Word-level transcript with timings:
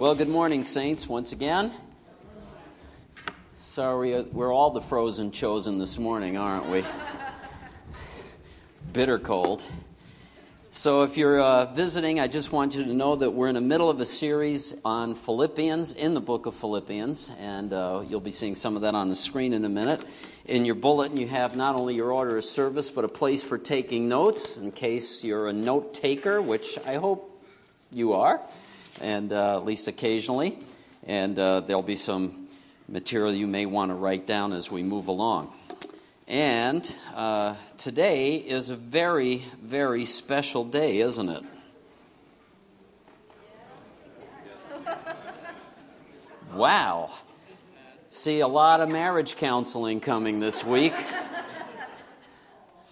Well, 0.00 0.14
good 0.14 0.30
morning, 0.30 0.64
Saints, 0.64 1.06
once 1.06 1.32
again. 1.32 1.70
Sorry, 3.60 4.22
we're 4.22 4.50
all 4.50 4.70
the 4.70 4.80
frozen 4.80 5.30
chosen 5.30 5.78
this 5.78 5.98
morning, 5.98 6.38
aren't 6.38 6.70
we? 6.70 6.86
Bitter 8.94 9.18
cold. 9.18 9.62
So, 10.70 11.02
if 11.02 11.18
you're 11.18 11.38
uh, 11.38 11.66
visiting, 11.74 12.18
I 12.18 12.28
just 12.28 12.50
want 12.50 12.74
you 12.74 12.82
to 12.84 12.94
know 12.94 13.14
that 13.14 13.32
we're 13.32 13.48
in 13.48 13.56
the 13.56 13.60
middle 13.60 13.90
of 13.90 14.00
a 14.00 14.06
series 14.06 14.74
on 14.86 15.14
Philippians, 15.14 15.92
in 15.92 16.14
the 16.14 16.22
book 16.22 16.46
of 16.46 16.54
Philippians, 16.54 17.32
and 17.38 17.70
uh, 17.74 18.02
you'll 18.08 18.20
be 18.20 18.30
seeing 18.30 18.54
some 18.54 18.76
of 18.76 18.82
that 18.82 18.94
on 18.94 19.10
the 19.10 19.16
screen 19.16 19.52
in 19.52 19.66
a 19.66 19.68
minute. 19.68 20.00
In 20.46 20.64
your 20.64 20.76
bulletin, 20.76 21.18
you 21.18 21.28
have 21.28 21.56
not 21.56 21.74
only 21.74 21.94
your 21.94 22.10
order 22.10 22.38
of 22.38 22.44
service, 22.46 22.88
but 22.88 23.04
a 23.04 23.08
place 23.08 23.42
for 23.42 23.58
taking 23.58 24.08
notes 24.08 24.56
in 24.56 24.72
case 24.72 25.22
you're 25.22 25.48
a 25.48 25.52
note 25.52 25.92
taker, 25.92 26.40
which 26.40 26.78
I 26.86 26.94
hope 26.94 27.44
you 27.92 28.14
are 28.14 28.40
and 29.00 29.32
uh, 29.32 29.56
at 29.56 29.64
least 29.64 29.88
occasionally. 29.88 30.58
And 31.06 31.38
uh, 31.38 31.60
there'll 31.60 31.82
be 31.82 31.96
some 31.96 32.48
material 32.88 33.32
you 33.32 33.46
may 33.46 33.66
want 33.66 33.90
to 33.90 33.94
write 33.94 34.26
down 34.26 34.52
as 34.52 34.70
we 34.70 34.82
move 34.82 35.08
along. 35.08 35.52
And 36.28 36.88
uh, 37.14 37.56
today 37.76 38.36
is 38.36 38.70
a 38.70 38.76
very, 38.76 39.42
very 39.60 40.04
special 40.04 40.64
day, 40.64 40.98
isn't 40.98 41.28
it? 41.28 41.42
Wow. 46.52 47.10
See 48.08 48.40
a 48.40 48.48
lot 48.48 48.80
of 48.80 48.88
marriage 48.88 49.36
counseling 49.36 50.00
coming 50.00 50.40
this 50.40 50.64
week. 50.64 50.94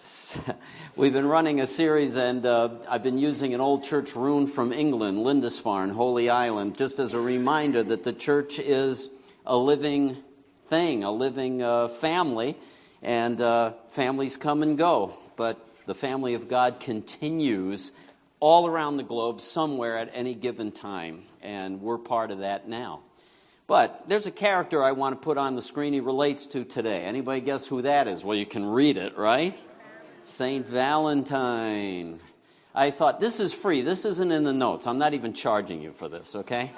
We've 0.95 1.13
been 1.13 1.27
running 1.27 1.61
a 1.61 1.67
series, 1.67 2.17
and 2.17 2.43
uh, 2.43 2.69
I've 2.89 3.03
been 3.03 3.19
using 3.19 3.53
an 3.53 3.61
old 3.61 3.83
church 3.83 4.15
rune 4.15 4.47
from 4.47 4.73
England, 4.73 5.19
Lindisfarne, 5.23 5.89
Holy 5.89 6.31
Island, 6.31 6.77
just 6.77 6.97
as 6.97 7.13
a 7.13 7.19
reminder 7.19 7.83
that 7.83 8.03
the 8.03 8.13
church 8.13 8.57
is 8.57 9.11
a 9.45 9.55
living 9.55 10.17
thing, 10.67 11.03
a 11.03 11.11
living 11.11 11.61
uh, 11.61 11.89
family, 11.89 12.57
and 13.03 13.39
uh, 13.39 13.73
families 13.89 14.35
come 14.35 14.63
and 14.63 14.79
go, 14.79 15.13
but 15.35 15.59
the 15.85 15.95
family 15.95 16.33
of 16.33 16.47
God 16.47 16.79
continues 16.79 17.91
all 18.39 18.65
around 18.65 18.97
the 18.97 19.03
globe, 19.03 19.41
somewhere 19.41 19.95
at 19.95 20.09
any 20.13 20.33
given 20.33 20.71
time, 20.71 21.21
and 21.43 21.81
we're 21.81 21.99
part 21.99 22.31
of 22.31 22.39
that 22.39 22.67
now. 22.67 23.01
But 23.67 24.09
there's 24.09 24.25
a 24.25 24.31
character 24.31 24.83
I 24.83 24.93
want 24.93 25.21
to 25.21 25.23
put 25.23 25.37
on 25.37 25.55
the 25.55 25.61
screen 25.61 25.93
he 25.93 25.99
relates 25.99 26.47
to 26.47 26.63
today. 26.63 27.03
Anybody 27.03 27.41
guess 27.41 27.67
who 27.67 27.83
that 27.83 28.07
is? 28.07 28.23
Well, 28.23 28.35
you 28.35 28.47
can 28.47 28.65
read 28.65 28.97
it, 28.97 29.15
right? 29.15 29.55
St. 30.29 30.65
Valentine. 30.65 32.19
I 32.73 32.91
thought, 32.91 33.19
this 33.19 33.39
is 33.39 33.53
free. 33.53 33.81
This 33.81 34.05
isn't 34.05 34.31
in 34.31 34.43
the 34.43 34.53
notes. 34.53 34.87
I'm 34.87 34.99
not 34.99 35.13
even 35.13 35.33
charging 35.33 35.81
you 35.81 35.91
for 35.91 36.07
this, 36.07 36.35
okay? 36.35 36.71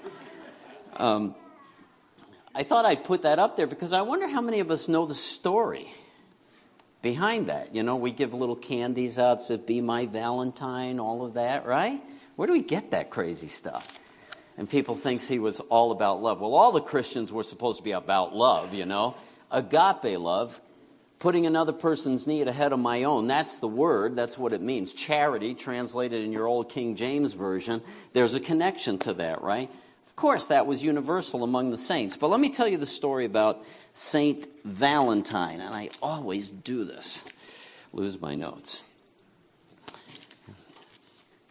Um, 0.95 1.35
I 2.55 2.63
thought 2.63 2.85
I'd 2.85 3.03
put 3.03 3.21
that 3.23 3.39
up 3.39 3.57
there 3.57 3.67
because 3.67 3.93
I 3.93 4.01
wonder 4.01 4.27
how 4.27 4.41
many 4.41 4.59
of 4.59 4.71
us 4.71 4.87
know 4.87 5.05
the 5.05 5.13
story 5.13 5.87
behind 7.01 7.47
that. 7.47 7.75
You 7.75 7.83
know, 7.83 7.95
we 7.95 8.11
give 8.11 8.33
little 8.33 8.55
candies 8.55 9.19
out, 9.19 9.41
said, 9.41 9.65
Be 9.65 9.81
my 9.81 10.05
Valentine, 10.05 10.99
all 10.99 11.25
of 11.25 11.33
that, 11.33 11.65
right? 11.65 12.01
Where 12.35 12.47
do 12.47 12.53
we 12.53 12.63
get 12.63 12.91
that 12.91 13.09
crazy 13.09 13.47
stuff? 13.47 13.99
And 14.57 14.69
people 14.69 14.95
think 14.95 15.21
he 15.21 15.39
was 15.39 15.59
all 15.59 15.91
about 15.91 16.21
love. 16.21 16.41
Well, 16.41 16.55
all 16.55 16.71
the 16.71 16.81
Christians 16.81 17.31
were 17.31 17.43
supposed 17.43 17.79
to 17.79 17.83
be 17.83 17.91
about 17.91 18.35
love, 18.35 18.73
you 18.73 18.85
know. 18.85 19.15
Agape 19.49 20.19
love, 20.19 20.61
putting 21.21 21.45
another 21.45 21.71
person's 21.71 22.25
need 22.25 22.47
ahead 22.47 22.73
of 22.73 22.79
my 22.79 23.03
own. 23.03 23.27
That's 23.27 23.59
the 23.59 23.67
word. 23.67 24.15
That's 24.15 24.39
what 24.39 24.53
it 24.53 24.61
means. 24.61 24.91
Charity, 24.91 25.53
translated 25.53 26.23
in 26.23 26.33
your 26.33 26.47
old 26.47 26.67
King 26.67 26.95
James 26.95 27.33
Version, 27.33 27.81
there's 28.11 28.33
a 28.33 28.39
connection 28.39 28.97
to 28.99 29.13
that, 29.13 29.43
right? 29.43 29.69
Of 30.07 30.15
course, 30.15 30.47
that 30.47 30.65
was 30.65 30.83
universal 30.83 31.43
among 31.43 31.69
the 31.69 31.77
saints. 31.77 32.17
But 32.17 32.29
let 32.29 32.39
me 32.39 32.49
tell 32.49 32.67
you 32.67 32.77
the 32.77 32.87
story 32.87 33.25
about 33.25 33.63
Saint 33.93 34.47
Valentine. 34.65 35.61
And 35.61 35.75
I 35.75 35.91
always 36.01 36.49
do 36.49 36.85
this, 36.85 37.23
lose 37.93 38.19
my 38.19 38.33
notes. 38.33 38.81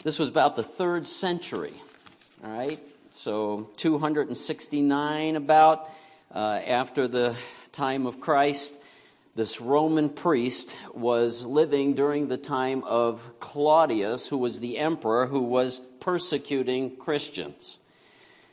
This 0.03 0.19
was 0.19 0.29
about 0.29 0.57
the 0.57 0.65
third 0.65 1.07
century, 1.07 1.75
all 2.43 2.51
right? 2.51 2.81
So 3.13 3.71
269 3.77 5.37
about 5.37 5.89
uh, 6.35 6.61
after 6.67 7.07
the 7.07 7.37
time 7.71 8.07
of 8.07 8.19
Christ 8.19 8.80
this 9.35 9.61
Roman 9.61 10.09
priest 10.09 10.77
was 10.93 11.45
living 11.45 11.95
during 11.95 12.29
the 12.29 12.37
time 12.37 12.83
of 12.85 13.39
Claudius, 13.39 14.29
who 14.29 14.39
was 14.39 14.61
the 14.61 14.79
emperor 14.79 15.27
who 15.27 15.43
was 15.43 15.81
persecuting 16.01 16.97
Christians. 16.97 17.79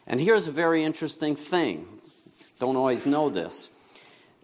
And 0.06 0.22
here's 0.22 0.48
a 0.48 0.52
very 0.52 0.84
interesting 0.84 1.36
thing. 1.36 1.86
Don't 2.60 2.76
always 2.76 3.06
know 3.06 3.30
this. 3.30 3.72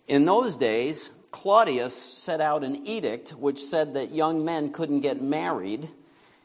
In 0.08 0.26
those 0.26 0.58
days, 0.58 1.12
Claudius 1.32 1.96
set 1.96 2.42
out 2.42 2.64
an 2.64 2.86
edict 2.86 3.32
which 3.32 3.60
said 3.60 3.94
that 3.94 4.12
young 4.12 4.44
men 4.44 4.72
couldn't 4.72 5.00
get 5.02 5.22
married 5.22 5.90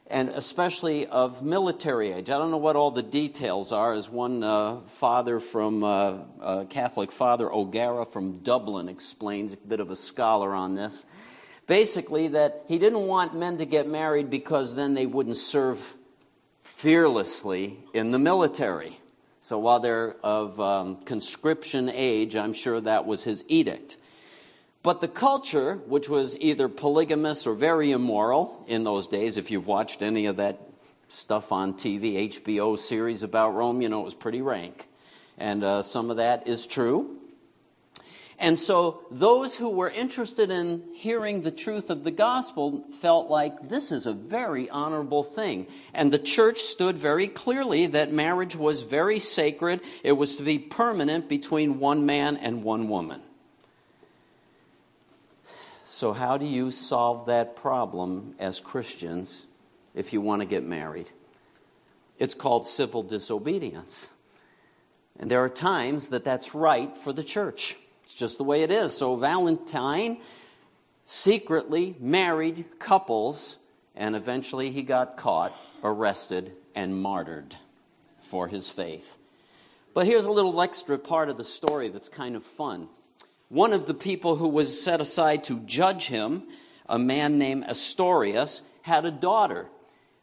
and 0.09 0.29
especially 0.29 1.05
of 1.07 1.43
military 1.43 2.11
age. 2.11 2.29
I 2.29 2.37
don't 2.37 2.51
know 2.51 2.57
what 2.57 2.75
all 2.75 2.91
the 2.91 3.03
details 3.03 3.71
are, 3.71 3.93
as 3.93 4.09
one 4.09 4.43
uh, 4.43 4.81
father 4.81 5.39
from, 5.39 5.83
uh, 5.83 6.65
Catholic 6.69 7.11
father 7.11 7.51
O'Gara 7.51 8.05
from 8.05 8.39
Dublin 8.39 8.89
explains, 8.89 9.53
a 9.53 9.57
bit 9.57 9.79
of 9.79 9.91
a 9.91 9.95
scholar 9.95 10.53
on 10.53 10.75
this. 10.75 11.05
Basically, 11.67 12.29
that 12.29 12.63
he 12.67 12.79
didn't 12.79 13.05
want 13.05 13.35
men 13.35 13.57
to 13.57 13.65
get 13.65 13.87
married 13.87 14.31
because 14.31 14.73
then 14.73 14.95
they 14.95 15.05
wouldn't 15.05 15.37
serve 15.37 15.95
fearlessly 16.57 17.77
in 17.93 18.09
the 18.11 18.19
military. 18.19 18.97
So 19.41 19.59
while 19.59 19.79
they're 19.79 20.15
of 20.23 20.59
um, 20.59 20.95
conscription 21.03 21.89
age, 21.89 22.35
I'm 22.35 22.53
sure 22.53 22.81
that 22.81 23.05
was 23.05 23.23
his 23.23 23.45
edict. 23.47 23.97
But 24.81 25.01
the 25.01 25.07
culture, 25.09 25.75
which 25.75 26.07
was 26.07 26.37
either 26.39 26.69
polygamous 26.69 27.45
or 27.45 27.53
very 27.53 27.91
immoral 27.91 28.63
in 28.67 28.83
those 28.85 29.07
days, 29.07 29.37
if 29.37 29.51
you've 29.51 29.67
watched 29.67 30.01
any 30.01 30.25
of 30.25 30.37
that 30.37 30.59
stuff 31.09 31.51
on 31.51 31.73
TV, 31.73 32.29
HBO 32.29 32.77
series 32.77 33.23
about 33.23 33.55
Rome, 33.55 33.81
you 33.81 33.89
know 33.89 34.01
it 34.01 34.05
was 34.05 34.13
pretty 34.13 34.41
rank. 34.41 34.87
And 35.37 35.63
uh, 35.63 35.83
some 35.83 36.09
of 36.09 36.17
that 36.17 36.47
is 36.47 36.65
true. 36.65 37.17
And 38.41 38.57
so 38.57 39.01
those 39.11 39.57
who 39.57 39.69
were 39.69 39.89
interested 39.89 40.49
in 40.49 40.83
hearing 40.93 41.41
the 41.41 41.51
truth 41.51 41.89
of 41.89 42.05
the 42.05 42.11
gospel 42.11 42.85
felt 43.01 43.29
like 43.29 43.67
this 43.67 43.91
is 43.91 44.05
a 44.05 44.13
very 44.13 44.69
honorable 44.69 45.23
thing. 45.23 45.67
And 45.93 46.09
the 46.09 46.19
church 46.19 46.59
stood 46.59 46.97
very 46.97 47.27
clearly 47.27 47.87
that 47.87 48.13
marriage 48.13 48.55
was 48.55 48.83
very 48.83 49.19
sacred. 49.19 49.81
It 50.05 50.13
was 50.13 50.37
to 50.37 50.43
be 50.43 50.57
permanent 50.57 51.27
between 51.27 51.79
one 51.79 52.05
man 52.05 52.37
and 52.37 52.63
one 52.63 52.87
woman. 52.87 53.21
So, 55.91 56.13
how 56.13 56.37
do 56.37 56.45
you 56.45 56.69
solve 56.69 57.25
that 57.25 57.55
problem 57.55 58.35
as 58.37 58.59
Christians 58.59 59.47
if 59.95 60.13
you 60.13 60.21
want 60.21 60.43
to 60.43 60.45
get 60.45 60.63
married? 60.63 61.09
It's 62.19 62.35
called 62.35 62.67
civil 62.67 63.01
disobedience. 63.01 64.07
And 65.19 65.31
there 65.31 65.43
are 65.43 65.49
times 65.49 66.09
that 66.09 66.23
that's 66.23 66.53
right 66.53 66.95
for 66.95 67.11
the 67.11 67.23
church. 67.23 67.75
It's 68.03 68.13
just 68.13 68.37
the 68.37 68.43
way 68.43 68.61
it 68.61 68.69
is. 68.69 68.95
So, 68.95 69.15
Valentine 69.15 70.19
secretly 71.05 71.95
married 71.99 72.65
couples, 72.77 73.57
and 73.95 74.15
eventually 74.15 74.69
he 74.69 74.83
got 74.83 75.17
caught, 75.17 75.59
arrested, 75.83 76.51
and 76.75 77.01
martyred 77.01 77.55
for 78.19 78.47
his 78.47 78.69
faith. 78.69 79.17
But 79.95 80.05
here's 80.05 80.27
a 80.27 80.31
little 80.31 80.61
extra 80.61 80.99
part 80.99 81.29
of 81.29 81.37
the 81.37 81.43
story 81.43 81.89
that's 81.89 82.09
kind 82.09 82.35
of 82.35 82.43
fun. 82.43 82.89
One 83.49 83.73
of 83.73 83.87
the 83.87 83.95
people 83.95 84.35
who 84.35 84.47
was 84.47 84.81
set 84.81 85.01
aside 85.01 85.43
to 85.45 85.59
judge 85.61 86.07
him, 86.07 86.43
a 86.87 86.99
man 86.99 87.39
named 87.39 87.65
Asterius, 87.65 88.61
had 88.83 89.05
a 89.05 89.11
daughter. 89.11 89.67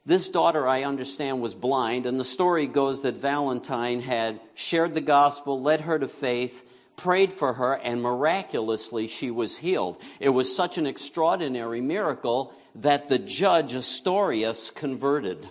This 0.04 0.28
daughter, 0.28 0.68
I 0.68 0.84
understand, 0.84 1.40
was 1.40 1.54
blind, 1.54 2.06
and 2.06 2.20
the 2.20 2.24
story 2.24 2.68
goes 2.68 3.02
that 3.02 3.16
Valentine 3.16 4.00
had 4.00 4.40
shared 4.54 4.94
the 4.94 5.00
gospel, 5.00 5.60
led 5.60 5.80
her 5.80 5.98
to 5.98 6.06
faith, 6.06 6.62
prayed 6.96 7.32
for 7.32 7.54
her, 7.54 7.74
and 7.74 8.00
miraculously 8.00 9.08
she 9.08 9.32
was 9.32 9.58
healed. 9.58 10.00
It 10.20 10.28
was 10.28 10.54
such 10.54 10.78
an 10.78 10.86
extraordinary 10.86 11.80
miracle 11.80 12.54
that 12.76 13.08
the 13.08 13.18
judge, 13.18 13.74
Asterius, 13.74 14.72
converted. 14.72 15.50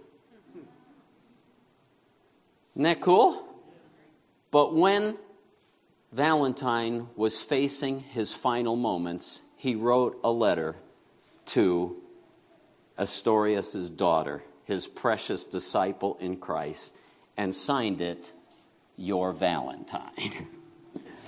Isn't 2.76 2.84
that 2.84 3.02
cool? 3.02 3.46
But 4.52 4.74
when 4.74 5.18
Valentine 6.16 7.10
was 7.18 7.42
facing 7.42 8.00
his 8.00 8.34
final 8.34 8.78
moments, 8.78 9.42
he 9.58 9.76
wrote 9.76 10.18
a 10.24 10.32
letter 10.32 10.78
to 11.48 12.02
Asterius' 12.98 13.90
daughter, 13.90 14.42
his 14.64 14.88
precious 14.88 15.46
disciple 15.46 16.16
in 16.22 16.38
Christ, 16.38 16.96
and 17.36 17.54
signed 17.54 18.00
it, 18.00 18.32
Your 18.96 19.34
Valentine. 19.34 20.48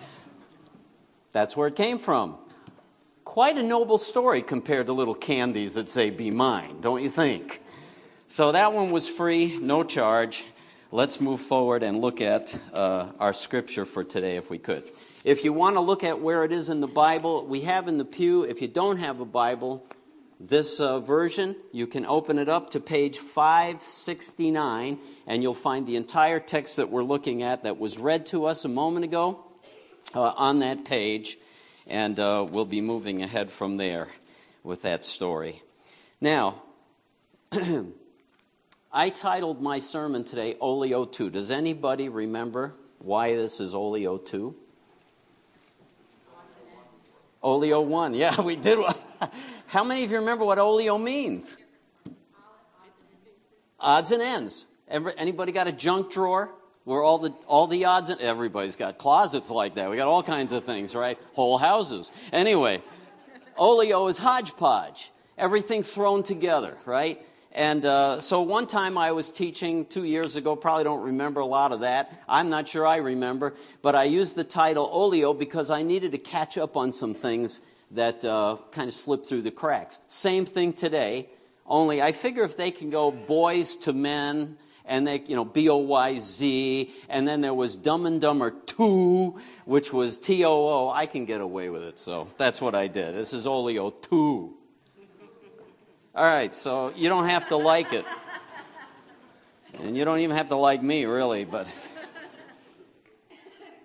That's 1.34 1.57
where 1.57 1.68
it 1.68 1.75
came 1.75 2.00
from. 2.00 2.38
Quite 3.25 3.57
a 3.57 3.63
noble 3.63 3.98
story 3.98 4.42
compared 4.42 4.86
to 4.86 4.94
little 4.94 5.16
candies 5.16 5.74
that 5.74 5.89
say, 5.89 6.12
Be 6.12 6.31
mine, 6.31 6.80
don't 6.80 7.04
you 7.04 7.10
think? 7.10 7.62
So 8.30 8.54
that 8.54 8.72
one 8.72 8.92
was 8.92 9.10
free, 9.10 9.57
no 9.57 9.84
charge. 9.84 10.45
Let's 10.92 11.19
move 11.19 11.42
forward 11.42 11.84
and 11.84 12.01
look 12.01 12.22
at 12.22 12.57
uh, 12.74 13.10
our 13.19 13.34
scripture 13.34 13.86
for 13.86 14.04
today 14.04 14.38
if 14.38 14.50
we 14.50 14.57
could. 14.57 14.84
If 15.24 15.44
you 15.44 15.51
want 15.51 15.75
to 15.75 15.81
look 15.81 16.04
at 16.04 16.22
where 16.22 16.44
it 16.44 16.51
is 16.51 16.69
in 16.69 16.80
the 16.80 16.88
Bible, 16.88 17.45
we 17.45 17.62
have 17.62 17.88
in 17.88 17.98
the 17.98 18.06
pew. 18.06 18.44
If 18.44 18.62
you 18.62 18.68
don't 18.68 18.98
have 18.98 19.19
a 19.19 19.25
Bible, 19.25 19.86
this 20.39 20.80
uh, 20.80 21.00
version, 21.00 21.56
you 21.72 21.88
can 21.88 22.06
open 22.06 22.38
it 22.38 22.48
up 22.48 22.72
to 22.72 22.80
page 22.80 23.18
569, 23.18 25.00
and 25.25 25.44
you'll 25.44 25.54
find 25.54 25.86
the 25.88 25.95
entire 25.95 26.39
text 26.39 26.78
that 26.78 26.89
we're 26.89 27.04
looking 27.04 27.44
at 27.44 27.63
that 27.63 27.78
was 27.78 27.98
read 27.98 28.25
to 28.28 28.45
us 28.45 28.63
a 28.63 28.69
moment 28.69 29.04
ago 29.04 29.44
uh, 30.13 30.34
on 30.38 30.60
that 30.60 30.86
page, 30.86 31.38
and 31.88 32.19
uh, 32.19 32.45
we'll 32.50 32.66
be 32.66 32.81
moving 32.81 33.22
ahead 33.24 33.50
from 33.50 33.78
there 33.78 34.07
with 34.63 34.84
that 34.84 35.04
story. 35.04 35.62
Now, 36.22 36.62
I 38.97 39.09
titled 39.09 39.61
my 39.61 39.79
sermon 39.79 40.23
today 40.23 40.55
Olio 40.59 41.05
2. 41.05 41.29
Does 41.29 41.51
anybody 41.51 42.09
remember 42.09 42.73
why 42.97 43.35
this 43.35 43.59
is 43.59 43.75
Olio 43.75 44.17
2? 44.17 44.55
Olio 47.44 47.81
1. 47.81 48.13
Yeah, 48.15 48.41
we 48.41 48.55
did. 48.55 48.79
One. 48.79 48.95
How 49.67 49.83
many 49.83 50.03
of 50.03 50.09
you 50.09 50.17
remember 50.17 50.45
what 50.45 50.57
olio 50.57 50.97
means? 50.97 51.57
Odds 53.79 54.11
and 54.11 54.23
ends. 54.23 54.65
Anybody 54.89 55.51
got 55.51 55.67
a 55.67 55.71
junk 55.71 56.11
drawer 56.11 56.50
where 56.83 57.03
all 57.03 57.19
the 57.19 57.35
all 57.45 57.67
the 57.67 57.85
odds 57.85 58.09
and 58.09 58.19
everybody's 58.19 58.77
got 58.77 58.97
closets 58.97 59.51
like 59.51 59.75
that. 59.75 59.91
We 59.91 59.97
got 59.97 60.07
all 60.07 60.23
kinds 60.23 60.51
of 60.51 60.63
things, 60.63 60.95
right? 60.95 61.19
Whole 61.33 61.59
houses. 61.59 62.11
Anyway, 62.33 62.81
olio 63.57 64.07
is 64.07 64.17
hodgepodge. 64.17 65.11
Everything 65.38 65.83
thrown 65.83 66.23
together, 66.23 66.75
right? 66.88 67.23
And 67.57 67.83
uh, 67.86 68.19
so 68.19 68.44
one 68.44 68.68
time 68.68 69.00
I 69.00 69.13
was 69.13 69.31
teaching 69.31 69.88
two 69.88 70.04
years 70.04 70.36
ago, 70.36 70.56
probably 70.56 70.83
don't 70.83 71.06
remember 71.06 71.39
a 71.39 71.45
lot 71.45 71.71
of 71.71 71.80
that. 71.80 72.13
I'm 72.30 72.51
not 72.51 72.69
sure 72.69 72.86
I 72.86 72.98
remember, 72.98 73.56
but 73.81 73.95
I 73.95 74.04
used 74.04 74.36
the 74.36 74.44
title 74.44 74.88
Olio 74.94 75.33
because 75.33 75.71
I 75.71 75.81
needed 75.81 76.12
to 76.12 76.19
catch 76.19 76.59
up 76.59 76.77
on 76.77 76.94
some 76.94 77.15
things 77.15 77.59
that 77.89 78.24
uh, 78.24 78.57
kind 78.69 78.88
of 78.88 78.94
slipped 78.94 79.25
through 79.25 79.42
the 79.42 79.50
cracks. 79.50 79.98
Same 80.07 80.45
thing 80.45 80.71
today, 80.71 81.30
only 81.65 82.00
I 82.00 82.12
figure 82.12 82.44
if 82.44 82.57
they 82.57 82.69
can 82.69 82.92
go 82.92 83.09
boys 83.09 83.75
to 83.77 83.92
men, 83.92 84.57
and 84.86 85.07
they, 85.07 85.21
you 85.21 85.36
know, 85.36 85.44
B 85.44 85.68
O 85.68 85.77
Y 85.77 86.19
Z, 86.19 86.92
and 87.10 87.27
then 87.27 87.42
there 87.42 87.56
was 87.56 87.75
Dumb 87.75 88.06
and 88.06 88.21
Dumber 88.21 88.51
2, 88.51 89.36
which 89.65 89.92
was 89.92 90.19
T 90.19 90.45
O 90.45 90.51
O, 90.51 90.89
I 90.89 91.07
can 91.07 91.25
get 91.25 91.42
away 91.42 91.71
with 91.71 91.81
it, 91.81 91.98
so 91.98 92.27
that's 92.38 92.62
what 92.62 92.75
I 92.75 92.86
did. 92.86 93.15
This 93.15 93.33
is 93.33 93.48
Olio 93.48 93.89
2. 93.89 94.56
All 96.17 96.25
right, 96.25 96.51
so 96.51 96.91
you 96.95 97.09
don't 97.09 97.27
have 97.27 97.49
to 97.49 97.57
like 97.57 97.93
it. 97.93 98.03
And 99.83 99.95
you 99.95 100.03
don't 100.03 100.17
even 100.17 100.35
have 100.35 100.49
to 100.49 100.55
like 100.55 100.81
me, 100.81 101.05
really, 101.05 101.45
but 101.45 101.67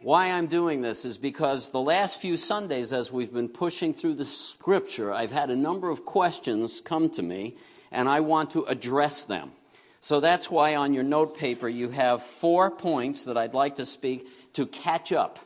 why 0.01 0.31
I'm 0.31 0.47
doing 0.47 0.81
this 0.81 1.05
is 1.05 1.19
because 1.19 1.73
the 1.73 1.81
last 1.83 2.23
few 2.23 2.39
Sundays, 2.39 2.91
as 2.91 3.13
we've 3.13 3.35
been 3.35 3.51
pushing 3.51 3.93
through 3.93 4.15
the 4.15 4.25
scripture, 4.25 5.13
I've 5.13 5.31
had 5.31 5.51
a 5.51 5.57
number 5.57 5.91
of 5.91 6.07
questions 6.07 6.81
come 6.81 7.11
to 7.11 7.23
me, 7.23 7.55
and 7.91 8.09
I 8.09 8.21
want 8.21 8.53
to 8.53 8.65
address 8.65 9.25
them. 9.25 9.53
So 10.01 10.21
that's 10.21 10.51
why 10.51 10.75
on 10.75 10.95
your 10.95 11.05
note 11.05 11.37
paper 11.37 11.69
you 11.69 11.91
have 11.91 12.23
four 12.23 12.71
points 12.71 13.27
that 13.27 13.37
I'd 13.37 13.53
like 13.53 13.77
to 13.77 13.85
speak 13.85 14.27
to 14.55 14.65
catch 14.65 15.13
up. 15.13 15.39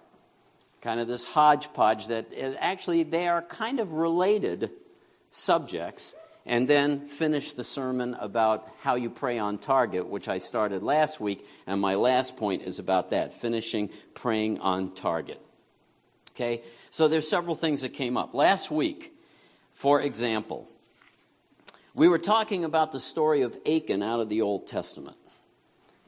Kind 0.82 1.00
of 1.00 1.08
this 1.08 1.24
hodgepodge 1.24 2.06
that 2.06 2.26
actually 2.60 3.02
they 3.02 3.26
are 3.26 3.42
kind 3.42 3.80
of 3.80 3.94
related 3.94 4.70
subjects 5.32 6.14
and 6.46 6.68
then 6.68 7.00
finish 7.00 7.52
the 7.52 7.64
sermon 7.64 8.14
about 8.14 8.68
how 8.80 8.94
you 8.94 9.10
pray 9.10 9.38
on 9.38 9.58
target, 9.58 10.06
which 10.06 10.28
I 10.28 10.38
started 10.38 10.82
last 10.82 11.20
week. 11.20 11.44
And 11.66 11.80
my 11.80 11.96
last 11.96 12.36
point 12.36 12.62
is 12.62 12.78
about 12.78 13.10
that 13.10 13.34
finishing 13.34 13.90
praying 14.14 14.60
on 14.60 14.94
target. 14.94 15.40
Okay? 16.34 16.62
So 16.90 17.08
there's 17.08 17.28
several 17.28 17.56
things 17.56 17.82
that 17.82 17.90
came 17.90 18.16
up. 18.16 18.32
Last 18.32 18.70
week, 18.70 19.12
for 19.72 20.00
example, 20.00 20.68
we 21.94 22.06
were 22.08 22.18
talking 22.18 22.64
about 22.64 22.92
the 22.92 23.00
story 23.00 23.42
of 23.42 23.56
Achan 23.66 24.02
out 24.02 24.20
of 24.20 24.28
the 24.28 24.42
Old 24.42 24.68
Testament. 24.68 25.16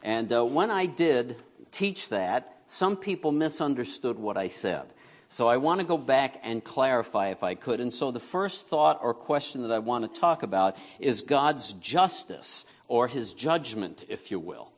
And 0.03 0.33
uh, 0.33 0.45
when 0.45 0.71
I 0.71 0.87
did 0.87 1.43
teach 1.73 2.11
that, 2.11 2.59
some 2.69 2.97
people 2.97 3.33
misunderstood 3.33 4.19
what 4.19 4.37
I 4.37 4.49
said. 4.49 4.85
So 5.29 5.47
I 5.47 5.59
want 5.59 5.81
to 5.81 5.87
go 5.87 5.99
back 5.99 6.41
and 6.43 6.65
clarify 6.65 7.29
if 7.29 7.43
I 7.43 7.55
could. 7.55 7.81
And 7.81 7.93
so 7.93 8.11
the 8.11 8.21
first 8.21 8.67
thought 8.67 8.99
or 9.03 9.13
question 9.13 9.63
that 9.63 9.71
I 9.71 9.79
want 9.79 10.13
to 10.13 10.21
talk 10.21 10.43
about 10.43 10.77
is 10.99 11.21
God's 11.21 11.75
justice 11.75 12.65
or 12.89 13.09
his 13.09 13.35
judgment, 13.35 14.07
if 14.09 14.31
you 14.31 14.41
will, 14.41 14.73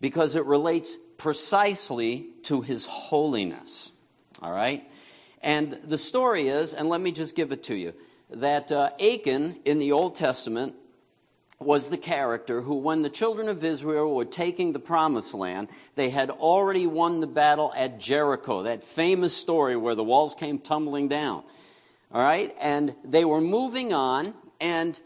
because 0.00 0.36
it 0.36 0.44
relates 0.44 0.98
precisely 1.16 2.28
to 2.42 2.60
his 2.60 2.84
holiness. 2.84 3.92
All 4.42 4.52
right? 4.52 4.86
And 5.42 5.72
the 5.72 5.98
story 5.98 6.48
is, 6.48 6.74
and 6.74 6.88
let 6.88 7.00
me 7.00 7.10
just 7.10 7.34
give 7.34 7.50
it 7.50 7.62
to 7.64 7.74
you, 7.74 7.94
that 8.30 8.70
uh, 8.70 8.90
Achan 9.00 9.56
in 9.64 9.78
the 9.78 9.92
Old 9.92 10.16
Testament 10.16 10.74
was 11.64 11.88
the 11.88 11.96
character 11.96 12.60
who, 12.60 12.76
when 12.76 13.02
the 13.02 13.10
children 13.10 13.48
of 13.48 13.62
Israel 13.64 14.14
were 14.14 14.24
taking 14.24 14.72
the 14.72 14.78
promised 14.78 15.34
land, 15.34 15.68
they 15.94 16.10
had 16.10 16.30
already 16.30 16.86
won 16.86 17.20
the 17.20 17.26
battle 17.26 17.72
at 17.76 17.98
Jericho, 17.98 18.62
that 18.62 18.82
famous 18.82 19.36
story 19.36 19.76
where 19.76 19.94
the 19.94 20.04
walls 20.04 20.34
came 20.34 20.58
tumbling 20.58 21.08
down. 21.08 21.42
All 22.12 22.22
right? 22.22 22.54
And 22.60 22.94
they 23.04 23.24
were 23.24 23.40
moving 23.40 23.92
on, 23.92 24.34
and 24.60 24.98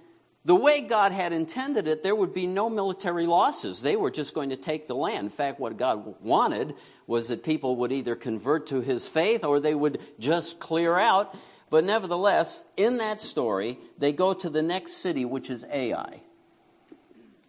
the 0.44 0.54
way 0.54 0.80
God 0.80 1.10
had 1.10 1.32
intended 1.32 1.88
it, 1.88 2.02
there 2.02 2.14
would 2.14 2.32
be 2.32 2.46
no 2.46 2.70
military 2.70 3.26
losses. 3.26 3.82
They 3.82 3.96
were 3.96 4.10
just 4.10 4.32
going 4.32 4.50
to 4.50 4.56
take 4.56 4.86
the 4.86 4.94
land. 4.94 5.24
In 5.24 5.30
fact, 5.30 5.58
what 5.58 5.76
God 5.76 6.14
wanted 6.22 6.74
was 7.06 7.28
that 7.28 7.42
people 7.42 7.76
would 7.76 7.90
either 7.90 8.14
convert 8.14 8.68
to 8.68 8.80
his 8.80 9.08
faith 9.08 9.44
or 9.44 9.58
they 9.58 9.74
would 9.74 10.00
just 10.20 10.60
clear 10.60 10.96
out. 10.96 11.36
But 11.68 11.84
nevertheless, 11.84 12.62
in 12.76 12.98
that 12.98 13.20
story, 13.20 13.78
they 13.98 14.12
go 14.12 14.34
to 14.34 14.48
the 14.48 14.62
next 14.62 14.92
city, 14.92 15.24
which 15.24 15.50
is 15.50 15.66
Ai 15.72 16.20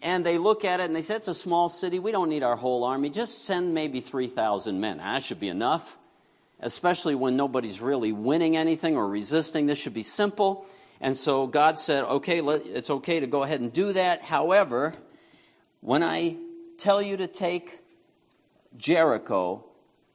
and 0.01 0.25
they 0.25 0.37
look 0.37 0.63
at 0.63 0.79
it 0.79 0.83
and 0.83 0.95
they 0.95 1.01
say, 1.01 1.15
it's 1.15 1.27
a 1.27 1.35
small 1.35 1.69
city. 1.69 1.99
We 1.99 2.11
don't 2.11 2.29
need 2.29 2.43
our 2.43 2.55
whole 2.55 2.83
army. 2.83 3.09
Just 3.09 3.45
send 3.45 3.73
maybe 3.73 3.99
3,000 3.99 4.79
men. 4.79 4.97
That 4.97 5.23
should 5.23 5.39
be 5.39 5.49
enough, 5.49 5.97
especially 6.59 7.15
when 7.15 7.35
nobody's 7.35 7.81
really 7.81 8.11
winning 8.11 8.55
anything 8.55 8.95
or 8.95 9.07
resisting. 9.07 9.65
This 9.65 9.79
should 9.79 9.93
be 9.95 10.03
simple. 10.03 10.65
And 11.01 11.17
so 11.17 11.47
God 11.47 11.79
said, 11.79 12.03
okay, 12.03 12.39
it's 12.39 12.89
okay 12.89 13.19
to 13.19 13.27
go 13.27 13.43
ahead 13.43 13.61
and 13.61 13.73
do 13.73 13.93
that. 13.93 14.21
However, 14.21 14.93
when 15.81 16.03
I 16.03 16.37
tell 16.77 17.01
you 17.01 17.17
to 17.17 17.27
take 17.27 17.79
Jericho, 18.77 19.63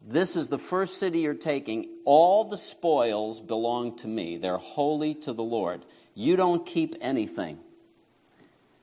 this 0.05 0.37
is 0.37 0.49
the 0.49 0.59
first 0.59 0.99
city 0.99 1.21
you're 1.21 1.35
taking. 1.35 1.89
All 2.05 2.45
the 2.45 2.57
spoils 2.57 3.41
belong 3.41 3.97
to 3.99 4.09
me, 4.09 4.37
they're 4.37 4.57
holy 4.59 5.15
to 5.15 5.33
the 5.33 5.43
Lord. 5.43 5.85
You 6.15 6.37
don't 6.37 6.67
keep 6.67 6.97
anything. 7.01 7.59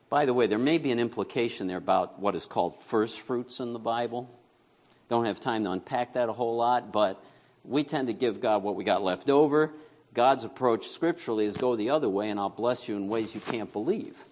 By 0.10 0.26
the 0.26 0.34
way, 0.34 0.48
there 0.48 0.58
may 0.58 0.80
be 0.80 0.92
an 0.92 1.00
implication 1.00 1.68
there 1.68 1.78
about 1.78 2.20
what 2.20 2.36
is 2.36 2.46
called 2.46 2.76
first 2.76 3.22
fruits 3.22 3.60
in 3.60 3.74
the 3.74 3.80
Bible. 3.80 4.30
Don't 5.08 5.26
have 5.26 5.40
time 5.40 5.64
to 5.66 5.72
unpack 5.72 6.14
that 6.14 6.30
a 6.30 6.34
whole 6.34 6.56
lot, 6.56 6.92
but 6.92 7.24
we 7.64 7.84
tend 7.84 8.08
to 8.08 8.14
give 8.14 8.42
God 8.42 8.64
what 8.64 8.76
we 8.76 8.84
got 8.84 9.04
left 9.04 9.30
over. 9.30 9.72
God's 10.14 10.44
approach 10.44 10.88
scripturally 10.88 11.46
is 11.46 11.58
go 11.58 11.76
the 11.76 11.92
other 11.92 12.10
way, 12.10 12.30
and 12.30 12.40
I'll 12.40 12.50
bless 12.50 12.88
you 12.90 12.96
in 12.96 13.08
ways 13.08 13.36
you 13.36 13.42
can't 13.42 13.72
believe. 13.72 14.24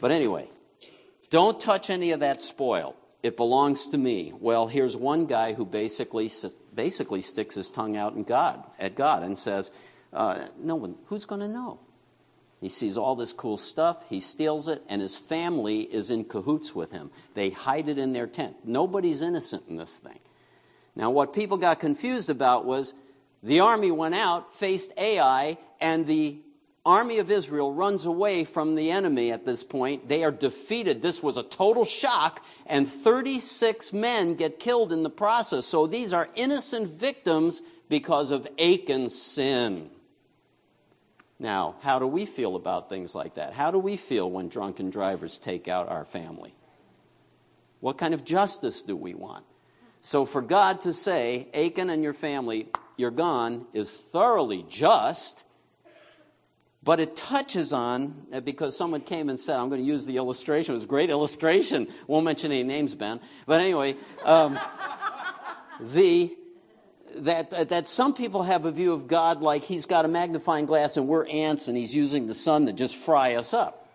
But 0.00 0.10
anyway, 0.10 0.48
don't 1.30 1.58
touch 1.58 1.88
any 1.88 2.12
of 2.12 2.20
that 2.20 2.42
spoil. 2.42 2.94
It 3.22 3.36
belongs 3.36 3.86
to 3.88 3.98
me. 3.98 4.32
Well, 4.38 4.66
here's 4.66 4.96
one 4.96 5.26
guy 5.26 5.54
who 5.54 5.64
basically 5.64 6.30
basically 6.74 7.20
sticks 7.20 7.54
his 7.54 7.70
tongue 7.70 7.96
out 7.96 8.14
in 8.14 8.24
God 8.24 8.62
at 8.78 8.94
God 8.94 9.22
and 9.22 9.36
says, 9.36 9.72
uh, 10.12 10.46
"No 10.58 10.76
one. 10.76 10.96
Who's 11.06 11.24
going 11.24 11.42
to 11.42 11.48
know? 11.48 11.80
He 12.60 12.68
sees 12.68 12.98
all 12.98 13.16
this 13.16 13.32
cool 13.32 13.56
stuff, 13.56 14.04
he 14.08 14.20
steals 14.20 14.68
it, 14.68 14.82
and 14.88 15.00
his 15.00 15.16
family 15.16 15.80
is 15.80 16.10
in 16.10 16.24
cahoots 16.24 16.74
with 16.74 16.92
him. 16.92 17.10
They 17.34 17.50
hide 17.50 17.88
it 17.88 17.96
in 17.96 18.12
their 18.12 18.26
tent. 18.26 18.56
Nobody's 18.64 19.22
innocent 19.22 19.64
in 19.68 19.76
this 19.76 19.96
thing. 19.96 20.18
Now, 20.94 21.10
what 21.10 21.32
people 21.32 21.56
got 21.56 21.80
confused 21.80 22.28
about 22.28 22.66
was 22.66 22.94
the 23.42 23.60
army 23.60 23.90
went 23.90 24.14
out, 24.14 24.52
faced 24.52 24.92
Ai, 24.98 25.56
and 25.80 26.06
the 26.06 26.38
army 26.84 27.18
of 27.18 27.30
Israel 27.30 27.72
runs 27.72 28.04
away 28.04 28.44
from 28.44 28.74
the 28.74 28.90
enemy 28.90 29.32
at 29.32 29.46
this 29.46 29.64
point. 29.64 30.08
They 30.08 30.22
are 30.24 30.30
defeated. 30.30 31.00
This 31.00 31.22
was 31.22 31.38
a 31.38 31.42
total 31.42 31.86
shock, 31.86 32.44
and 32.66 32.86
36 32.86 33.94
men 33.94 34.34
get 34.34 34.58
killed 34.58 34.92
in 34.92 35.02
the 35.02 35.10
process. 35.10 35.64
So 35.64 35.86
these 35.86 36.12
are 36.12 36.28
innocent 36.34 36.88
victims 36.88 37.62
because 37.88 38.30
of 38.30 38.46
Achan's 38.58 39.20
sin. 39.20 39.90
Now, 41.40 41.76
how 41.80 41.98
do 41.98 42.06
we 42.06 42.26
feel 42.26 42.54
about 42.54 42.90
things 42.90 43.14
like 43.14 43.36
that? 43.36 43.54
How 43.54 43.70
do 43.70 43.78
we 43.78 43.96
feel 43.96 44.30
when 44.30 44.50
drunken 44.50 44.90
drivers 44.90 45.38
take 45.38 45.68
out 45.68 45.88
our 45.88 46.04
family? 46.04 46.54
What 47.80 47.96
kind 47.96 48.12
of 48.12 48.26
justice 48.26 48.82
do 48.82 48.94
we 48.94 49.14
want? 49.14 49.46
So, 50.02 50.26
for 50.26 50.42
God 50.42 50.82
to 50.82 50.92
say, 50.92 51.48
Achan 51.54 51.88
and 51.88 52.02
your 52.02 52.12
family, 52.12 52.68
you're 52.98 53.10
gone, 53.10 53.66
is 53.72 53.96
thoroughly 53.96 54.66
just. 54.68 55.46
but 56.82 57.00
it 57.00 57.16
touches 57.16 57.72
on, 57.72 58.26
uh, 58.32 58.40
because 58.40 58.76
someone 58.76 59.00
came 59.00 59.30
and 59.30 59.40
said, 59.40 59.58
I'm 59.58 59.70
going 59.70 59.80
to 59.80 59.86
use 59.86 60.04
the 60.04 60.18
illustration. 60.18 60.72
It 60.72 60.76
was 60.76 60.84
a 60.84 60.86
great 60.86 61.10
illustration. 61.10 61.88
Won't 62.06 62.24
mention 62.26 62.52
any 62.52 62.62
names, 62.64 62.94
Ben. 62.94 63.20
But 63.46 63.60
anyway, 63.60 63.96
um, 64.24 64.58
the, 65.80 66.36
that, 67.16 67.68
that 67.68 67.88
some 67.88 68.14
people 68.14 68.42
have 68.42 68.64
a 68.64 68.70
view 68.70 68.92
of 68.92 69.08
God 69.08 69.40
like 69.40 69.64
he's 69.64 69.86
got 69.86 70.04
a 70.04 70.08
magnifying 70.08 70.66
glass 70.66 70.96
and 70.96 71.08
we're 71.08 71.26
ants 71.26 71.68
and 71.68 71.76
he's 71.76 71.94
using 71.94 72.26
the 72.26 72.34
sun 72.34 72.66
to 72.66 72.72
just 72.72 72.96
fry 72.96 73.34
us 73.34 73.54
up. 73.54 73.88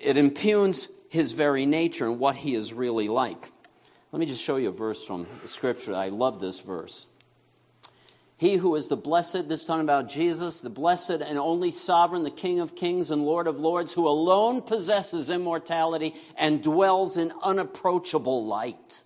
It 0.00 0.16
impugns 0.16 0.88
his 1.08 1.32
very 1.32 1.66
nature 1.66 2.06
and 2.06 2.18
what 2.18 2.36
he 2.36 2.54
is 2.54 2.72
really 2.72 3.08
like. 3.08 3.50
Let 4.12 4.20
me 4.20 4.26
just 4.26 4.42
show 4.42 4.56
you 4.56 4.68
a 4.68 4.72
verse 4.72 5.04
from 5.04 5.26
the 5.42 5.48
scripture. 5.48 5.94
I 5.94 6.08
love 6.08 6.40
this 6.40 6.60
verse. 6.60 7.06
He 8.36 8.56
who 8.56 8.74
is 8.74 8.88
the 8.88 8.96
blessed, 8.96 9.48
this 9.48 9.64
talking 9.64 9.84
about 9.84 10.08
Jesus, 10.08 10.60
the 10.60 10.70
blessed 10.70 11.22
and 11.22 11.38
only 11.38 11.70
sovereign, 11.70 12.24
the 12.24 12.30
King 12.30 12.58
of 12.60 12.74
kings 12.74 13.10
and 13.10 13.24
Lord 13.24 13.46
of 13.46 13.60
lords, 13.60 13.92
who 13.92 14.08
alone 14.08 14.60
possesses 14.60 15.30
immortality 15.30 16.14
and 16.36 16.62
dwells 16.62 17.16
in 17.16 17.32
unapproachable 17.42 18.44
light, 18.44 19.03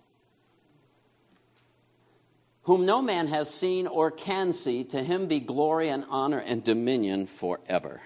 whom 2.69 2.85
no 2.85 3.01
man 3.01 3.25
has 3.25 3.51
seen 3.51 3.87
or 3.87 4.11
can 4.11 4.53
see, 4.53 4.83
to 4.83 5.01
him 5.01 5.25
be 5.25 5.39
glory 5.39 5.89
and 5.89 6.05
honor 6.07 6.37
and 6.37 6.63
dominion 6.63 7.25
forever. 7.25 7.99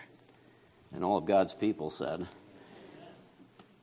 And 0.93 1.03
all 1.03 1.17
of 1.17 1.25
God's 1.25 1.53
people 1.53 1.89
said. 1.89 2.27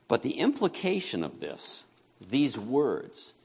But 0.07 0.23
the 0.23 0.39
implication 0.39 1.23
of 1.23 1.39
this, 1.39 1.83
these 2.19 2.57
words, 2.57 3.35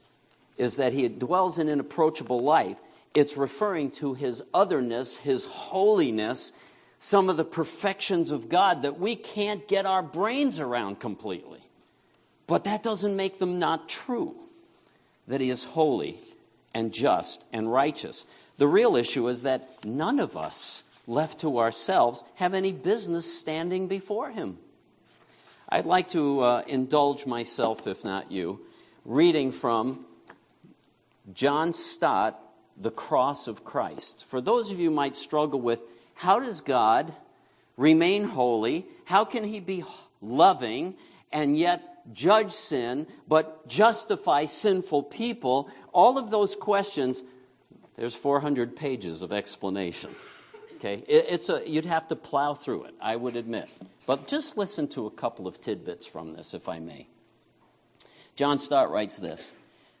is 0.57 0.77
that 0.77 0.93
he 0.93 1.07
dwells 1.09 1.59
in 1.59 1.69
an 1.69 1.79
approachable 1.79 2.41
life 2.41 2.79
it's 3.13 3.37
referring 3.37 3.91
to 3.91 4.15
his 4.15 4.41
otherness, 4.51 5.17
his 5.17 5.45
holiness, 5.45 6.51
some 6.97 7.29
of 7.29 7.37
the 7.37 7.45
perfections 7.45 8.31
of 8.31 8.49
God 8.49 8.81
that 8.81 8.99
we 8.99 9.15
can't 9.15 9.67
get 9.67 9.85
our 9.85 10.01
brains 10.01 10.59
around 10.59 10.99
completely. 10.99 11.61
But 12.47 12.63
that 12.63 12.81
doesn't 12.81 13.15
make 13.15 13.37
them 13.37 13.59
not 13.59 13.87
true, 13.87 14.33
that 15.27 15.39
he 15.39 15.51
is 15.51 15.65
holy 15.65 16.17
and 16.73 16.93
just 16.93 17.43
and 17.51 17.71
righteous. 17.71 18.25
The 18.57 18.67
real 18.67 18.95
issue 18.95 19.27
is 19.27 19.43
that 19.43 19.83
none 19.85 20.19
of 20.19 20.35
us, 20.35 20.83
left 21.05 21.39
to 21.41 21.59
ourselves, 21.59 22.23
have 22.35 22.53
any 22.53 22.71
business 22.71 23.31
standing 23.31 23.87
before 23.87 24.31
him. 24.31 24.57
I'd 25.69 25.85
like 25.85 26.09
to 26.09 26.39
uh, 26.39 26.63
indulge 26.67 27.25
myself, 27.25 27.87
if 27.87 28.03
not 28.03 28.31
you, 28.31 28.61
reading 29.05 29.51
from 29.51 30.05
John 31.33 31.73
Stott 31.73 32.39
the 32.77 32.91
cross 32.91 33.47
of 33.47 33.63
Christ. 33.63 34.25
For 34.25 34.39
those 34.39 34.71
of 34.71 34.79
you 34.79 34.91
might 34.91 35.15
struggle 35.15 35.59
with 35.59 35.81
how 36.15 36.39
does 36.39 36.61
God 36.61 37.13
remain 37.75 38.23
holy? 38.23 38.85
How 39.05 39.25
can 39.25 39.43
he 39.43 39.59
be 39.59 39.83
loving 40.21 40.95
and 41.31 41.57
yet 41.57 41.96
judge 42.13 42.51
sin 42.51 43.07
but 43.27 43.67
justify 43.67 44.45
sinful 44.45 45.03
people? 45.03 45.69
All 45.93 46.17
of 46.17 46.31
those 46.31 46.55
questions, 46.55 47.23
there's 47.95 48.15
400 48.15 48.75
pages 48.75 49.21
of 49.21 49.31
explanation. 49.31 50.15
Okay? 50.75 51.03
It's 51.07 51.49
a, 51.49 51.67
you'd 51.67 51.85
have 51.85 52.07
to 52.09 52.15
plow 52.15 52.53
through 52.53 52.85
it, 52.85 52.95
I 53.01 53.15
would 53.15 53.35
admit. 53.35 53.69
But 54.05 54.27
just 54.27 54.57
listen 54.57 54.87
to 54.89 55.05
a 55.05 55.11
couple 55.11 55.47
of 55.47 55.59
tidbits 55.59 56.05
from 56.05 56.33
this, 56.33 56.53
if 56.53 56.69
I 56.69 56.79
may. 56.79 57.07
John 58.35 58.59
Stott 58.59 58.91
writes 58.91 59.17
this 59.17 59.53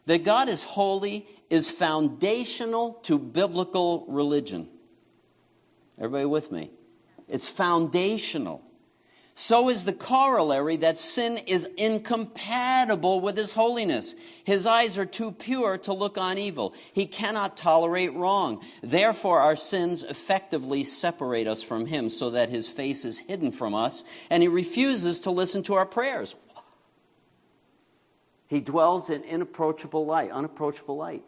that 0.05 0.23
God 0.23 0.47
is 0.47 0.63
holy 0.63 1.27
is 1.49 1.69
foundational 1.69 2.93
to 3.03 3.19
biblical 3.19 4.05
religion. 4.07 4.69
Everybody 5.97 6.25
with 6.25 6.51
me? 6.51 6.71
It's 7.27 7.49
foundational. 7.49 8.61
So 9.39 9.69
is 9.69 9.83
the 9.83 9.93
corollary 9.93 10.77
that 10.77 10.97
sin 10.97 11.37
is 11.45 11.69
incompatible 11.77 13.21
with 13.21 13.37
his 13.37 13.53
holiness. 13.53 14.15
His 14.43 14.65
eyes 14.65 14.97
are 14.97 15.05
too 15.05 15.31
pure 15.31 15.77
to 15.77 15.93
look 15.93 16.17
on 16.17 16.39
evil. 16.39 16.73
He 16.91 17.05
cannot 17.05 17.55
tolerate 17.55 18.15
wrong. 18.15 18.63
Therefore, 18.81 19.39
our 19.39 19.55
sins 19.55 20.03
effectively 20.03 20.83
separate 20.83 21.45
us 21.45 21.61
from 21.61 21.85
him 21.85 22.09
so 22.09 22.31
that 22.31 22.49
his 22.49 22.67
face 22.67 23.05
is 23.05 23.19
hidden 23.19 23.51
from 23.51 23.75
us 23.75 24.03
and 24.31 24.41
he 24.41 24.49
refuses 24.49 25.19
to 25.21 25.29
listen 25.29 25.61
to 25.63 25.75
our 25.75 25.85
prayers. 25.85 26.33
He 28.47 28.59
dwells 28.59 29.11
in 29.11 29.21
inapproachable 29.21 30.07
light, 30.07 30.31
unapproachable 30.31 30.97
light. 30.97 31.23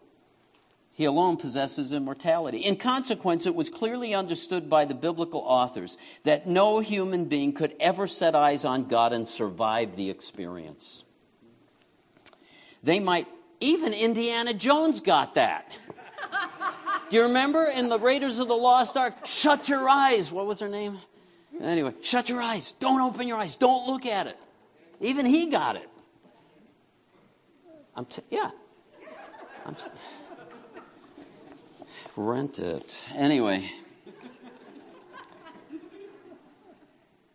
He 0.99 1.05
alone 1.05 1.37
possesses 1.37 1.93
immortality. 1.93 2.57
In 2.57 2.75
consequence, 2.75 3.45
it 3.45 3.55
was 3.55 3.69
clearly 3.69 4.13
understood 4.13 4.69
by 4.69 4.83
the 4.83 4.93
biblical 4.93 5.39
authors 5.39 5.97
that 6.25 6.45
no 6.45 6.79
human 6.79 7.23
being 7.23 7.53
could 7.53 7.73
ever 7.79 8.05
set 8.05 8.35
eyes 8.35 8.65
on 8.65 8.83
God 8.83 9.13
and 9.13 9.25
survive 9.25 9.95
the 9.95 10.09
experience. 10.09 11.05
They 12.83 12.99
might, 12.99 13.27
even 13.61 13.93
Indiana 13.93 14.53
Jones 14.53 14.99
got 14.99 15.35
that. 15.35 15.79
Do 17.09 17.15
you 17.15 17.23
remember 17.23 17.65
in 17.77 17.87
the 17.87 17.97
Raiders 17.97 18.39
of 18.39 18.49
the 18.49 18.57
Lost 18.57 18.97
Ark? 18.97 19.25
Shut 19.25 19.69
your 19.69 19.87
eyes. 19.87 20.33
What 20.33 20.47
was 20.47 20.59
her 20.59 20.67
name? 20.67 20.97
Anyway, 21.61 21.93
shut 22.01 22.27
your 22.27 22.41
eyes. 22.41 22.73
Don't 22.73 22.99
open 22.99 23.25
your 23.25 23.37
eyes. 23.37 23.55
Don't 23.55 23.87
look 23.87 24.05
at 24.05 24.27
it. 24.27 24.35
Even 24.99 25.25
he 25.25 25.45
got 25.45 25.77
it. 25.77 25.89
I'm 27.95 28.03
t- 28.03 28.21
yeah. 28.29 28.51
I'm 29.65 29.75
t- 29.75 29.83
rent 32.19 32.59
it. 32.59 32.99
Anyway. 33.15 33.71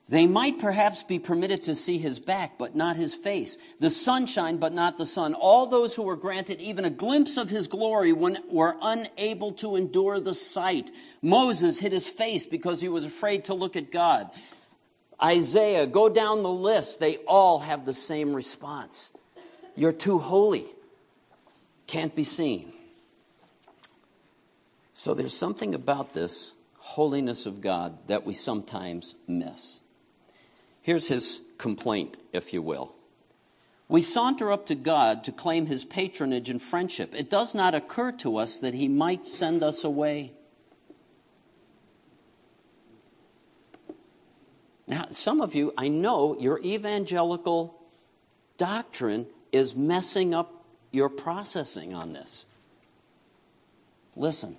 They 0.07 0.27
might 0.27 0.59
perhaps 0.59 1.03
be 1.03 1.19
permitted 1.19 1.65
to 1.65 1.75
see 1.75 1.97
his 1.97 2.19
back, 2.19 2.59
but 2.59 2.77
not 2.77 2.97
his 2.97 3.15
face, 3.15 3.57
the 3.81 3.89
sunshine, 3.89 4.59
but 4.59 4.75
not 4.75 4.99
the 4.99 5.07
sun. 5.07 5.33
All 5.33 5.67
those 5.67 5.95
who 5.95 6.03
were 6.03 6.15
granted 6.15 6.61
even 6.61 6.85
a 6.85 6.91
glimpse 6.91 7.39
of 7.39 7.49
his 7.49 7.67
glory 7.67 8.13
were 8.13 8.77
unable 8.83 9.53
to 9.53 9.77
endure 9.77 10.21
the 10.21 10.35
sight. 10.35 10.91
Moses 11.23 11.79
hid 11.79 11.93
his 11.93 12.07
face 12.07 12.45
because 12.45 12.83
he 12.83 12.89
was 12.89 13.07
afraid 13.07 13.45
to 13.47 13.55
look 13.55 13.77
at 13.77 13.91
God. 13.91 14.31
Isaiah, 15.23 15.87
go 15.87 16.11
down 16.11 16.43
the 16.43 16.51
list. 16.51 17.01
They 17.01 17.17
all 17.27 17.61
have 17.61 17.87
the 17.87 17.95
same 17.95 18.35
response. 18.35 19.11
You're 19.75 19.93
too 19.93 20.19
holy. 20.19 20.67
Can't 21.87 22.15
be 22.15 22.25
seen. 22.25 22.75
So 25.05 25.13
there's 25.13 25.37
something 25.37 25.75
about 25.75 26.15
this 26.15 26.55
holiness 26.79 27.45
of 27.45 27.61
God 27.61 27.99
that 28.07 28.25
we 28.25 28.33
sometimes 28.33 29.17
miss. 29.29 29.81
Here's 30.81 31.09
his 31.09 31.43
complaint, 31.59 32.17
if 32.33 32.55
you 32.55 32.63
will. 32.63 32.95
We 33.87 34.01
saunter 34.01 34.51
up 34.51 34.65
to 34.65 34.75
God 34.75 35.23
to 35.25 35.31
claim 35.31 35.67
his 35.67 35.85
patronage 35.85 36.49
and 36.49 36.61
friendship. 36.63 37.15
It 37.15 37.29
does 37.29 37.55
not 37.55 37.75
occur 37.75 38.13
to 38.13 38.39
us 38.39 38.57
that 38.57 38.73
he 38.73 38.89
might 38.89 39.27
send 39.27 39.63
us 39.63 39.85
away. 39.85 40.33
Now, 44.87 45.09
some 45.11 45.43
of 45.43 45.55
you, 45.55 45.75
I 45.77 45.89
know 45.89 46.35
your 46.41 46.59
evangelical 46.61 47.79
doctrine 48.57 49.27
is 49.53 49.77
messing 49.77 50.33
up 50.33 50.65
your 50.93 51.11
processing 51.11 51.93
on 51.93 52.15
this. 52.15 52.47
Listen. 54.17 54.57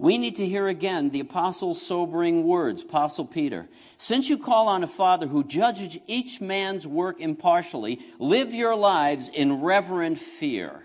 We 0.00 0.16
need 0.16 0.36
to 0.36 0.46
hear 0.46 0.66
again 0.66 1.10
the 1.10 1.20
apostle's 1.20 1.82
sobering 1.82 2.44
words, 2.44 2.80
Apostle 2.80 3.26
Peter. 3.26 3.68
Since 3.98 4.30
you 4.30 4.38
call 4.38 4.66
on 4.66 4.82
a 4.82 4.86
Father 4.86 5.26
who 5.26 5.44
judges 5.44 5.98
each 6.06 6.40
man's 6.40 6.86
work 6.86 7.20
impartially, 7.20 8.00
live 8.18 8.54
your 8.54 8.74
lives 8.74 9.28
in 9.28 9.60
reverent 9.60 10.16
fear. 10.16 10.84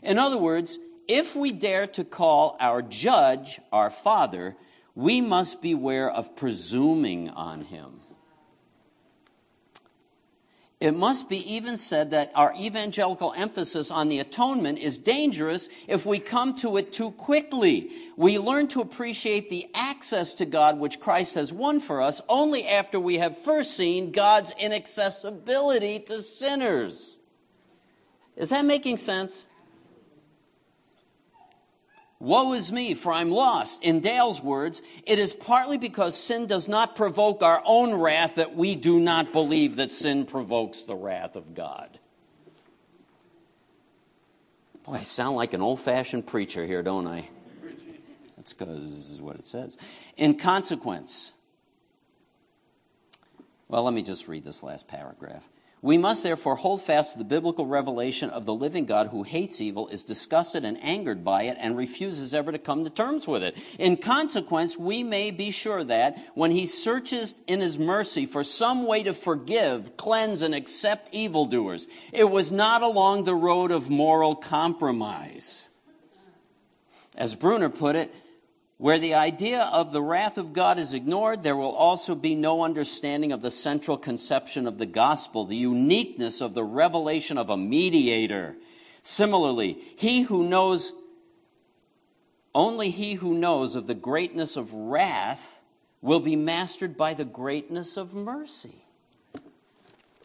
In 0.00 0.16
other 0.16 0.38
words, 0.38 0.78
if 1.08 1.34
we 1.34 1.50
dare 1.50 1.88
to 1.88 2.04
call 2.04 2.56
our 2.60 2.82
judge 2.82 3.60
our 3.72 3.90
Father, 3.90 4.54
we 4.94 5.20
must 5.20 5.60
beware 5.60 6.08
of 6.08 6.36
presuming 6.36 7.30
on 7.30 7.62
him. 7.62 8.01
It 10.82 10.96
must 10.96 11.28
be 11.28 11.38
even 11.54 11.78
said 11.78 12.10
that 12.10 12.32
our 12.34 12.52
evangelical 12.58 13.32
emphasis 13.36 13.92
on 13.92 14.08
the 14.08 14.18
atonement 14.18 14.80
is 14.80 14.98
dangerous 14.98 15.68
if 15.86 16.04
we 16.04 16.18
come 16.18 16.56
to 16.56 16.76
it 16.76 16.92
too 16.92 17.12
quickly. 17.12 17.92
We 18.16 18.40
learn 18.40 18.66
to 18.68 18.80
appreciate 18.80 19.48
the 19.48 19.68
access 19.76 20.34
to 20.34 20.44
God 20.44 20.80
which 20.80 20.98
Christ 20.98 21.36
has 21.36 21.52
won 21.52 21.78
for 21.78 22.02
us 22.02 22.20
only 22.28 22.66
after 22.66 22.98
we 22.98 23.18
have 23.18 23.38
first 23.38 23.76
seen 23.76 24.10
God's 24.10 24.52
inaccessibility 24.58 26.00
to 26.00 26.20
sinners. 26.20 27.20
Is 28.34 28.50
that 28.50 28.64
making 28.64 28.96
sense? 28.96 29.46
Woe 32.22 32.52
is 32.52 32.70
me, 32.70 32.94
for 32.94 33.12
I'm 33.12 33.32
lost. 33.32 33.82
In 33.82 33.98
Dale's 33.98 34.40
words, 34.40 34.80
it 35.08 35.18
is 35.18 35.34
partly 35.34 35.76
because 35.76 36.16
sin 36.16 36.46
does 36.46 36.68
not 36.68 36.94
provoke 36.94 37.42
our 37.42 37.60
own 37.64 37.94
wrath 37.94 38.36
that 38.36 38.54
we 38.54 38.76
do 38.76 39.00
not 39.00 39.32
believe 39.32 39.74
that 39.74 39.90
sin 39.90 40.24
provokes 40.24 40.84
the 40.84 40.94
wrath 40.94 41.34
of 41.34 41.52
God. 41.52 41.98
Boy, 44.86 44.92
I 44.92 45.02
sound 45.02 45.34
like 45.34 45.52
an 45.52 45.62
old 45.62 45.80
fashioned 45.80 46.28
preacher 46.28 46.64
here, 46.64 46.84
don't 46.84 47.08
I? 47.08 47.28
That's 48.36 48.52
because 48.52 48.88
this 48.88 49.10
is 49.10 49.20
what 49.20 49.34
it 49.34 49.44
says. 49.44 49.76
In 50.16 50.36
consequence, 50.36 51.32
well, 53.66 53.82
let 53.82 53.94
me 53.94 54.04
just 54.04 54.28
read 54.28 54.44
this 54.44 54.62
last 54.62 54.86
paragraph. 54.86 55.42
We 55.82 55.98
must 55.98 56.22
therefore 56.22 56.54
hold 56.54 56.80
fast 56.80 57.12
to 57.12 57.18
the 57.18 57.24
biblical 57.24 57.66
revelation 57.66 58.30
of 58.30 58.46
the 58.46 58.54
living 58.54 58.84
God 58.84 59.08
who 59.08 59.24
hates 59.24 59.60
evil, 59.60 59.88
is 59.88 60.04
disgusted 60.04 60.64
and 60.64 60.80
angered 60.80 61.24
by 61.24 61.42
it, 61.42 61.56
and 61.58 61.76
refuses 61.76 62.32
ever 62.32 62.52
to 62.52 62.58
come 62.58 62.84
to 62.84 62.90
terms 62.90 63.26
with 63.26 63.42
it. 63.42 63.58
In 63.80 63.96
consequence, 63.96 64.78
we 64.78 65.02
may 65.02 65.32
be 65.32 65.50
sure 65.50 65.82
that 65.82 66.20
when 66.34 66.52
he 66.52 66.66
searches 66.66 67.34
in 67.48 67.60
his 67.60 67.80
mercy 67.80 68.26
for 68.26 68.44
some 68.44 68.86
way 68.86 69.02
to 69.02 69.12
forgive, 69.12 69.96
cleanse, 69.96 70.42
and 70.42 70.54
accept 70.54 71.12
evildoers, 71.12 71.88
it 72.12 72.30
was 72.30 72.52
not 72.52 72.82
along 72.82 73.24
the 73.24 73.34
road 73.34 73.72
of 73.72 73.90
moral 73.90 74.36
compromise. 74.36 75.68
As 77.16 77.34
Brunner 77.34 77.68
put 77.68 77.96
it, 77.96 78.14
where 78.82 78.98
the 78.98 79.14
idea 79.14 79.70
of 79.72 79.92
the 79.92 80.02
wrath 80.02 80.36
of 80.38 80.52
God 80.52 80.76
is 80.76 80.92
ignored, 80.92 81.44
there 81.44 81.54
will 81.54 81.70
also 81.70 82.16
be 82.16 82.34
no 82.34 82.64
understanding 82.64 83.30
of 83.30 83.40
the 83.40 83.48
central 83.48 83.96
conception 83.96 84.66
of 84.66 84.78
the 84.78 84.86
gospel, 84.86 85.44
the 85.44 85.54
uniqueness 85.54 86.40
of 86.40 86.54
the 86.54 86.64
revelation 86.64 87.38
of 87.38 87.48
a 87.48 87.56
mediator. 87.56 88.56
Similarly, 89.04 89.78
he 89.96 90.22
who 90.22 90.42
knows, 90.42 90.94
only 92.56 92.90
he 92.90 93.14
who 93.14 93.34
knows 93.34 93.76
of 93.76 93.86
the 93.86 93.94
greatness 93.94 94.56
of 94.56 94.74
wrath 94.74 95.62
will 96.00 96.18
be 96.18 96.34
mastered 96.34 96.96
by 96.96 97.14
the 97.14 97.24
greatness 97.24 97.96
of 97.96 98.14
mercy. 98.14 98.82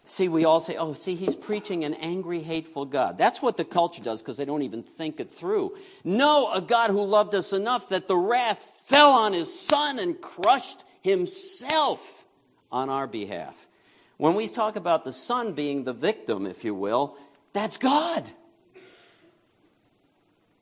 See, 0.10 0.30
we 0.30 0.46
all 0.46 0.62
say, 0.62 0.78
oh, 0.78 0.94
see, 0.94 1.16
he's 1.16 1.36
preaching 1.36 1.84
an 1.84 1.94
angry, 1.96 2.40
hateful 2.42 2.86
God. 2.86 3.18
That's 3.18 3.42
what 3.42 3.58
the 3.58 3.66
culture 3.66 4.02
does 4.02 4.22
because 4.22 4.38
they 4.38 4.46
don't 4.46 4.62
even 4.62 4.82
think 4.82 5.20
it 5.20 5.34
through. 5.34 5.76
No, 6.06 6.50
a 6.54 6.62
God 6.62 6.92
who 6.92 7.04
loved 7.04 7.36
us 7.36 7.52
enough 7.52 7.90
that 7.90 8.08
the 8.08 8.16
wrath 8.16 8.86
fell 8.88 9.12
on 9.12 9.34
his 9.34 9.54
son 9.54 10.00
and 10.00 10.20
crushed 10.22 10.86
himself 11.02 12.26
on 12.72 12.90
our 12.90 13.06
behalf. 13.06 13.68
When 14.16 14.36
we 14.36 14.48
talk 14.48 14.78
about 14.78 15.04
the 15.04 15.12
son 15.12 15.52
being 15.52 15.84
the 15.84 15.92
victim, 15.92 16.46
if 16.46 16.64
you 16.64 16.74
will, 16.74 17.18
that's 17.52 17.76
God. 17.76 18.24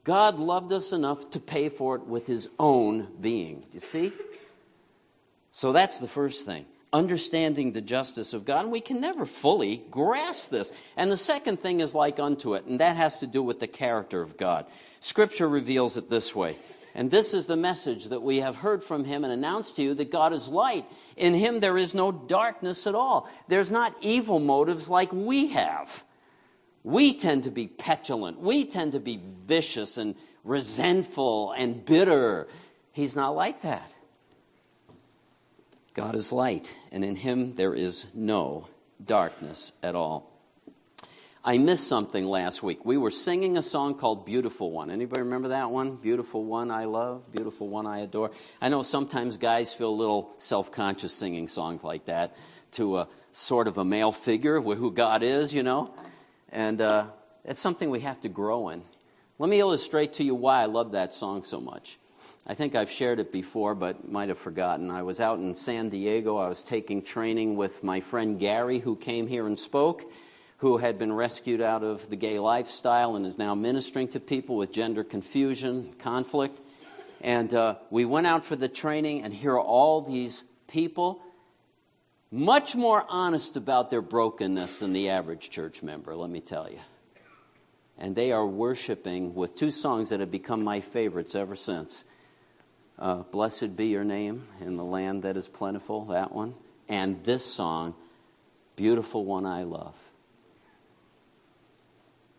God 0.03 0.39
loved 0.39 0.73
us 0.73 0.91
enough 0.91 1.29
to 1.31 1.39
pay 1.39 1.69
for 1.69 1.95
it 1.97 2.07
with 2.07 2.25
his 2.25 2.49
own 2.57 3.09
being. 3.21 3.63
You 3.73 3.79
see? 3.79 4.11
So 5.51 5.71
that's 5.71 5.99
the 5.99 6.07
first 6.07 6.47
thing 6.47 6.65
understanding 6.95 7.73
the 7.73 7.81
justice 7.81 8.33
of 8.33 8.45
God, 8.45 8.63
and 8.63 8.71
we 8.71 8.79
can 8.79 9.01
never 9.01 9.25
fully 9.25 9.83
grasp 9.91 10.49
this. 10.49 10.71
And 10.95 11.11
the 11.11 11.17
second 11.17 11.59
thing 11.59 11.81
is 11.81 11.93
like 11.93 12.19
unto 12.19 12.53
it, 12.53 12.65
and 12.65 12.79
that 12.79 12.95
has 12.95 13.19
to 13.19 13.27
do 13.27 13.43
with 13.43 13.59
the 13.59 13.67
character 13.67 14.21
of 14.21 14.37
God. 14.37 14.65
Scripture 15.01 15.49
reveals 15.49 15.97
it 15.97 16.09
this 16.09 16.33
way. 16.33 16.57
And 16.95 17.11
this 17.11 17.33
is 17.33 17.45
the 17.45 17.57
message 17.57 18.05
that 18.05 18.21
we 18.21 18.37
have 18.37 18.55
heard 18.55 18.81
from 18.81 19.03
him 19.03 19.25
and 19.25 19.33
announced 19.33 19.75
to 19.75 19.83
you 19.83 19.93
that 19.95 20.09
God 20.09 20.31
is 20.31 20.47
light. 20.47 20.85
In 21.17 21.33
him 21.33 21.59
there 21.59 21.77
is 21.77 21.93
no 21.93 22.13
darkness 22.13 22.87
at 22.87 22.95
all. 22.95 23.29
There's 23.49 23.71
not 23.71 23.93
evil 23.99 24.39
motives 24.39 24.89
like 24.89 25.11
we 25.11 25.47
have. 25.47 26.05
We 26.85 27.13
tend 27.13 27.43
to 27.43 27.51
be 27.51 27.67
petulant. 27.67 28.39
We 28.39 28.63
tend 28.63 28.93
to 28.93 29.01
be 29.01 29.19
vicious 29.45 29.97
and 29.97 30.15
resentful 30.45 31.51
and 31.51 31.83
bitter. 31.83 32.47
He's 32.93 33.17
not 33.17 33.35
like 33.35 33.63
that. 33.63 33.91
God 35.95 36.13
is 36.15 36.33
light, 36.33 36.75
and 36.91 37.05
in 37.05 37.15
him 37.15 37.55
there 37.55 37.73
is 37.73 38.05
no 38.13 38.67
darkness 39.03 39.71
at 39.81 39.95
all. 39.95 40.29
I 41.41 41.57
missed 41.57 41.87
something 41.87 42.25
last 42.25 42.61
week. 42.61 42.83
We 42.83 42.97
were 42.97 43.11
singing 43.11 43.55
a 43.55 43.61
song 43.61 43.95
called 43.95 44.25
Beautiful 44.25 44.71
One. 44.71 44.91
Anybody 44.91 45.21
remember 45.21 45.49
that 45.49 45.69
one? 45.69 45.95
Beautiful 45.95 46.43
One 46.43 46.69
I 46.69 46.83
love, 46.83 47.31
Beautiful 47.31 47.69
One 47.69 47.87
I 47.87 47.99
adore. 47.99 48.31
I 48.61 48.67
know 48.67 48.81
sometimes 48.81 49.37
guys 49.37 49.73
feel 49.73 49.89
a 49.89 49.95
little 49.95 50.33
self 50.35 50.69
conscious 50.69 51.13
singing 51.13 51.47
songs 51.47 51.81
like 51.81 52.05
that 52.05 52.35
to 52.71 52.97
a 52.97 53.07
sort 53.31 53.69
of 53.69 53.77
a 53.77 53.85
male 53.85 54.11
figure 54.11 54.59
who 54.59 54.91
God 54.91 55.23
is, 55.23 55.53
you 55.53 55.63
know. 55.63 55.93
And 56.49 56.81
uh, 56.81 57.05
it's 57.45 57.61
something 57.61 57.89
we 57.89 58.01
have 58.01 58.19
to 58.21 58.29
grow 58.29 58.67
in. 58.67 58.83
Let 59.39 59.49
me 59.49 59.61
illustrate 59.61 60.11
to 60.13 60.25
you 60.25 60.35
why 60.35 60.61
I 60.61 60.65
love 60.65 60.91
that 60.91 61.13
song 61.13 61.43
so 61.43 61.61
much. 61.61 61.97
I 62.47 62.53
think 62.53 62.75
I've 62.75 62.91
shared 62.91 63.19
it 63.19 63.31
before, 63.31 63.73
but 63.73 64.07
might 64.07 64.29
have 64.29 64.37
forgotten. 64.37 64.91
I 64.91 65.01
was 65.01 65.19
out 65.19 65.39
in 65.39 65.55
San 65.55 65.89
Diego. 65.89 66.37
I 66.37 66.47
was 66.47 66.61
taking 66.61 67.01
training 67.01 67.55
with 67.55 67.83
my 67.83 68.01
friend 68.01 68.39
Gary, 68.39 68.77
who 68.77 68.95
came 68.95 69.25
here 69.25 69.47
and 69.47 69.57
spoke, 69.57 70.03
who 70.57 70.77
had 70.77 70.99
been 70.99 71.11
rescued 71.11 71.59
out 71.59 71.83
of 71.83 72.07
the 72.09 72.15
gay 72.15 72.37
lifestyle 72.37 73.15
and 73.15 73.25
is 73.25 73.39
now 73.39 73.55
ministering 73.55 74.09
to 74.09 74.19
people 74.19 74.57
with 74.57 74.71
gender 74.71 75.03
confusion, 75.03 75.93
conflict. 75.97 76.61
And 77.19 77.51
uh, 77.51 77.77
we 77.89 78.05
went 78.05 78.27
out 78.27 78.45
for 78.45 78.55
the 78.55 78.69
training, 78.69 79.23
and 79.23 79.33
here 79.33 79.53
are 79.53 79.59
all 79.59 80.01
these 80.01 80.43
people, 80.67 81.23
much 82.29 82.75
more 82.75 83.05
honest 83.09 83.57
about 83.57 83.89
their 83.89 84.03
brokenness 84.03 84.79
than 84.79 84.93
the 84.93 85.09
average 85.09 85.49
church 85.49 85.81
member, 85.81 86.15
let 86.15 86.29
me 86.29 86.41
tell 86.41 86.69
you. 86.69 86.79
And 87.97 88.15
they 88.15 88.31
are 88.31 88.45
worshiping 88.45 89.33
with 89.33 89.55
two 89.55 89.71
songs 89.71 90.09
that 90.09 90.19
have 90.19 90.29
become 90.29 90.63
my 90.63 90.79
favorites 90.79 91.33
ever 91.33 91.55
since. 91.55 92.03
Uh, 92.97 93.23
Blessed 93.23 93.75
be 93.75 93.87
your 93.87 94.05
name 94.05 94.45
in 94.61 94.77
the 94.77 94.83
land 94.83 95.23
that 95.23 95.35
is 95.35 95.47
plentiful, 95.47 96.05
that 96.05 96.31
one. 96.31 96.55
And 96.87 97.23
this 97.23 97.45
song, 97.45 97.93
Beautiful 98.75 99.25
One 99.25 99.45
I 99.45 99.63
Love. 99.63 99.95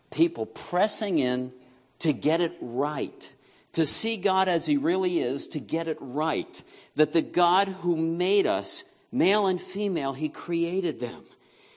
People 0.09 0.45
pressing 0.47 1.19
in 1.19 1.53
to 1.99 2.13
get 2.13 2.41
it 2.41 2.55
right, 2.59 3.33
to 3.73 3.85
see 3.85 4.17
God 4.17 4.47
as 4.47 4.65
He 4.65 4.77
really 4.77 5.19
is, 5.19 5.47
to 5.49 5.59
get 5.59 5.87
it 5.87 5.97
right. 5.99 6.63
That 6.95 7.11
the 7.11 7.21
God 7.21 7.67
who 7.67 7.95
made 7.95 8.47
us, 8.47 8.83
male 9.11 9.45
and 9.47 9.61
female, 9.61 10.13
He 10.13 10.29
created 10.29 10.99
them. 10.99 11.23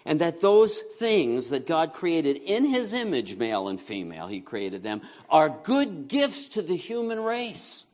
And 0.06 0.22
that 0.22 0.40
those 0.40 0.80
things 0.80 1.50
that 1.50 1.66
God 1.66 1.92
created 1.92 2.36
in 2.36 2.64
His 2.64 2.94
image, 2.94 3.36
male 3.36 3.68
and 3.68 3.78
female, 3.78 4.26
He 4.26 4.40
created 4.40 4.82
them, 4.82 5.02
are 5.28 5.50
good 5.50 6.08
gifts 6.08 6.48
to 6.48 6.62
the 6.62 6.76
human 6.76 7.20
race. 7.20 7.84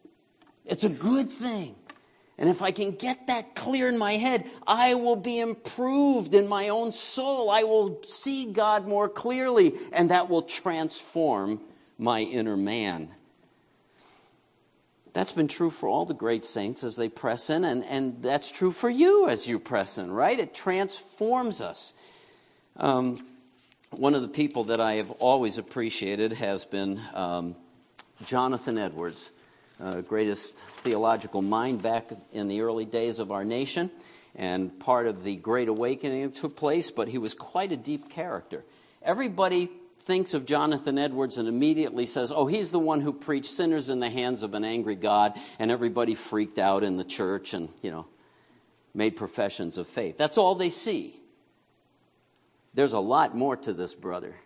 It's 0.67 0.85
a 0.85 0.89
good 0.89 1.31
thing. 1.31 1.75
And 2.39 2.51
if 2.51 2.61
I 2.61 2.71
can 2.71 2.91
get 2.91 3.29
that 3.29 3.55
clear 3.55 3.89
in 3.89 3.97
my 3.97 4.13
head, 4.13 4.47
I 4.67 4.95
will 4.95 5.17
be 5.17 5.39
improved 5.41 6.35
in 6.35 6.49
my 6.49 6.69
own 6.69 6.93
soul. 6.93 7.51
I 7.51 7.63
will 7.63 8.03
see 8.05 8.53
God 8.53 8.87
more 8.87 9.09
clearly, 9.09 9.75
and 9.93 10.11
that 10.11 10.29
will 10.29 10.43
transform 10.43 11.61
my 11.99 12.21
inner 12.21 12.57
man. 12.57 13.09
That's 15.15 15.33
been 15.33 15.49
true 15.49 15.71
for 15.71 15.89
all 15.89 16.05
the 16.05 16.13
great 16.13 16.45
saints 16.45 16.85
as 16.85 16.95
they 16.95 17.09
press 17.09 17.49
in, 17.49 17.65
and, 17.65 17.83
and 17.87 18.23
that's 18.23 18.51
true 18.51 18.71
for 18.71 18.91
you 18.91 19.31
as 19.31 19.49
you 19.49 19.59
press 19.59 19.97
in, 19.97 20.13
right? 20.13 20.39
It 20.39 20.55
transforms 20.55 21.63
us. 21.63 21.95
Um, 22.77 23.27
one 23.91 24.15
of 24.15 24.21
the 24.21 24.29
people 24.29 24.65
that 24.65 24.79
I 24.79 24.95
have 24.95 25.11
always 25.13 25.57
appreciated 25.57 26.33
has 26.35 26.67
been 26.67 27.01
um, 27.15 27.57
Jonathan 28.27 28.77
Edwards 28.77 29.31
uh, 29.81 30.01
greatest 30.01 30.57
theological 30.57 31.43
mind 31.43 31.83
back 31.83 32.11
in 32.33 32.49
the 32.49 32.61
early 32.61 32.85
days 32.85 33.19
of 33.19 33.31
our 33.31 33.45
nation 33.45 33.91
and 34.35 34.79
part 34.79 35.07
of 35.07 35.25
the 35.25 35.37
Great 35.37 35.69
Awakening 35.69 36.33
took 36.33 36.57
place, 36.57 36.91
but 36.91 37.09
he 37.09 37.19
was 37.19 37.35
quite 37.35 37.73
a 37.73 37.77
deep 37.77 38.11
character. 38.11 38.65
Everybody 39.03 39.71
thinks 40.01 40.35
of 40.35 40.47
Jonathan 40.47 40.99
Edwards 40.99 41.39
and 41.39 41.49
immediately 41.49 42.07
says, 42.07 42.31
oh, 42.31 42.47
he's 42.47 42.71
the 42.71 42.79
one 42.79 43.01
who 43.01 43.13
preached 43.13 43.51
sinners 43.51 43.89
in 43.89 43.99
the 43.99 44.11
hands 44.11 44.43
of 44.43 44.55
an 44.55 44.65
angry 44.65 44.95
God, 44.95 45.39
and 45.59 45.71
everybody 45.71 46.15
freaked 46.15 46.59
out 46.59 46.83
in 46.83 46.97
the 46.97 47.05
church 47.05 47.55
and, 47.55 47.69
you 47.83 47.91
know, 47.91 48.07
made 48.95 49.17
professions 49.17 49.79
of 49.79 49.89
faith. 49.89 50.17
That's 50.17 50.39
all 50.39 50.55
they 50.55 50.71
see. 50.71 51.19
There's 52.75 52.93
a 52.93 53.01
lot 53.01 53.35
more 53.35 53.57
to 53.57 53.73
this 53.73 53.95
brother. 53.95 54.37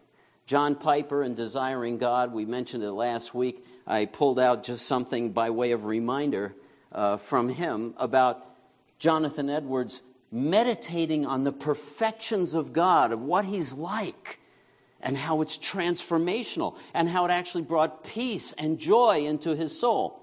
John 0.51 0.75
Piper 0.75 1.23
and 1.23 1.37
Desiring 1.37 1.97
God, 1.97 2.33
we 2.33 2.45
mentioned 2.45 2.83
it 2.83 2.91
last 2.91 3.37
week. 3.37 3.65
I 3.87 4.07
pulled 4.07 4.41
out 4.41 4.65
just 4.65 4.85
something 4.85 5.31
by 5.31 5.51
way 5.51 5.71
of 5.71 5.85
reminder 5.85 6.57
uh, 6.91 7.19
from 7.19 7.51
him 7.51 7.95
about 7.99 8.45
Jonathan 8.99 9.49
Edwards 9.49 10.03
meditating 10.33 11.25
on 11.25 11.45
the 11.45 11.53
perfections 11.53 12.55
of 12.55 12.73
God, 12.73 13.13
of 13.13 13.23
what 13.23 13.45
he's 13.45 13.75
like, 13.75 14.41
and 15.01 15.17
how 15.17 15.41
it's 15.41 15.57
transformational, 15.57 16.77
and 16.95 17.09
how 17.09 17.25
it 17.27 17.31
actually 17.31 17.63
brought 17.63 18.03
peace 18.03 18.53
and 18.55 18.77
joy 18.77 19.27
into 19.27 19.55
his 19.55 19.79
soul. 19.79 20.20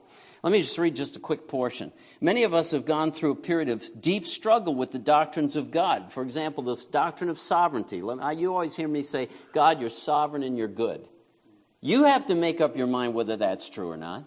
Let 0.48 0.54
me 0.54 0.62
just 0.62 0.78
read 0.78 0.96
just 0.96 1.18
a 1.18 1.20
quick 1.20 1.50
portion. 1.50 1.92
Many 2.22 2.44
of 2.44 2.54
us 2.54 2.72
have 2.72 2.86
gone 2.86 3.12
through 3.12 3.32
a 3.32 3.36
period 3.36 3.68
of 3.68 3.84
deep 4.00 4.26
struggle 4.26 4.74
with 4.74 4.92
the 4.92 4.98
doctrines 4.98 5.58
of 5.58 5.72
God. 5.72 6.10
For 6.10 6.24
example, 6.24 6.64
this 6.64 6.86
doctrine 6.86 7.30
of 7.30 7.38
sovereignty. 7.38 7.98
You 7.98 8.54
always 8.54 8.74
hear 8.74 8.88
me 8.88 9.02
say, 9.02 9.28
God, 9.52 9.82
you're 9.82 9.90
sovereign 9.90 10.44
and 10.44 10.58
you're 10.58 10.70
good. 10.70 11.06
You 11.82 12.06
have 12.06 12.28
to 12.28 12.36
make 12.36 12.62
up 12.62 12.78
your 12.78 12.88
mind 12.88 13.14
whether 13.14 13.36
that's 13.36 13.68
true 13.68 13.92
or 13.92 13.98
not. 13.98 14.24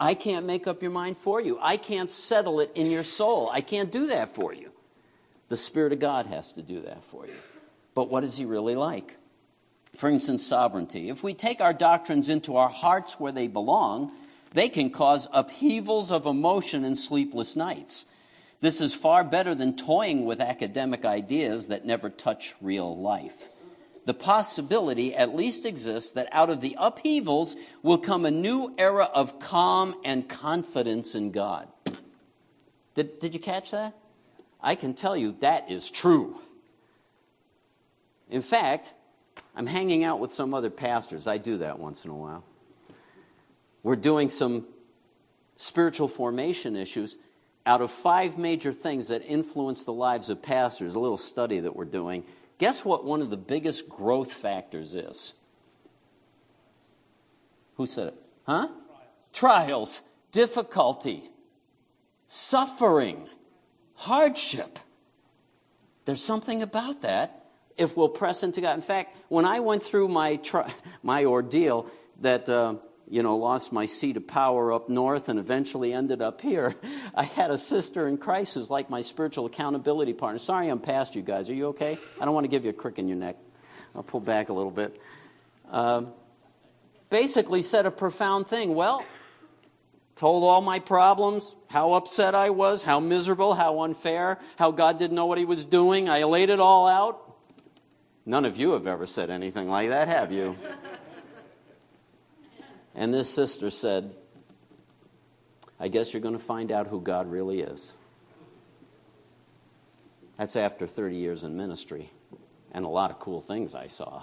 I 0.00 0.14
can't 0.14 0.46
make 0.46 0.66
up 0.66 0.82
your 0.82 0.90
mind 0.90 1.16
for 1.16 1.40
you. 1.40 1.60
I 1.62 1.76
can't 1.76 2.10
settle 2.10 2.58
it 2.58 2.72
in 2.74 2.90
your 2.90 3.04
soul. 3.04 3.50
I 3.52 3.60
can't 3.60 3.92
do 3.92 4.08
that 4.08 4.30
for 4.30 4.52
you. 4.52 4.72
The 5.48 5.56
Spirit 5.56 5.92
of 5.92 6.00
God 6.00 6.26
has 6.26 6.52
to 6.54 6.62
do 6.62 6.80
that 6.80 7.04
for 7.04 7.24
you. 7.24 7.38
But 7.94 8.10
what 8.10 8.24
is 8.24 8.36
He 8.36 8.44
really 8.44 8.74
like? 8.74 9.16
For 9.94 10.08
instance, 10.08 10.44
sovereignty. 10.44 11.08
If 11.08 11.22
we 11.22 11.34
take 11.34 11.60
our 11.60 11.72
doctrines 11.72 12.28
into 12.28 12.56
our 12.56 12.68
hearts 12.68 13.20
where 13.20 13.30
they 13.30 13.46
belong, 13.46 14.10
They 14.52 14.68
can 14.68 14.90
cause 14.90 15.28
upheavals 15.32 16.10
of 16.10 16.26
emotion 16.26 16.84
and 16.84 16.96
sleepless 16.96 17.56
nights. 17.56 18.06
This 18.60 18.80
is 18.80 18.94
far 18.94 19.22
better 19.22 19.54
than 19.54 19.76
toying 19.76 20.24
with 20.24 20.40
academic 20.40 21.04
ideas 21.04 21.68
that 21.68 21.86
never 21.86 22.10
touch 22.10 22.54
real 22.60 22.96
life. 22.96 23.48
The 24.04 24.14
possibility 24.14 25.14
at 25.14 25.36
least 25.36 25.66
exists 25.66 26.12
that 26.12 26.28
out 26.32 26.48
of 26.48 26.60
the 26.60 26.74
upheavals 26.78 27.56
will 27.82 27.98
come 27.98 28.24
a 28.24 28.30
new 28.30 28.74
era 28.78 29.08
of 29.14 29.38
calm 29.38 29.94
and 30.04 30.28
confidence 30.28 31.14
in 31.14 31.30
God. 31.30 31.68
Did, 32.94 33.20
did 33.20 33.34
you 33.34 33.40
catch 33.40 33.70
that? 33.70 33.94
I 34.60 34.74
can 34.74 34.94
tell 34.94 35.16
you 35.16 35.36
that 35.40 35.70
is 35.70 35.90
true. 35.90 36.40
In 38.30 38.42
fact, 38.42 38.94
I'm 39.54 39.66
hanging 39.66 40.04
out 40.04 40.20
with 40.20 40.32
some 40.32 40.54
other 40.54 40.70
pastors. 40.70 41.26
I 41.26 41.38
do 41.38 41.58
that 41.58 41.78
once 41.78 42.04
in 42.04 42.10
a 42.10 42.16
while. 42.16 42.44
We're 43.82 43.96
doing 43.96 44.28
some 44.28 44.66
spiritual 45.56 46.08
formation 46.08 46.76
issues 46.76 47.16
out 47.66 47.82
of 47.82 47.90
five 47.90 48.38
major 48.38 48.72
things 48.72 49.08
that 49.08 49.22
influence 49.26 49.84
the 49.84 49.92
lives 49.92 50.30
of 50.30 50.40
pastors, 50.42 50.94
a 50.94 51.00
little 51.00 51.18
study 51.18 51.60
that 51.60 51.76
we're 51.76 51.84
doing. 51.84 52.24
Guess 52.58 52.84
what 52.84 53.04
one 53.04 53.20
of 53.20 53.30
the 53.30 53.36
biggest 53.36 53.88
growth 53.88 54.32
factors 54.32 54.94
is? 54.94 55.34
Who 57.76 57.86
said 57.86 58.08
it? 58.08 58.14
Huh? 58.46 58.68
Trials, 59.32 60.02
difficulty, 60.32 61.28
suffering, 62.26 63.28
hardship. 63.94 64.78
There's 66.04 66.24
something 66.24 66.62
about 66.62 67.02
that 67.02 67.44
if 67.76 67.96
we'll 67.96 68.08
press 68.08 68.42
into 68.42 68.60
God. 68.60 68.74
In 68.76 68.82
fact, 68.82 69.16
when 69.28 69.44
I 69.44 69.60
went 69.60 69.82
through 69.82 70.08
my, 70.08 70.36
tri- 70.36 70.72
my 71.02 71.24
ordeal 71.26 71.88
that, 72.20 72.48
uh, 72.48 72.76
you 73.10 73.22
know, 73.22 73.36
lost 73.36 73.72
my 73.72 73.86
seat 73.86 74.16
of 74.16 74.26
power 74.26 74.72
up 74.72 74.88
north 74.88 75.28
and 75.28 75.38
eventually 75.38 75.92
ended 75.92 76.20
up 76.20 76.40
here, 76.40 76.74
I 77.14 77.24
had 77.24 77.50
a 77.50 77.58
sister 77.58 78.06
in 78.06 78.18
Christ 78.18 78.54
who's 78.54 78.70
like 78.70 78.90
my 78.90 79.00
spiritual 79.00 79.46
accountability 79.46 80.12
partner. 80.12 80.38
Sorry 80.38 80.68
I'm 80.68 80.80
past 80.80 81.14
you 81.14 81.22
guys. 81.22 81.48
Are 81.50 81.54
you 81.54 81.68
okay? 81.68 81.98
I 82.20 82.24
don't 82.24 82.34
want 82.34 82.44
to 82.44 82.48
give 82.48 82.64
you 82.64 82.70
a 82.70 82.74
crick 82.74 82.98
in 82.98 83.08
your 83.08 83.16
neck. 83.16 83.36
I'll 83.94 84.02
pull 84.02 84.20
back 84.20 84.48
a 84.48 84.52
little 84.52 84.70
bit. 84.70 85.00
Um, 85.70 86.12
basically 87.10 87.62
said 87.62 87.86
a 87.86 87.90
profound 87.90 88.46
thing. 88.46 88.74
Well, 88.74 89.04
told 90.16 90.44
all 90.44 90.60
my 90.60 90.78
problems, 90.78 91.54
how 91.68 91.92
upset 91.92 92.34
I 92.34 92.50
was, 92.50 92.82
how 92.82 93.00
miserable, 93.00 93.54
how 93.54 93.82
unfair, 93.82 94.38
how 94.56 94.70
God 94.70 94.98
didn't 94.98 95.14
know 95.14 95.26
what 95.26 95.38
he 95.38 95.44
was 95.44 95.64
doing. 95.64 96.08
I 96.08 96.24
laid 96.24 96.50
it 96.50 96.60
all 96.60 96.86
out. 96.86 97.24
None 98.26 98.44
of 98.44 98.58
you 98.58 98.72
have 98.72 98.86
ever 98.86 99.06
said 99.06 99.30
anything 99.30 99.70
like 99.70 99.88
that, 99.88 100.08
have 100.08 100.32
you? 100.32 100.56
And 102.94 103.12
this 103.12 103.32
sister 103.32 103.70
said, 103.70 104.14
I 105.80 105.88
guess 105.88 106.12
you're 106.12 106.22
going 106.22 106.36
to 106.36 106.42
find 106.42 106.72
out 106.72 106.88
who 106.88 107.00
God 107.00 107.30
really 107.30 107.60
is. 107.60 107.92
That's 110.36 110.56
after 110.56 110.86
30 110.86 111.16
years 111.16 111.44
in 111.44 111.56
ministry 111.56 112.10
and 112.72 112.84
a 112.84 112.88
lot 112.88 113.10
of 113.10 113.18
cool 113.18 113.40
things 113.40 113.74
I 113.74 113.86
saw. 113.88 114.22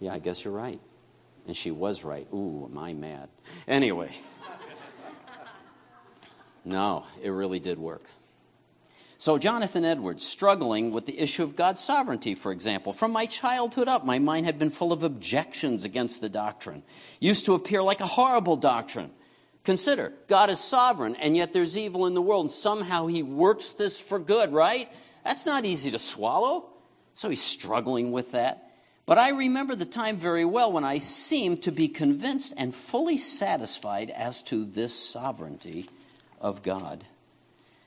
Yeah, 0.00 0.12
I 0.12 0.18
guess 0.18 0.44
you're 0.44 0.54
right. 0.54 0.80
And 1.46 1.56
she 1.56 1.70
was 1.70 2.04
right. 2.04 2.26
Ooh, 2.32 2.68
am 2.70 2.78
I 2.78 2.92
mad? 2.92 3.28
Anyway. 3.66 4.10
No, 6.64 7.06
it 7.20 7.30
really 7.30 7.58
did 7.58 7.76
work. 7.76 8.04
So, 9.22 9.38
Jonathan 9.38 9.84
Edwards, 9.84 10.26
struggling 10.26 10.90
with 10.90 11.06
the 11.06 11.16
issue 11.16 11.44
of 11.44 11.54
God's 11.54 11.80
sovereignty, 11.80 12.34
for 12.34 12.50
example. 12.50 12.92
From 12.92 13.12
my 13.12 13.26
childhood 13.26 13.86
up, 13.86 14.04
my 14.04 14.18
mind 14.18 14.46
had 14.46 14.58
been 14.58 14.68
full 14.68 14.92
of 14.92 15.04
objections 15.04 15.84
against 15.84 16.20
the 16.20 16.28
doctrine. 16.28 16.82
Used 17.20 17.44
to 17.44 17.54
appear 17.54 17.84
like 17.84 18.00
a 18.00 18.06
horrible 18.08 18.56
doctrine. 18.56 19.12
Consider, 19.62 20.12
God 20.26 20.50
is 20.50 20.58
sovereign, 20.58 21.14
and 21.14 21.36
yet 21.36 21.52
there's 21.52 21.78
evil 21.78 22.06
in 22.06 22.14
the 22.14 22.20
world, 22.20 22.46
and 22.46 22.50
somehow 22.50 23.06
he 23.06 23.22
works 23.22 23.74
this 23.74 24.00
for 24.00 24.18
good, 24.18 24.52
right? 24.52 24.92
That's 25.22 25.46
not 25.46 25.64
easy 25.64 25.92
to 25.92 26.00
swallow. 26.00 26.70
So 27.14 27.28
he's 27.28 27.40
struggling 27.40 28.10
with 28.10 28.32
that. 28.32 28.72
But 29.06 29.18
I 29.18 29.28
remember 29.28 29.76
the 29.76 29.86
time 29.86 30.16
very 30.16 30.44
well 30.44 30.72
when 30.72 30.82
I 30.82 30.98
seemed 30.98 31.62
to 31.62 31.70
be 31.70 31.86
convinced 31.86 32.54
and 32.56 32.74
fully 32.74 33.18
satisfied 33.18 34.10
as 34.10 34.42
to 34.42 34.64
this 34.64 34.92
sovereignty 34.92 35.88
of 36.40 36.64
God. 36.64 37.04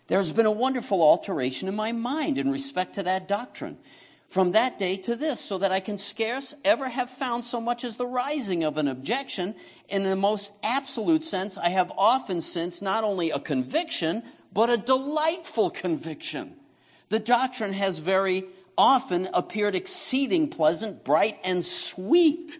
There's 0.07 0.31
been 0.31 0.45
a 0.45 0.51
wonderful 0.51 1.01
alteration 1.01 1.67
in 1.67 1.75
my 1.75 1.91
mind 1.91 2.37
in 2.37 2.51
respect 2.51 2.95
to 2.95 3.03
that 3.03 3.27
doctrine 3.27 3.77
from 4.27 4.51
that 4.51 4.77
day 4.77 4.97
to 4.97 5.15
this, 5.15 5.39
so 5.39 5.57
that 5.59 5.71
I 5.71 5.79
can 5.79 5.97
scarce 5.97 6.53
ever 6.65 6.89
have 6.89 7.09
found 7.09 7.45
so 7.45 7.61
much 7.61 7.83
as 7.83 7.95
the 7.95 8.07
rising 8.07 8.63
of 8.63 8.77
an 8.77 8.87
objection. 8.87 9.55
In 9.87 10.03
the 10.03 10.15
most 10.15 10.51
absolute 10.63 11.23
sense, 11.23 11.57
I 11.57 11.69
have 11.69 11.91
often 11.97 12.41
since 12.41 12.81
not 12.81 13.03
only 13.03 13.31
a 13.31 13.39
conviction, 13.39 14.23
but 14.51 14.69
a 14.69 14.77
delightful 14.77 15.69
conviction. 15.69 16.55
The 17.09 17.19
doctrine 17.19 17.73
has 17.73 17.99
very 17.99 18.45
often 18.77 19.29
appeared 19.33 19.75
exceeding 19.75 20.49
pleasant, 20.49 21.05
bright, 21.05 21.39
and 21.45 21.63
sweet. 21.63 22.59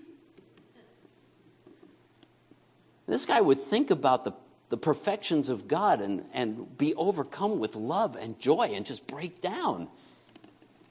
This 3.07 3.25
guy 3.25 3.41
would 3.41 3.59
think 3.59 3.91
about 3.91 4.23
the 4.23 4.31
the 4.75 4.81
perfections 4.81 5.49
of 5.49 5.69
God 5.69 6.01
and, 6.01 6.25
and 6.33 6.77
be 6.77 6.93
overcome 6.95 7.59
with 7.59 7.77
love 7.77 8.17
and 8.17 8.37
joy 8.37 8.71
and 8.73 8.85
just 8.85 9.07
break 9.07 9.39
down. 9.39 9.87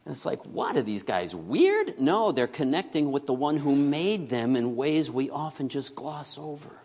And 0.07 0.13
it's 0.15 0.25
like, 0.25 0.43
what? 0.47 0.79
Are 0.79 0.83
these 0.83 1.03
guys 1.03 1.37
weird? 1.37 2.01
No, 2.01 2.33
they're 2.33 2.47
connecting 2.47 3.13
with 3.13 3.27
the 3.27 3.35
one 3.35 3.59
who 3.59 3.77
made 3.77 4.31
them 4.31 4.57
in 4.57 4.75
ways 4.75 5.11
we 5.11 5.29
often 5.29 5.69
just 5.69 5.95
gloss 5.95 6.39
over. 6.39 6.81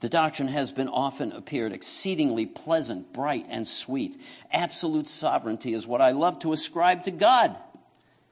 The 0.00 0.08
doctrine 0.08 0.48
has 0.48 0.72
been 0.72 0.88
often 0.88 1.30
appeared 1.32 1.74
exceedingly 1.74 2.46
pleasant, 2.46 3.12
bright, 3.12 3.44
and 3.50 3.68
sweet. 3.68 4.18
Absolute 4.50 5.08
sovereignty 5.08 5.74
is 5.74 5.86
what 5.86 6.00
I 6.00 6.12
love 6.12 6.38
to 6.38 6.54
ascribe 6.54 7.04
to 7.04 7.10
God. 7.10 7.54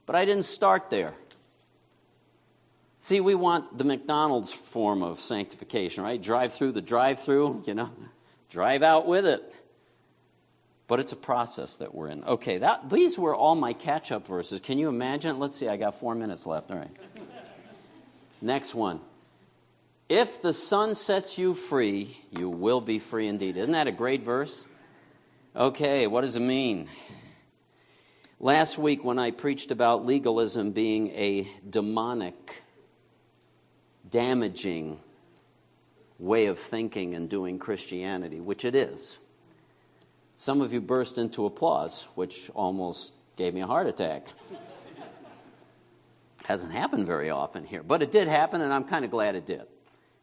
But 0.06 0.16
I 0.16 0.24
didn't 0.24 0.46
start 0.46 0.88
there. 0.88 1.12
See, 3.04 3.20
we 3.20 3.34
want 3.34 3.76
the 3.76 3.84
McDonald's 3.84 4.50
form 4.50 5.02
of 5.02 5.20
sanctification, 5.20 6.02
right? 6.02 6.22
Drive 6.22 6.54
through 6.54 6.72
the 6.72 6.80
drive 6.80 7.20
through, 7.20 7.62
you 7.66 7.74
know, 7.74 7.90
drive 8.48 8.82
out 8.82 9.06
with 9.06 9.26
it. 9.26 9.62
But 10.86 11.00
it's 11.00 11.12
a 11.12 11.16
process 11.16 11.76
that 11.76 11.94
we're 11.94 12.08
in. 12.08 12.24
Okay, 12.24 12.56
that, 12.56 12.88
these 12.88 13.18
were 13.18 13.34
all 13.34 13.56
my 13.56 13.74
catch 13.74 14.10
up 14.10 14.26
verses. 14.26 14.58
Can 14.60 14.78
you 14.78 14.88
imagine? 14.88 15.38
Let's 15.38 15.54
see, 15.54 15.68
I 15.68 15.76
got 15.76 16.00
four 16.00 16.14
minutes 16.14 16.46
left. 16.46 16.70
All 16.70 16.78
right. 16.78 16.96
Next 18.40 18.74
one. 18.74 19.02
If 20.08 20.40
the 20.40 20.54
Son 20.54 20.94
sets 20.94 21.36
you 21.36 21.52
free, 21.52 22.16
you 22.30 22.48
will 22.48 22.80
be 22.80 22.98
free 22.98 23.28
indeed. 23.28 23.58
Isn't 23.58 23.72
that 23.72 23.86
a 23.86 23.92
great 23.92 24.22
verse? 24.22 24.66
Okay, 25.54 26.06
what 26.06 26.22
does 26.22 26.36
it 26.36 26.40
mean? 26.40 26.88
Last 28.40 28.78
week, 28.78 29.04
when 29.04 29.18
I 29.18 29.30
preached 29.30 29.70
about 29.70 30.06
legalism 30.06 30.70
being 30.70 31.08
a 31.08 31.46
demonic 31.68 32.63
damaging 34.14 34.96
way 36.20 36.46
of 36.46 36.56
thinking 36.56 37.16
and 37.16 37.28
doing 37.28 37.58
Christianity, 37.58 38.38
which 38.40 38.64
it 38.64 38.76
is. 38.76 39.18
Some 40.36 40.60
of 40.60 40.72
you 40.72 40.80
burst 40.80 41.18
into 41.18 41.46
applause, 41.46 42.06
which 42.14 42.48
almost 42.54 43.12
gave 43.34 43.54
me 43.54 43.60
a 43.62 43.66
heart 43.66 43.88
attack. 43.88 44.28
Hasn't 46.44 46.70
happened 46.70 47.06
very 47.06 47.28
often 47.28 47.64
here, 47.64 47.82
but 47.82 48.04
it 48.04 48.12
did 48.12 48.28
happen, 48.28 48.60
and 48.60 48.72
I'm 48.72 48.84
kind 48.84 49.04
of 49.04 49.10
glad 49.10 49.34
it 49.34 49.46
did. 49.46 49.64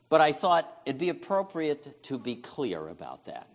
But 0.07 0.21
I 0.21 0.31
thought 0.31 0.71
it'd 0.85 0.97
be 0.97 1.09
appropriate 1.09 2.01
to 2.03 2.17
be 2.17 2.35
clear 2.35 2.87
about 2.87 3.25
that. 3.25 3.49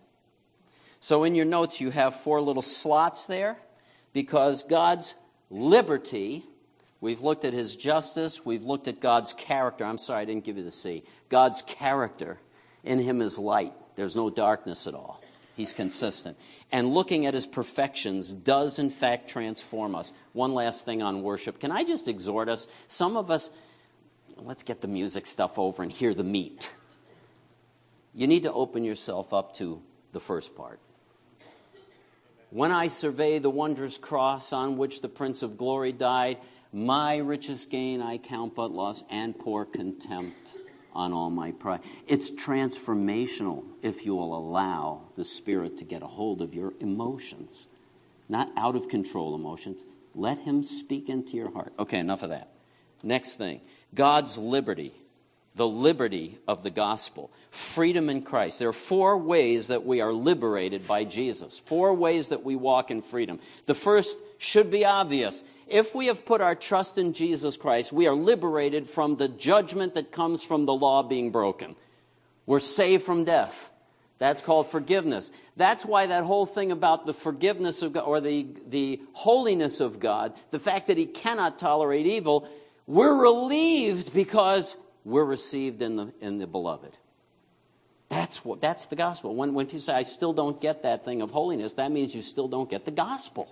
So 0.99 1.23
in 1.23 1.33
your 1.33 1.45
notes, 1.45 1.81
you 1.81 1.89
have 1.89 2.15
four 2.15 2.41
little 2.41 2.61
slots 2.61 3.25
there 3.25 3.57
because 4.13 4.61
God's 4.61 5.15
liberty 5.49 6.43
We've 6.99 7.21
looked 7.21 7.45
at 7.45 7.53
his 7.53 7.75
justice. 7.75 8.45
We've 8.45 8.63
looked 8.63 8.87
at 8.87 8.99
God's 8.99 9.33
character. 9.33 9.85
I'm 9.85 9.97
sorry, 9.97 10.21
I 10.21 10.25
didn't 10.25 10.43
give 10.43 10.57
you 10.57 10.63
the 10.63 10.71
C. 10.71 11.03
God's 11.29 11.61
character. 11.61 12.39
In 12.83 12.99
him 12.99 13.21
is 13.21 13.37
light. 13.37 13.73
There's 13.95 14.15
no 14.15 14.29
darkness 14.29 14.87
at 14.87 14.93
all. 14.93 15.21
He's 15.55 15.73
consistent. 15.73 16.37
And 16.71 16.89
looking 16.89 17.25
at 17.25 17.33
his 17.33 17.47
perfections 17.47 18.31
does, 18.31 18.77
in 18.77 18.91
fact, 18.91 19.29
transform 19.29 19.95
us. 19.95 20.13
One 20.33 20.53
last 20.53 20.85
thing 20.85 21.01
on 21.01 21.23
worship. 21.23 21.59
Can 21.59 21.71
I 21.71 21.83
just 21.83 22.07
exhort 22.07 22.47
us? 22.47 22.67
Some 22.87 23.17
of 23.17 23.31
us, 23.31 23.49
let's 24.37 24.63
get 24.63 24.81
the 24.81 24.87
music 24.87 25.25
stuff 25.25 25.57
over 25.57 25.81
and 25.81 25.91
hear 25.91 26.13
the 26.13 26.23
meat. 26.23 26.73
You 28.13 28.27
need 28.27 28.43
to 28.43 28.53
open 28.53 28.83
yourself 28.83 29.33
up 29.33 29.55
to 29.55 29.81
the 30.11 30.19
first 30.19 30.55
part. 30.55 30.79
When 32.49 32.71
I 32.71 32.87
survey 32.87 33.39
the 33.39 33.49
wondrous 33.49 33.97
cross 33.97 34.53
on 34.53 34.77
which 34.77 35.01
the 35.01 35.09
Prince 35.09 35.43
of 35.43 35.57
Glory 35.57 35.91
died, 35.91 36.37
my 36.71 37.17
richest 37.17 37.69
gain 37.69 38.01
I 38.01 38.17
count 38.17 38.55
but 38.55 38.71
loss 38.71 39.03
and 39.09 39.37
pour 39.37 39.65
contempt 39.65 40.53
on 40.93 41.13
all 41.13 41.29
my 41.29 41.51
pride. 41.51 41.81
It's 42.07 42.31
transformational 42.31 43.63
if 43.81 44.05
you 44.05 44.15
will 44.15 44.35
allow 44.35 45.09
the 45.15 45.23
Spirit 45.23 45.77
to 45.77 45.85
get 45.85 46.01
a 46.01 46.07
hold 46.07 46.41
of 46.41 46.53
your 46.53 46.73
emotions, 46.79 47.67
not 48.27 48.49
out 48.57 48.75
of 48.75 48.89
control 48.89 49.35
emotions. 49.35 49.83
Let 50.15 50.39
Him 50.39 50.63
speak 50.63 51.07
into 51.07 51.37
your 51.37 51.51
heart. 51.51 51.73
Okay, 51.77 51.99
enough 51.99 52.23
of 52.23 52.29
that. 52.29 52.51
Next 53.03 53.35
thing 53.35 53.61
God's 53.93 54.37
liberty. 54.37 54.93
The 55.57 55.67
liberty 55.67 56.37
of 56.47 56.63
the 56.63 56.69
gospel, 56.69 57.31
freedom 57.49 58.09
in 58.09 58.21
Christ. 58.21 58.59
There 58.59 58.69
are 58.69 58.73
four 58.73 59.17
ways 59.17 59.67
that 59.67 59.85
we 59.85 60.01
are 60.01 60.13
liberated 60.13 60.87
by 60.87 61.03
Jesus, 61.03 61.57
four 61.57 61.93
ways 61.93 62.29
that 62.29 62.43
we 62.43 62.55
walk 62.55 62.91
in 62.91 63.01
freedom. 63.01 63.39
The 63.65 63.73
first 63.73 64.19
should 64.37 64.69
be 64.69 64.85
obvious. 64.85 65.43
If 65.67 65.95
we 65.95 66.05
have 66.05 66.25
put 66.25 66.41
our 66.41 66.55
trust 66.55 66.97
in 66.97 67.13
Jesus 67.13 67.57
Christ, 67.57 67.91
we 67.91 68.07
are 68.07 68.15
liberated 68.15 68.87
from 68.87 69.15
the 69.15 69.27
judgment 69.27 69.95
that 69.95 70.11
comes 70.11 70.43
from 70.43 70.65
the 70.65 70.75
law 70.75 71.01
being 71.03 71.31
broken. 71.31 71.75
We're 72.45 72.59
saved 72.59 73.03
from 73.03 73.25
death. 73.25 73.73
That's 74.19 74.41
called 74.41 74.67
forgiveness. 74.67 75.31
That's 75.57 75.85
why 75.85 76.05
that 76.05 76.23
whole 76.23 76.45
thing 76.45 76.71
about 76.71 77.05
the 77.05 77.13
forgiveness 77.13 77.81
of 77.81 77.93
God 77.93 78.03
or 78.03 78.21
the, 78.21 78.47
the 78.67 79.01
holiness 79.13 79.79
of 79.79 79.99
God, 79.99 80.33
the 80.51 80.59
fact 80.59 80.87
that 80.87 80.97
He 80.97 81.05
cannot 81.05 81.59
tolerate 81.59 82.05
evil, 82.05 82.47
we're 82.87 83.21
relieved 83.21 84.13
because 84.13 84.77
we're 85.07 85.25
received 85.25 85.81
in 85.81 85.95
the, 85.95 86.13
in 86.19 86.37
the 86.37 86.45
beloved. 86.45 86.91
That's, 88.09 88.43
what, 88.43 88.59
that's 88.59 88.87
the 88.87 88.97
gospel. 88.97 89.35
When, 89.35 89.53
when 89.53 89.65
people 89.65 89.79
say, 89.79 89.93
I 89.93 90.03
still 90.03 90.33
don't 90.33 90.59
get 90.59 90.83
that 90.83 91.05
thing 91.05 91.21
of 91.21 91.31
holiness, 91.31 91.73
that 91.73 91.91
means 91.91 92.13
you 92.13 92.21
still 92.21 92.49
don't 92.49 92.69
get 92.69 92.83
the 92.83 92.91
gospel. 92.91 93.49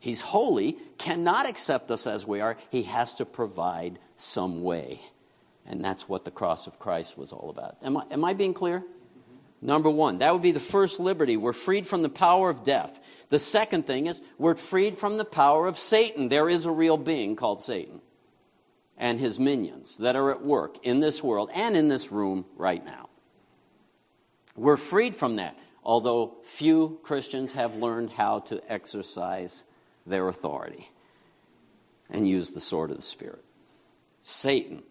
He's 0.00 0.22
holy, 0.22 0.78
cannot 0.96 1.48
accept 1.48 1.90
us 1.90 2.06
as 2.06 2.26
we 2.26 2.40
are. 2.40 2.56
He 2.70 2.84
has 2.84 3.14
to 3.14 3.26
provide 3.26 3.98
some 4.16 4.62
way. 4.62 5.00
And 5.66 5.84
that's 5.84 6.08
what 6.08 6.24
the 6.24 6.30
cross 6.30 6.66
of 6.66 6.78
Christ 6.78 7.18
was 7.18 7.32
all 7.32 7.50
about. 7.50 7.76
Am 7.82 7.96
I, 7.98 8.04
am 8.10 8.24
I 8.24 8.32
being 8.32 8.54
clear? 8.54 8.82
Number 9.60 9.90
one, 9.90 10.18
that 10.18 10.32
would 10.32 10.42
be 10.42 10.52
the 10.52 10.60
first 10.60 10.98
liberty. 10.98 11.36
We're 11.36 11.52
freed 11.52 11.86
from 11.86 12.02
the 12.02 12.08
power 12.08 12.48
of 12.48 12.64
death. 12.64 13.26
The 13.28 13.38
second 13.38 13.86
thing 13.86 14.06
is 14.06 14.22
we're 14.38 14.54
freed 14.54 14.96
from 14.96 15.18
the 15.18 15.24
power 15.24 15.66
of 15.66 15.76
Satan. 15.76 16.28
There 16.30 16.48
is 16.48 16.64
a 16.64 16.70
real 16.70 16.96
being 16.96 17.36
called 17.36 17.60
Satan 17.60 18.00
and 18.98 19.20
his 19.20 19.38
minions 19.38 19.98
that 19.98 20.16
are 20.16 20.30
at 20.30 20.42
work 20.42 20.78
in 20.84 21.00
this 21.00 21.22
world 21.22 21.50
and 21.54 21.76
in 21.76 21.88
this 21.88 22.10
room 22.10 22.44
right 22.56 22.84
now. 22.84 23.08
We're 24.56 24.78
freed 24.78 25.14
from 25.14 25.36
that, 25.36 25.58
although 25.84 26.36
few 26.42 26.98
Christians 27.02 27.52
have 27.52 27.76
learned 27.76 28.10
how 28.10 28.40
to 28.40 28.60
exercise 28.72 29.64
their 30.06 30.28
authority 30.28 30.88
and 32.08 32.28
use 32.28 32.50
the 32.50 32.60
sword 32.60 32.90
of 32.90 32.96
the 32.96 33.02
Spirit. 33.02 33.44
Satan. 34.22 34.82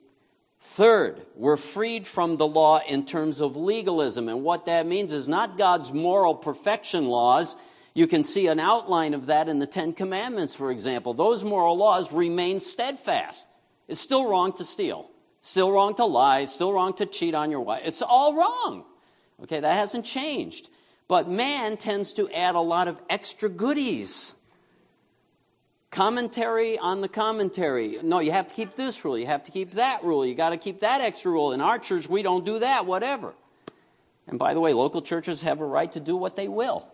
Third, 0.59 1.21
we're 1.35 1.57
freed 1.57 2.07
from 2.07 2.37
the 2.37 2.47
law 2.47 2.79
in 2.87 3.05
terms 3.05 3.39
of 3.39 3.55
legalism. 3.55 4.29
And 4.29 4.43
what 4.43 4.65
that 4.65 4.87
means 4.87 5.13
is 5.13 5.27
not 5.27 5.57
God's 5.57 5.93
moral 5.93 6.33
perfection 6.33 7.05
laws. 7.05 7.55
You 7.93 8.07
can 8.07 8.23
see 8.23 8.47
an 8.47 8.59
outline 8.59 9.13
of 9.13 9.27
that 9.27 9.47
in 9.47 9.59
the 9.59 9.67
Ten 9.67 9.93
Commandments, 9.93 10.55
for 10.55 10.71
example. 10.71 11.13
Those 11.13 11.43
moral 11.43 11.77
laws 11.77 12.11
remain 12.11 12.59
steadfast. 12.59 13.47
It's 13.87 13.99
still 13.99 14.29
wrong 14.29 14.53
to 14.53 14.63
steal, 14.63 15.09
still 15.41 15.71
wrong 15.71 15.93
to 15.95 16.05
lie, 16.05 16.45
still 16.45 16.73
wrong 16.73 16.93
to 16.93 17.05
cheat 17.05 17.35
on 17.35 17.51
your 17.51 17.61
wife. 17.61 17.81
It's 17.85 18.01
all 18.01 18.35
wrong. 18.35 18.85
Okay, 19.43 19.59
that 19.59 19.73
hasn't 19.73 20.05
changed. 20.05 20.69
But 21.07 21.27
man 21.27 21.77
tends 21.77 22.13
to 22.13 22.29
add 22.31 22.55
a 22.55 22.61
lot 22.61 22.87
of 22.87 22.99
extra 23.09 23.49
goodies. 23.49 24.33
Commentary 25.91 26.77
on 26.79 27.01
the 27.01 27.07
commentary. 27.07 27.99
No, 28.01 28.19
you 28.19 28.31
have 28.31 28.47
to 28.47 28.55
keep 28.55 28.75
this 28.75 29.05
rule. 29.05 29.17
You 29.17 29.27
have 29.27 29.43
to 29.43 29.51
keep 29.51 29.71
that 29.71 30.03
rule. 30.03 30.25
You 30.25 30.35
got 30.35 30.49
to 30.49 30.57
keep 30.57 30.79
that 30.79 31.01
extra 31.01 31.31
rule. 31.31 31.51
In 31.51 31.61
our 31.61 31.77
church, 31.77 32.09
we 32.09 32.23
don't 32.23 32.45
do 32.45 32.59
that, 32.59 32.85
whatever. 32.85 33.33
And 34.27 34.39
by 34.39 34.53
the 34.53 34.59
way, 34.59 34.73
local 34.73 35.01
churches 35.01 35.43
have 35.43 35.61
a 35.61 35.65
right 35.65 35.91
to 35.91 35.99
do 35.99 36.17
what 36.17 36.35
they 36.35 36.47
will. 36.47 36.87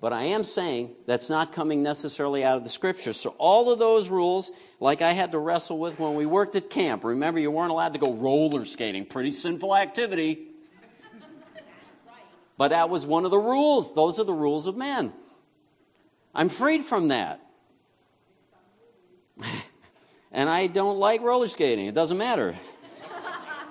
But 0.00 0.12
I 0.12 0.24
am 0.24 0.44
saying 0.44 0.94
that's 1.06 1.30
not 1.30 1.52
coming 1.52 1.82
necessarily 1.82 2.44
out 2.44 2.58
of 2.58 2.64
the 2.64 2.70
scriptures. 2.70 3.18
So 3.18 3.34
all 3.38 3.72
of 3.72 3.78
those 3.78 4.10
rules, 4.10 4.50
like 4.78 5.00
I 5.00 5.12
had 5.12 5.32
to 5.32 5.38
wrestle 5.38 5.78
with 5.78 5.98
when 5.98 6.14
we 6.14 6.26
worked 6.26 6.54
at 6.54 6.68
camp. 6.68 7.02
Remember, 7.02 7.40
you 7.40 7.50
weren't 7.50 7.70
allowed 7.70 7.94
to 7.94 7.98
go 7.98 8.12
roller 8.12 8.64
skating. 8.66 9.06
Pretty 9.06 9.30
sinful 9.30 9.74
activity. 9.74 10.48
But 12.58 12.68
that 12.68 12.90
was 12.90 13.06
one 13.06 13.24
of 13.24 13.30
the 13.30 13.38
rules. 13.38 13.94
Those 13.94 14.18
are 14.18 14.24
the 14.24 14.32
rules 14.32 14.66
of 14.66 14.76
men. 14.76 15.12
I'm 16.34 16.48
freed 16.48 16.84
from 16.84 17.08
that. 17.08 17.40
and 20.32 20.48
I 20.48 20.66
don't 20.66 20.98
like 20.98 21.22
roller 21.22 21.48
skating. 21.48 21.86
It 21.86 21.94
doesn't 21.94 22.18
matter. 22.18 22.54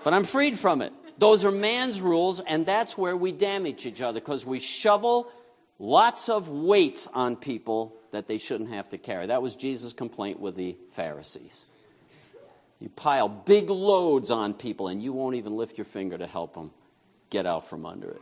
but 0.04 0.14
I'm 0.14 0.24
freed 0.24 0.58
from 0.58 0.82
it. 0.82 0.94
Those 1.18 1.46
are 1.46 1.52
man's 1.52 2.02
rules, 2.02 2.42
and 2.42 2.66
that's 2.66 2.98
where 2.98 3.16
we 3.16 3.32
damage 3.32 3.86
each 3.86 4.02
other 4.02 4.20
because 4.20 4.46
we 4.46 4.60
shovel 4.60 5.32
lots 5.80 6.30
of 6.30 6.50
weights 6.50 7.08
on 7.14 7.36
people 7.36 7.96
that 8.12 8.28
they 8.28 8.38
shouldn't 8.38 8.70
have 8.70 8.90
to 8.90 8.98
carry. 8.98 9.28
That 9.28 9.42
was 9.42 9.56
Jesus' 9.56 9.94
complaint 9.94 10.40
with 10.40 10.56
the 10.56 10.76
Pharisees. 10.92 11.66
You 12.80 12.90
pile 12.90 13.30
big 13.30 13.70
loads 13.70 14.32
on 14.32 14.54
people, 14.54 14.88
and 14.88 15.02
you 15.02 15.14
won't 15.14 15.36
even 15.36 15.56
lift 15.56 15.78
your 15.78 15.86
finger 15.86 16.18
to 16.18 16.28
help 16.28 16.54
them 16.54 16.72
get 17.30 17.46
out 17.46 17.68
from 17.68 17.86
under 17.86 18.10
it. 18.12 18.22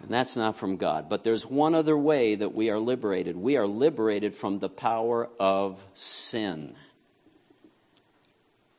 And 0.00 0.10
that's 0.10 0.36
not 0.36 0.56
from 0.56 0.76
God. 0.76 1.08
But 1.08 1.24
there's 1.24 1.46
one 1.46 1.74
other 1.74 1.96
way 1.96 2.34
that 2.34 2.54
we 2.54 2.70
are 2.70 2.78
liberated. 2.78 3.36
We 3.36 3.56
are 3.56 3.66
liberated 3.66 4.34
from 4.34 4.58
the 4.58 4.68
power 4.68 5.28
of 5.38 5.84
sin. 5.94 6.74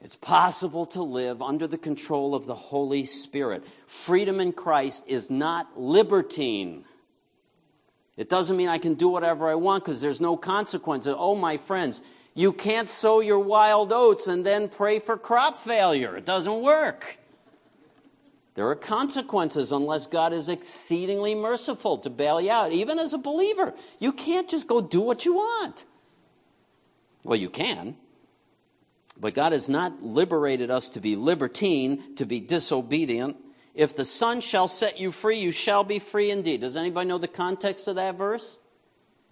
It's 0.01 0.17
possible 0.17 0.85
to 0.87 1.01
live 1.01 1.41
under 1.41 1.65
the 1.65 1.77
control 1.77 2.35
of 2.35 2.45
the 2.45 2.55
Holy 2.55 3.05
Spirit. 3.05 3.65
Freedom 3.87 4.41
in 4.41 4.51
Christ 4.51 5.03
is 5.07 5.29
not 5.29 5.79
libertine. 5.79 6.83
It 8.15 8.29
doesn't 8.29 8.55
mean 8.55 8.69
I 8.69 8.77
can 8.77 8.93
do 8.93 9.09
whatever 9.09 9.49
I 9.49 9.55
want 9.55 9.83
because 9.83 10.01
there's 10.01 10.21
no 10.21 10.37
consequences. 10.37 11.15
Oh, 11.17 11.35
my 11.35 11.57
friends, 11.57 12.01
you 12.35 12.53
can't 12.53 12.89
sow 12.89 13.19
your 13.19 13.39
wild 13.39 13.91
oats 13.91 14.27
and 14.27 14.45
then 14.45 14.69
pray 14.69 14.99
for 14.99 15.17
crop 15.17 15.59
failure. 15.59 16.15
It 16.15 16.25
doesn't 16.25 16.61
work. 16.61 17.17
There 18.55 18.67
are 18.67 18.75
consequences 18.75 19.71
unless 19.71 20.05
God 20.05 20.31
is 20.31 20.47
exceedingly 20.47 21.33
merciful 21.33 21.97
to 21.99 22.09
bail 22.11 22.39
you 22.39 22.51
out. 22.51 22.71
Even 22.71 22.99
as 22.99 23.13
a 23.13 23.17
believer, 23.17 23.73
you 23.99 24.11
can't 24.11 24.47
just 24.47 24.67
go 24.67 24.79
do 24.79 25.01
what 25.01 25.25
you 25.25 25.33
want. 25.33 25.85
Well, 27.23 27.37
you 27.37 27.49
can. 27.49 27.95
But 29.19 29.33
God 29.33 29.53
has 29.53 29.69
not 29.69 30.03
liberated 30.03 30.69
us 30.69 30.89
to 30.89 30.99
be 30.99 31.15
libertine, 31.15 32.15
to 32.15 32.25
be 32.25 32.39
disobedient, 32.39 33.37
if 33.73 33.95
the 33.95 34.05
Son 34.05 34.39
shall 34.39 34.67
set 34.67 34.99
you 34.99 35.11
free, 35.11 35.39
you 35.39 35.51
shall 35.51 35.83
be 35.83 35.99
free 35.99 36.29
indeed. 36.29 36.61
Does 36.61 36.77
anybody 36.77 37.07
know 37.07 37.17
the 37.17 37.27
context 37.27 37.87
of 37.87 37.95
that 37.95 38.17
verse? 38.17 38.59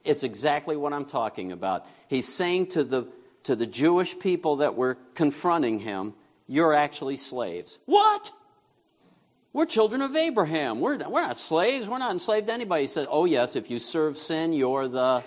It's 0.04 0.24
exactly 0.24 0.76
what 0.76 0.94
I'm 0.94 1.06
talking 1.06 1.52
about. 1.52 1.86
He's 2.08 2.28
saying 2.28 2.68
to 2.68 2.84
the, 2.84 3.08
to 3.44 3.56
the 3.56 3.68
Jewish 3.68 4.18
people 4.18 4.58
that 4.58 4.76
were 4.76 4.98
confronting 5.14 5.80
him, 5.80 6.16
You're 6.48 6.74
actually 6.74 7.18
slaves. 7.18 7.78
What? 7.86 8.32
We're 9.54 9.66
children 9.66 10.02
of 10.02 10.16
Abraham. 10.16 10.80
We're, 10.80 10.98
we're 10.98 11.22
not 11.22 11.38
slaves. 11.38 11.88
We're 11.88 12.00
not 12.00 12.12
enslaved 12.12 12.48
to 12.48 12.54
anybody. 12.54 12.84
He 12.84 12.88
said, 12.88 13.08
Oh, 13.12 13.26
yes, 13.26 13.56
if 13.56 13.70
you 13.70 13.78
serve 13.78 14.18
sin, 14.18 14.54
you're 14.54 14.88
the 14.88 15.24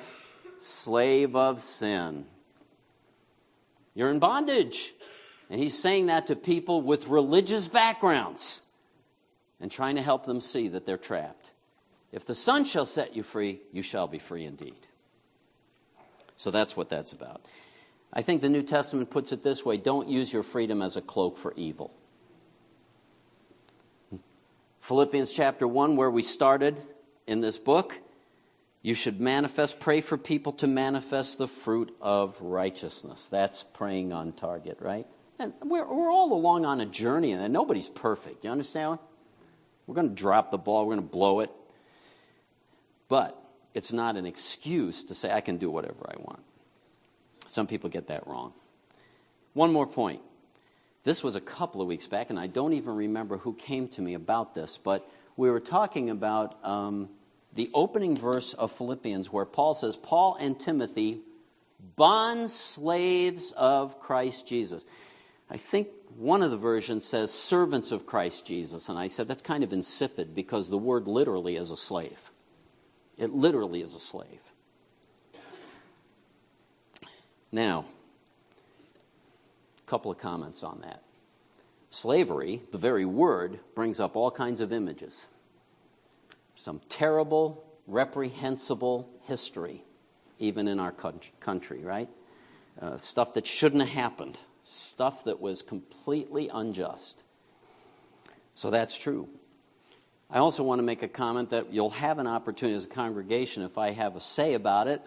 slave 0.59 1.37
of 1.37 1.62
sin. 1.62 2.27
You're 3.94 4.11
in 4.11 4.18
bondage. 4.18 4.92
And 5.50 5.61
he's 5.61 5.79
saying 5.79 6.07
that 6.07 6.27
to 6.29 6.37
people 6.37 6.83
with 6.83 7.07
religious 7.07 7.68
backgrounds 7.68 8.62
and 9.64 9.72
trying 9.72 9.96
to 9.96 10.03
help 10.03 10.27
them 10.27 10.42
see 10.42 10.68
that 10.68 10.85
they're 10.85 10.98
trapped. 10.98 11.55
If 12.12 12.27
the 12.27 12.35
Son 12.35 12.66
shall 12.66 12.85
set 12.85 13.16
you 13.16 13.22
free, 13.22 13.61
you 13.72 13.81
shall 13.81 14.07
be 14.07 14.18
free 14.18 14.44
indeed. 14.44 14.88
So 16.37 16.50
that's 16.50 16.77
what 16.77 16.90
that's 16.90 17.14
about. 17.14 17.40
I 18.12 18.20
think 18.20 18.42
the 18.42 18.50
New 18.50 18.62
Testament 18.62 19.09
puts 19.09 19.33
it 19.33 19.42
this 19.42 19.64
way 19.64 19.79
don't 19.79 20.07
use 20.07 20.35
your 20.35 20.42
freedom 20.42 20.83
as 20.83 20.98
a 20.98 21.00
cloak 21.00 21.38
for 21.38 21.55
evil. 21.57 21.94
Philippians 24.81 25.33
chapter 25.33 25.66
1, 25.66 25.96
where 25.96 26.11
we 26.11 26.20
started 26.20 26.77
in 27.27 27.40
this 27.40 27.59
book, 27.59 27.98
you 28.83 28.92
should 28.92 29.18
manifest, 29.18 29.81
pray 29.81 30.03
for 30.03 30.18
people 30.18 30.53
to 30.53 30.66
manifest 30.66 31.38
the 31.38 31.48
fruit 31.48 31.96
of 32.03 32.38
righteousness. 32.42 33.29
That's 33.29 33.62
praying 33.62 34.12
on 34.12 34.35
target, 34.35 34.77
right? 34.83 35.07
And 35.38 35.55
we're, 35.62 35.90
we're 35.90 36.12
all 36.12 36.35
along 36.35 36.66
on 36.66 36.83
a 36.83 36.87
journey, 36.87 37.33
and 37.33 37.50
nobody's 37.50 37.88
perfect. 37.88 38.44
You 38.44 38.50
understand? 38.50 38.98
We're 39.86 39.94
going 39.94 40.08
to 40.08 40.14
drop 40.14 40.50
the 40.50 40.58
ball, 40.58 40.86
we're 40.86 40.94
going 40.94 41.06
to 41.06 41.12
blow 41.12 41.40
it. 41.40 41.50
But 43.08 43.38
it's 43.74 43.92
not 43.92 44.16
an 44.16 44.26
excuse 44.26 45.04
to 45.04 45.14
say, 45.14 45.30
I 45.30 45.40
can 45.40 45.56
do 45.56 45.70
whatever 45.70 46.06
I 46.08 46.14
want. 46.18 46.40
Some 47.46 47.66
people 47.66 47.90
get 47.90 48.08
that 48.08 48.26
wrong. 48.26 48.52
One 49.52 49.72
more 49.72 49.86
point. 49.86 50.20
This 51.04 51.22
was 51.22 51.36
a 51.36 51.40
couple 51.40 51.82
of 51.82 51.86
weeks 51.86 52.06
back, 52.06 52.30
and 52.30 52.38
I 52.38 52.46
don't 52.46 52.72
even 52.72 52.96
remember 52.96 53.36
who 53.36 53.52
came 53.52 53.88
to 53.88 54.00
me 54.00 54.14
about 54.14 54.54
this, 54.54 54.78
but 54.78 55.08
we 55.36 55.50
were 55.50 55.60
talking 55.60 56.08
about 56.08 56.64
um, 56.64 57.10
the 57.54 57.70
opening 57.74 58.16
verse 58.16 58.54
of 58.54 58.72
Philippians 58.72 59.32
where 59.32 59.44
Paul 59.44 59.74
says, 59.74 59.96
Paul 59.96 60.36
and 60.40 60.58
Timothy, 60.58 61.20
bond 61.96 62.50
slaves 62.50 63.52
of 63.52 64.00
Christ 64.00 64.48
Jesus. 64.48 64.86
I 65.50 65.57
think 65.57 65.88
one 66.16 66.42
of 66.42 66.50
the 66.50 66.57
versions 66.57 67.04
says 67.04 67.33
servants 67.33 67.92
of 67.92 68.07
Christ 68.07 68.46
Jesus. 68.46 68.88
And 68.88 68.98
I 68.98 69.09
said 69.09 69.28
that's 69.28 69.42
kind 69.42 69.64
of 69.64 69.72
insipid 69.72 70.35
because 70.35 70.68
the 70.68 70.78
word 70.78 71.07
literally 71.07 71.57
is 71.57 71.70
a 71.70 71.76
slave. 71.76 72.30
It 73.18 73.33
literally 73.33 73.80
is 73.80 73.94
a 73.94 74.00
slave. 74.00 74.40
Now, 77.52 77.85
a 79.78 79.87
couple 79.87 80.11
of 80.11 80.18
comments 80.18 80.64
on 80.64 80.80
that. 80.80 81.02
Slavery, 81.90 82.62
the 82.72 82.78
very 82.78 83.04
word, 83.04 83.61
brings 83.76 84.00
up 84.00 84.16
all 84.16 84.33
kinds 84.33 84.61
of 84.61 84.72
images. 84.72 85.26
Some 86.57 86.80
terrible, 86.88 87.64
reprehensible 87.87 89.09
history, 89.22 89.85
even 90.40 90.66
in 90.66 90.80
our 90.80 90.90
country, 90.90 91.85
right? 91.85 92.09
Uh, 92.80 92.96
stuff 92.96 93.35
that 93.35 93.46
shouldn't 93.46 93.83
have 93.83 93.90
happened, 93.90 94.38
stuff 94.64 95.24
that 95.24 95.40
was 95.40 95.62
completely 95.62 96.48
unjust. 96.53 97.22
So 98.55 98.70
that's 98.70 98.96
true. 98.96 99.29
I 100.31 100.38
also 100.38 100.64
want 100.64 100.79
to 100.79 100.83
make 100.83 101.03
a 101.03 101.09
comment 101.09 101.50
that 101.50 101.72
you'll 101.72 101.90
have 101.90 102.18
an 102.18 102.27
opportunity 102.27 102.74
as 102.74 102.87
a 102.87 102.88
congregation, 102.88 103.62
if 103.62 103.79
I 103.79 103.90
have 103.90 104.16
a 104.16 104.20
say 104.20 104.55
about 104.55 104.88
it, 104.88 105.03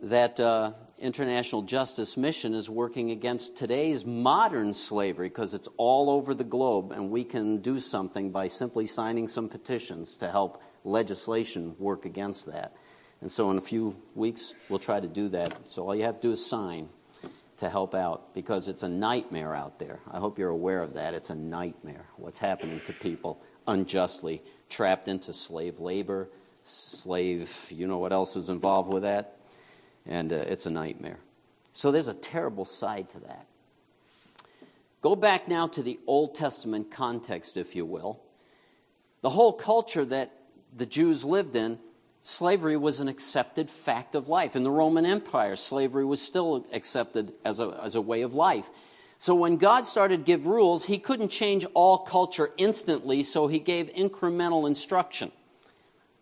that 0.00 0.40
uh, 0.40 0.72
International 0.98 1.62
Justice 1.62 2.16
Mission 2.16 2.54
is 2.54 2.68
working 2.68 3.12
against 3.12 3.56
today's 3.56 4.04
modern 4.04 4.74
slavery 4.74 5.28
because 5.28 5.54
it's 5.54 5.68
all 5.76 6.10
over 6.10 6.34
the 6.34 6.44
globe, 6.44 6.90
and 6.92 7.10
we 7.10 7.24
can 7.24 7.58
do 7.58 7.78
something 7.78 8.30
by 8.30 8.48
simply 8.48 8.86
signing 8.86 9.28
some 9.28 9.48
petitions 9.48 10.16
to 10.16 10.28
help 10.28 10.60
legislation 10.84 11.76
work 11.78 12.04
against 12.04 12.46
that. 12.46 12.74
And 13.20 13.30
so, 13.30 13.50
in 13.52 13.58
a 13.58 13.62
few 13.62 13.96
weeks, 14.16 14.54
we'll 14.68 14.80
try 14.80 14.98
to 14.98 15.06
do 15.06 15.28
that. 15.28 15.56
So, 15.70 15.86
all 15.86 15.94
you 15.94 16.02
have 16.02 16.16
to 16.16 16.28
do 16.28 16.32
is 16.32 16.44
sign 16.44 16.88
to 17.62 17.70
help 17.70 17.94
out 17.94 18.34
because 18.34 18.66
it's 18.66 18.82
a 18.82 18.88
nightmare 18.88 19.54
out 19.54 19.78
there. 19.78 20.00
I 20.10 20.18
hope 20.18 20.36
you're 20.36 20.50
aware 20.50 20.82
of 20.82 20.94
that. 20.94 21.14
It's 21.14 21.30
a 21.30 21.34
nightmare 21.36 22.06
what's 22.16 22.38
happening 22.38 22.80
to 22.86 22.92
people 22.92 23.40
unjustly 23.68 24.42
trapped 24.68 25.06
into 25.06 25.32
slave 25.32 25.78
labor, 25.78 26.28
slave, 26.64 27.68
you 27.70 27.86
know 27.86 27.98
what 27.98 28.12
else 28.12 28.34
is 28.34 28.48
involved 28.48 28.92
with 28.92 29.04
that? 29.04 29.36
And 30.04 30.32
uh, 30.32 30.36
it's 30.48 30.66
a 30.66 30.70
nightmare. 30.70 31.20
So 31.72 31.92
there's 31.92 32.08
a 32.08 32.14
terrible 32.14 32.64
side 32.64 33.08
to 33.10 33.20
that. 33.20 33.46
Go 35.00 35.14
back 35.14 35.46
now 35.46 35.68
to 35.68 35.84
the 35.84 36.00
Old 36.08 36.34
Testament 36.34 36.90
context, 36.90 37.56
if 37.56 37.76
you 37.76 37.86
will. 37.86 38.20
The 39.20 39.30
whole 39.30 39.52
culture 39.52 40.04
that 40.06 40.32
the 40.76 40.86
Jews 40.86 41.24
lived 41.24 41.54
in, 41.54 41.78
slavery 42.22 42.76
was 42.76 43.00
an 43.00 43.08
accepted 43.08 43.70
fact 43.70 44.14
of 44.14 44.28
life. 44.28 44.56
In 44.56 44.62
the 44.62 44.70
Roman 44.70 45.06
Empire, 45.06 45.56
slavery 45.56 46.04
was 46.04 46.20
still 46.20 46.66
accepted 46.72 47.32
as 47.44 47.60
a, 47.60 47.78
as 47.82 47.94
a 47.94 48.00
way 48.00 48.22
of 48.22 48.34
life. 48.34 48.68
So 49.18 49.34
when 49.36 49.56
God 49.56 49.86
started 49.86 50.16
to 50.18 50.22
give 50.24 50.46
rules, 50.46 50.84
he 50.84 50.98
couldn't 50.98 51.28
change 51.28 51.64
all 51.74 51.98
culture 51.98 52.50
instantly, 52.56 53.22
so 53.22 53.46
he 53.46 53.60
gave 53.60 53.92
incremental 53.94 54.66
instruction. 54.66 55.30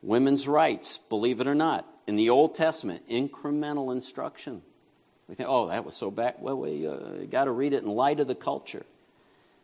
Women's 0.02 0.46
rights, 0.46 0.98
believe 0.98 1.40
it 1.40 1.46
or 1.46 1.54
not, 1.54 1.86
in 2.06 2.16
the 2.16 2.30
Old 2.30 2.54
Testament, 2.54 3.08
incremental 3.08 3.92
instruction. 3.92 4.62
We 5.28 5.34
think, 5.34 5.48
oh, 5.48 5.68
that 5.68 5.84
was 5.84 5.96
so 5.96 6.10
bad. 6.10 6.34
Well, 6.40 6.58
we 6.58 6.86
uh, 6.86 7.24
got 7.30 7.44
to 7.44 7.52
read 7.52 7.72
it 7.72 7.82
in 7.82 7.88
light 7.88 8.20
of 8.20 8.26
the 8.26 8.34
culture. 8.34 8.84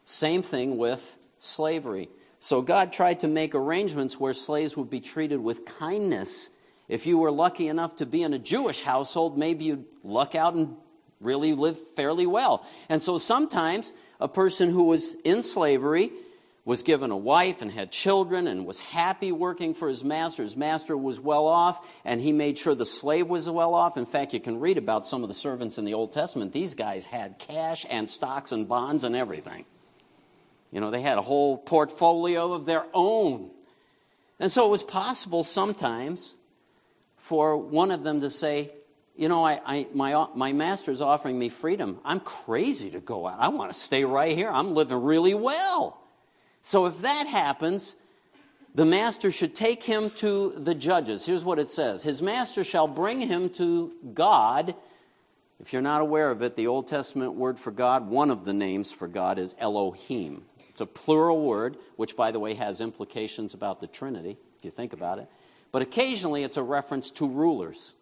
Same 0.04 0.40
thing 0.42 0.78
with 0.78 1.18
slavery. 1.38 2.08
So 2.46 2.62
God 2.62 2.92
tried 2.92 3.18
to 3.20 3.26
make 3.26 3.56
arrangements 3.56 4.20
where 4.20 4.32
slaves 4.32 4.76
would 4.76 4.88
be 4.88 5.00
treated 5.00 5.40
with 5.40 5.66
kindness. 5.66 6.48
If 6.86 7.04
you 7.04 7.18
were 7.18 7.32
lucky 7.32 7.66
enough 7.66 7.96
to 7.96 8.06
be 8.06 8.22
in 8.22 8.32
a 8.34 8.38
Jewish 8.38 8.82
household, 8.82 9.36
maybe 9.36 9.64
you'd 9.64 9.84
luck 10.04 10.36
out 10.36 10.54
and 10.54 10.76
really 11.20 11.54
live 11.54 11.76
fairly 11.76 12.24
well. 12.24 12.64
And 12.88 13.02
so 13.02 13.18
sometimes 13.18 13.92
a 14.20 14.28
person 14.28 14.70
who 14.70 14.84
was 14.84 15.16
in 15.24 15.42
slavery 15.42 16.12
was 16.64 16.82
given 16.82 17.10
a 17.10 17.16
wife 17.16 17.62
and 17.62 17.72
had 17.72 17.90
children 17.90 18.46
and 18.46 18.64
was 18.64 18.78
happy 18.78 19.32
working 19.32 19.74
for 19.74 19.88
his 19.88 20.04
master. 20.04 20.44
His 20.44 20.56
master 20.56 20.96
was 20.96 21.18
well 21.18 21.48
off, 21.48 22.00
and 22.04 22.20
he 22.20 22.30
made 22.30 22.58
sure 22.58 22.76
the 22.76 22.86
slave 22.86 23.28
was 23.28 23.50
well 23.50 23.74
off. 23.74 23.96
In 23.96 24.06
fact, 24.06 24.32
you 24.32 24.38
can 24.38 24.60
read 24.60 24.78
about 24.78 25.04
some 25.04 25.24
of 25.24 25.28
the 25.28 25.34
servants 25.34 25.78
in 25.78 25.84
the 25.84 25.94
Old 25.94 26.12
Testament. 26.12 26.52
These 26.52 26.76
guys 26.76 27.06
had 27.06 27.40
cash 27.40 27.84
and 27.90 28.08
stocks 28.08 28.52
and 28.52 28.68
bonds 28.68 29.02
and 29.02 29.16
everything. 29.16 29.64
You 30.72 30.80
know, 30.80 30.90
they 30.90 31.02
had 31.02 31.18
a 31.18 31.22
whole 31.22 31.58
portfolio 31.58 32.52
of 32.52 32.66
their 32.66 32.86
own. 32.92 33.50
And 34.38 34.50
so 34.50 34.66
it 34.66 34.70
was 34.70 34.82
possible 34.82 35.44
sometimes 35.44 36.34
for 37.16 37.56
one 37.56 37.90
of 37.90 38.02
them 38.02 38.20
to 38.20 38.30
say, 38.30 38.70
you 39.16 39.28
know, 39.28 39.44
I, 39.44 39.60
I, 39.64 39.86
my, 39.94 40.26
my 40.34 40.52
master's 40.52 41.00
offering 41.00 41.38
me 41.38 41.48
freedom. 41.48 41.98
I'm 42.04 42.20
crazy 42.20 42.90
to 42.90 43.00
go 43.00 43.26
out. 43.26 43.38
I 43.40 43.48
want 43.48 43.72
to 43.72 43.78
stay 43.78 44.04
right 44.04 44.36
here. 44.36 44.50
I'm 44.50 44.74
living 44.74 45.02
really 45.02 45.34
well. 45.34 46.00
So 46.60 46.86
if 46.86 47.00
that 47.00 47.26
happens, 47.26 47.96
the 48.74 48.84
master 48.84 49.30
should 49.30 49.54
take 49.54 49.82
him 49.82 50.10
to 50.16 50.50
the 50.50 50.74
judges. 50.74 51.24
Here's 51.24 51.44
what 51.44 51.58
it 51.58 51.70
says 51.70 52.02
His 52.02 52.20
master 52.20 52.62
shall 52.62 52.86
bring 52.86 53.20
him 53.22 53.48
to 53.50 53.92
God. 54.12 54.74
If 55.58 55.72
you're 55.72 55.80
not 55.80 56.02
aware 56.02 56.30
of 56.30 56.42
it, 56.42 56.56
the 56.56 56.66
Old 56.66 56.86
Testament 56.86 57.32
word 57.32 57.58
for 57.58 57.70
God, 57.70 58.10
one 58.10 58.30
of 58.30 58.44
the 58.44 58.52
names 58.52 58.92
for 58.92 59.08
God 59.08 59.38
is 59.38 59.56
Elohim. 59.58 60.44
It's 60.76 60.82
a 60.82 60.84
plural 60.84 61.40
word, 61.40 61.78
which, 61.96 62.16
by 62.16 62.32
the 62.32 62.38
way, 62.38 62.52
has 62.52 62.82
implications 62.82 63.54
about 63.54 63.80
the 63.80 63.86
Trinity, 63.86 64.36
if 64.58 64.64
you 64.66 64.70
think 64.70 64.92
about 64.92 65.18
it. 65.18 65.26
But 65.72 65.80
occasionally 65.80 66.42
it's 66.42 66.58
a 66.58 66.62
reference 66.62 67.10
to 67.12 67.26
rulers. 67.26 67.94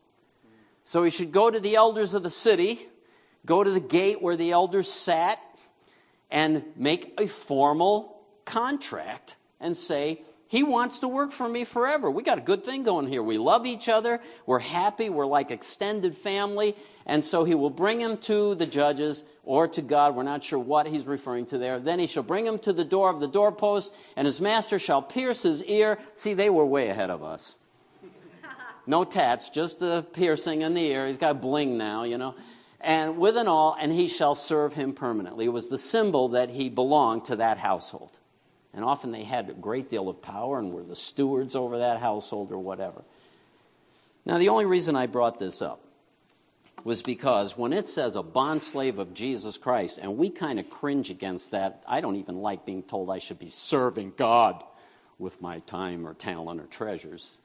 So 0.82 1.04
he 1.04 1.10
should 1.10 1.30
go 1.30 1.52
to 1.52 1.60
the 1.60 1.76
elders 1.76 2.14
of 2.14 2.24
the 2.24 2.30
city, 2.30 2.80
go 3.46 3.62
to 3.62 3.70
the 3.70 3.78
gate 3.78 4.20
where 4.20 4.34
the 4.34 4.50
elders 4.50 4.90
sat, 4.90 5.38
and 6.32 6.64
make 6.74 7.14
a 7.20 7.28
formal 7.28 8.20
contract 8.44 9.36
and 9.60 9.76
say, 9.76 10.22
he 10.48 10.62
wants 10.62 11.00
to 11.00 11.08
work 11.08 11.32
for 11.32 11.48
me 11.48 11.64
forever. 11.64 12.10
We 12.10 12.22
got 12.22 12.38
a 12.38 12.42
good 12.42 12.64
thing 12.64 12.84
going 12.84 13.06
here. 13.06 13.22
We 13.22 13.38
love 13.38 13.66
each 13.66 13.88
other. 13.88 14.20
We're 14.46 14.58
happy. 14.60 15.08
We're 15.08 15.26
like 15.26 15.50
extended 15.50 16.16
family. 16.16 16.76
And 17.06 17.24
so 17.24 17.44
he 17.44 17.54
will 17.54 17.70
bring 17.70 18.00
him 18.00 18.16
to 18.18 18.54
the 18.54 18.66
judges 18.66 19.24
or 19.44 19.66
to 19.68 19.82
God. 19.82 20.14
We're 20.14 20.22
not 20.22 20.44
sure 20.44 20.58
what 20.58 20.86
he's 20.86 21.06
referring 21.06 21.46
to 21.46 21.58
there. 21.58 21.80
Then 21.80 21.98
he 21.98 22.06
shall 22.06 22.22
bring 22.22 22.46
him 22.46 22.58
to 22.60 22.72
the 22.72 22.84
door 22.84 23.10
of 23.10 23.20
the 23.20 23.28
doorpost, 23.28 23.94
and 24.16 24.26
his 24.26 24.40
master 24.40 24.78
shall 24.78 25.02
pierce 25.02 25.42
his 25.42 25.62
ear. 25.64 25.98
See, 26.14 26.34
they 26.34 26.50
were 26.50 26.64
way 26.64 26.88
ahead 26.88 27.10
of 27.10 27.22
us. 27.22 27.56
No 28.86 29.04
tats, 29.04 29.48
just 29.48 29.80
a 29.80 30.04
piercing 30.12 30.60
in 30.60 30.74
the 30.74 30.84
ear. 30.84 31.06
He's 31.06 31.16
got 31.16 31.40
bling 31.40 31.78
now, 31.78 32.04
you 32.04 32.18
know. 32.18 32.34
And 32.80 33.16
with 33.16 33.38
an 33.38 33.48
all, 33.48 33.74
and 33.80 33.90
he 33.90 34.08
shall 34.08 34.34
serve 34.34 34.74
him 34.74 34.92
permanently. 34.92 35.46
It 35.46 35.52
was 35.52 35.68
the 35.68 35.78
symbol 35.78 36.28
that 36.28 36.50
he 36.50 36.68
belonged 36.68 37.24
to 37.26 37.36
that 37.36 37.56
household. 37.56 38.18
And 38.74 38.84
often 38.84 39.12
they 39.12 39.24
had 39.24 39.50
a 39.50 39.54
great 39.54 39.88
deal 39.88 40.08
of 40.08 40.20
power 40.20 40.58
and 40.58 40.72
were 40.72 40.82
the 40.82 40.96
stewards 40.96 41.54
over 41.54 41.78
that 41.78 42.00
household 42.00 42.50
or 42.50 42.58
whatever. 42.58 43.02
Now, 44.26 44.38
the 44.38 44.48
only 44.48 44.64
reason 44.64 44.96
I 44.96 45.06
brought 45.06 45.38
this 45.38 45.62
up 45.62 45.80
was 46.82 47.02
because 47.02 47.56
when 47.56 47.72
it 47.72 47.88
says 47.88 48.16
a 48.16 48.22
bond 48.22 48.62
slave 48.62 48.98
of 48.98 49.14
Jesus 49.14 49.56
Christ, 49.56 49.98
and 49.98 50.18
we 50.18 50.28
kind 50.28 50.58
of 50.58 50.68
cringe 50.68 51.10
against 51.10 51.52
that, 51.52 51.82
I 51.86 52.00
don't 52.00 52.16
even 52.16 52.36
like 52.36 52.66
being 52.66 52.82
told 52.82 53.10
I 53.10 53.18
should 53.18 53.38
be 53.38 53.48
serving 53.48 54.14
God 54.16 54.62
with 55.18 55.40
my 55.40 55.60
time 55.60 56.06
or 56.06 56.14
talent 56.14 56.60
or 56.60 56.66
treasures. 56.66 57.38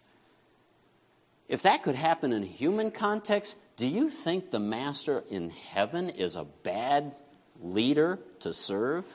If 1.48 1.64
that 1.64 1.84
could 1.84 1.96
happen 1.96 2.34
in 2.34 2.44
a 2.44 2.48
human 2.48 2.92
context, 2.92 3.58
do 3.78 3.88
you 3.88 4.10
think 4.10 4.52
the 4.52 4.60
master 4.60 5.24
in 5.30 5.50
heaven 5.52 6.10
is 6.10 6.36
a 6.36 6.44
bad 6.44 7.16
leader 7.62 8.20
to 8.42 8.54
serve? 8.54 9.06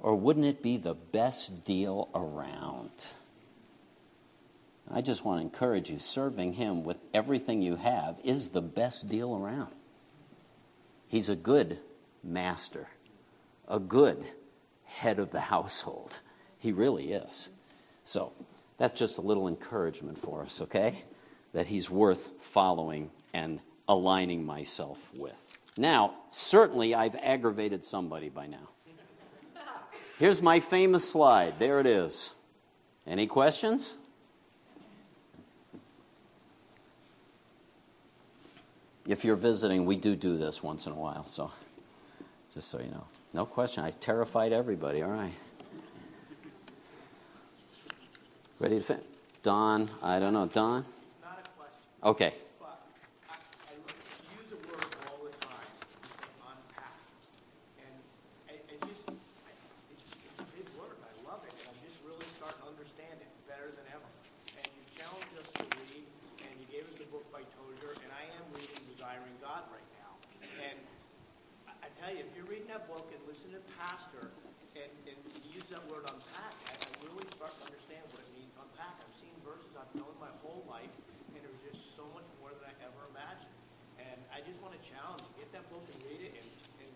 Or 0.00 0.14
wouldn't 0.14 0.46
it 0.46 0.62
be 0.62 0.76
the 0.76 0.94
best 0.94 1.64
deal 1.64 2.08
around? 2.14 2.90
I 4.90 5.00
just 5.00 5.24
want 5.24 5.40
to 5.40 5.42
encourage 5.42 5.90
you 5.90 5.98
serving 5.98 6.54
Him 6.54 6.84
with 6.84 6.98
everything 7.12 7.62
you 7.62 7.76
have 7.76 8.18
is 8.24 8.48
the 8.48 8.62
best 8.62 9.08
deal 9.08 9.36
around. 9.36 9.72
He's 11.08 11.28
a 11.28 11.36
good 11.36 11.78
master, 12.22 12.88
a 13.66 13.80
good 13.80 14.24
head 14.84 15.18
of 15.18 15.30
the 15.30 15.40
household. 15.40 16.20
He 16.58 16.72
really 16.72 17.12
is. 17.12 17.50
So, 18.04 18.32
that's 18.78 18.98
just 18.98 19.18
a 19.18 19.22
little 19.22 19.48
encouragement 19.48 20.18
for 20.18 20.42
us, 20.42 20.60
okay? 20.62 21.02
That 21.52 21.66
he's 21.66 21.90
worth 21.90 22.30
following 22.40 23.10
and 23.34 23.60
aligning 23.88 24.46
myself 24.46 25.10
with. 25.14 25.58
Now, 25.76 26.14
certainly 26.30 26.94
I've 26.94 27.16
aggravated 27.16 27.84
somebody 27.84 28.28
by 28.28 28.46
now. 28.46 28.68
Here's 30.18 30.42
my 30.42 30.58
famous 30.58 31.08
slide. 31.08 31.60
There 31.60 31.78
it 31.78 31.86
is. 31.86 32.34
Any 33.06 33.28
questions? 33.28 33.94
If 39.06 39.24
you're 39.24 39.36
visiting, 39.36 39.86
we 39.86 39.94
do 39.96 40.16
do 40.16 40.36
this 40.36 40.60
once 40.62 40.86
in 40.86 40.92
a 40.92 40.96
while, 40.96 41.26
so 41.28 41.52
just 42.52 42.68
so 42.68 42.80
you 42.80 42.90
know. 42.90 43.04
No 43.32 43.46
question. 43.46 43.84
I 43.84 43.90
terrified 43.90 44.52
everybody. 44.52 45.02
All 45.02 45.10
right. 45.10 45.32
Ready 48.58 48.76
to 48.76 48.82
fit? 48.82 49.06
Don, 49.42 49.88
I 50.02 50.18
don't 50.18 50.32
know. 50.32 50.46
Don? 50.46 50.84
Not 51.22 51.38
a 51.38 51.48
question. 51.56 51.78
Okay. 52.02 52.32
But 52.58 52.82
I, 53.30 53.34
I 53.70 53.72
use 54.42 54.50
a 54.50 54.58
word 54.66 54.82
all 55.06 55.22
the 55.24 55.30
time. 55.46 55.62
You 55.94 56.10
say 56.10 56.26
unpack. 56.42 56.98
And 57.78 57.94
I, 58.50 58.58
I 58.58 58.76
just, 58.82 59.06
I, 59.08 59.54
it's, 59.94 60.10
it's 60.26 60.42
a 60.42 60.48
big 60.52 60.66
word. 60.74 60.98
I 61.00 61.14
love 61.22 61.46
it. 61.46 61.54
And 61.54 61.70
I'm 61.70 61.80
just 61.86 62.02
really 62.02 62.26
starting 62.34 62.60
to 62.60 62.66
understand 62.66 63.14
it 63.22 63.30
better 63.46 63.70
than 63.72 63.86
ever. 63.94 64.10
And 64.58 64.66
you 64.74 64.82
challenged 64.98 65.38
us 65.38 65.48
to 65.62 65.64
read, 65.78 66.02
and 66.42 66.52
you 66.58 66.66
gave 66.66 66.82
us 66.90 66.98
the 66.98 67.06
book 67.14 67.24
by 67.30 67.46
Tozer, 67.54 67.94
and 67.94 68.10
I 68.10 68.26
am 68.26 68.44
reading 68.52 68.82
Desiring 68.90 69.38
God 69.38 69.62
right 69.70 69.86
now. 70.02 70.18
And 70.66 70.74
I, 71.70 71.78
I 71.86 71.88
tell 72.02 72.10
you, 72.10 72.26
if 72.26 72.34
you're 72.34 72.50
reading 72.50 72.66
that 72.74 72.90
book 72.90 73.06
and 73.14 73.22
listen 73.30 73.54
to 73.54 73.62
Pastor 73.78 74.34
and, 74.74 74.90
and 75.06 75.18
use 75.54 75.70
that 75.70 75.86
word 75.86 76.10
unpack, 76.10 76.58
I, 76.66 76.74
I 76.74 77.06
really 77.06 77.30
start 77.38 77.54
to 77.54 77.70
understand 77.70 78.02
what 78.10 78.26
it 78.26 78.30
means 78.34 78.50
to 78.58 78.66
unpack. 78.66 78.98
I've 78.98 79.14
seen 79.14 79.30
verses 79.46 79.70
I've 79.78 79.90
known 79.94 80.10
my 80.18 80.30
whole 80.42 80.66
life, 80.66 80.90
and 81.34 81.38
there's 81.42 81.62
just 81.62 81.94
so 81.94 82.06
much 82.14 82.26
more 82.42 82.50
than 82.50 82.66
I 82.66 82.74
ever 82.82 83.06
imagined. 83.14 83.54
And 84.02 84.18
I 84.34 84.42
just 84.42 84.58
want 84.58 84.74
to 84.74 84.77
challenge 84.88 85.22
you, 85.22 85.28
get 85.44 85.52
that 85.52 85.68
book 85.70 85.84
and 85.92 86.02
read 86.04 86.20
it 86.26 86.32
and, 86.34 86.46
and 86.80 86.90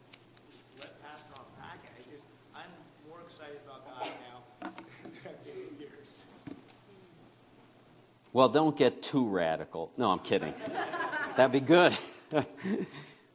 let 0.81 1.03
Pastor 1.03 1.35
unpack 1.37 1.85
it. 1.85 1.91
I 1.93 1.95
just, 2.11 2.25
I'm 2.55 2.71
more 3.09 3.21
excited 3.27 3.59
about 3.65 3.85
God 3.87 4.07
now 4.09 4.71
than 4.71 5.13
I've 5.27 5.45
been 5.45 5.55
in 5.55 5.79
years. 5.81 6.25
Well, 8.33 8.49
don't 8.49 8.77
get 8.77 9.03
too 9.03 9.29
radical. 9.29 9.91
No, 9.97 10.11
I'm 10.11 10.19
kidding. 10.21 10.55
That'd 11.37 11.53
be 11.53 11.61
good. 11.61 11.93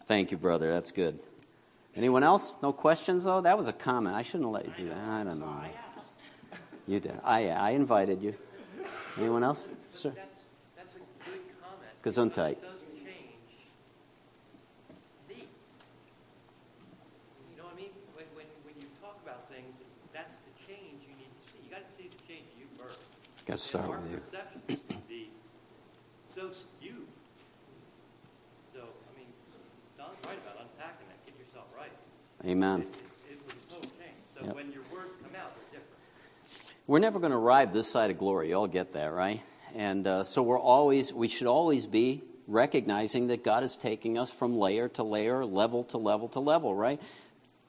Thank 0.08 0.32
you, 0.32 0.38
brother. 0.38 0.72
That's 0.72 0.92
good. 0.92 1.20
Anyone 1.96 2.24
else? 2.24 2.58
No 2.62 2.74
questions, 2.74 3.24
though? 3.24 3.42
That 3.42 3.58
was 3.58 3.68
a 3.68 3.74
comment. 3.74 4.16
I 4.16 4.22
shouldn't 4.22 4.44
have 4.44 4.54
let 4.54 4.66
you 4.66 4.74
do 4.86 4.90
that. 4.90 4.98
I 4.98 5.24
don't 5.24 5.40
know. 5.40 5.48
I. 5.48 5.72
You 6.88 7.00
did. 7.02 7.20
I, 7.24 7.50
I 7.50 7.72
invited 7.72 8.22
you. 8.22 8.36
Anyone 9.18 9.44
else? 9.44 9.68
Sir? 9.90 10.14
That's, 10.16 10.44
that's 10.78 10.96
a 10.96 11.00
good 11.00 11.42
comment. 11.60 11.92
Gesundheit. 12.02 12.52
It 12.52 12.62
doesn't 12.62 12.96
change 12.96 13.36
the. 15.28 15.36
You 15.36 15.44
know 17.58 17.66
what 17.66 17.74
I 17.74 17.76
mean? 17.76 17.90
When, 18.16 18.26
when, 18.38 18.46
when 18.64 18.76
you 18.80 18.88
talk 19.02 19.20
about 19.22 19.50
things, 19.52 19.76
that's 20.14 20.38
the 20.38 20.52
change 20.64 21.04
you 21.04 21.12
need 21.20 21.28
to 21.28 21.42
see. 21.44 21.60
You 21.66 21.72
got 21.72 21.84
to 21.84 21.92
see 21.98 22.08
the 22.08 22.16
change 22.24 22.48
you 22.56 22.68
first. 22.80 23.04
Got 23.48 23.58
to 23.58 23.64
start 23.64 23.90
with 23.90 24.12
you. 24.12 24.18
perceptions 24.18 24.82
can 24.90 25.02
be 25.08 25.30
so 26.28 26.52
skewed. 26.52 27.08
So, 28.74 28.82
I 28.82 29.18
mean, 29.18 29.28
Don's 29.98 30.18
right 30.26 30.38
about 30.38 30.62
unpacking 30.62 31.08
that. 31.08 31.26
Get 31.26 31.40
yourself 31.40 31.66
right. 31.76 31.92
Amen. 32.46 32.82
It, 32.82 32.88
it, 33.32 33.40
it 33.40 33.54
was 33.70 33.78
a 33.78 33.88
change. 33.88 34.16
So 34.38 34.46
Yep. 34.46 34.56
when 34.56 34.72
your 34.74 34.82
words 34.94 35.16
come 35.24 35.32
out, 35.40 35.54
they're 35.56 35.80
different. 35.80 35.98
We're 36.88 37.00
never 37.00 37.20
going 37.20 37.32
to 37.32 37.38
arrive 37.38 37.72
this 37.72 37.90
side 37.90 38.12
of 38.12 38.18
glory. 38.18 38.50
You 38.50 38.56
all 38.56 38.68
get 38.68 38.92
that, 38.94 39.14
right? 39.14 39.42
And 39.76 40.06
uh, 40.06 40.24
so 40.26 40.44
we're 40.44 40.60
always, 40.60 41.14
we 41.14 41.30
should 41.30 41.48
always 41.48 41.88
be 41.88 42.24
recognizing 42.48 43.28
that 43.28 43.46
God 43.46 43.64
is 43.64 43.78
taking 43.78 44.18
us 44.18 44.30
from 44.30 44.58
layer 44.58 44.90
to 44.90 45.04
layer, 45.04 45.46
level 45.46 45.86
to 45.86 45.98
level 45.98 46.28
to 46.30 46.42
level, 46.42 46.76
right? 46.76 47.02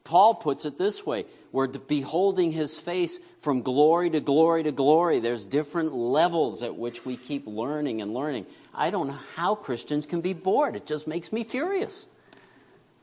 Paul 0.09 0.37
puts 0.37 0.65
it 0.65 0.79
this 0.79 1.05
way 1.05 1.27
we're 1.53 1.69
beholding 1.69 2.51
his 2.51 2.79
face 2.79 3.21
from 3.41 3.61
glory 3.61 4.09
to 4.09 4.21
glory 4.21 4.63
to 4.63 4.73
glory. 4.73 5.19
There's 5.19 5.45
different 5.45 5.93
levels 5.93 6.63
at 6.63 6.77
which 6.77 7.05
we 7.05 7.15
keep 7.15 7.47
learning 7.47 8.01
and 8.01 8.15
learning. 8.15 8.47
I 8.75 8.91
don't 8.91 9.09
know 9.09 9.19
how 9.37 9.55
Christians 9.55 10.07
can 10.07 10.23
be 10.23 10.33
bored. 10.33 10.77
It 10.77 10.87
just 10.87 11.09
makes 11.09 11.31
me 11.31 11.45
furious. 11.45 12.09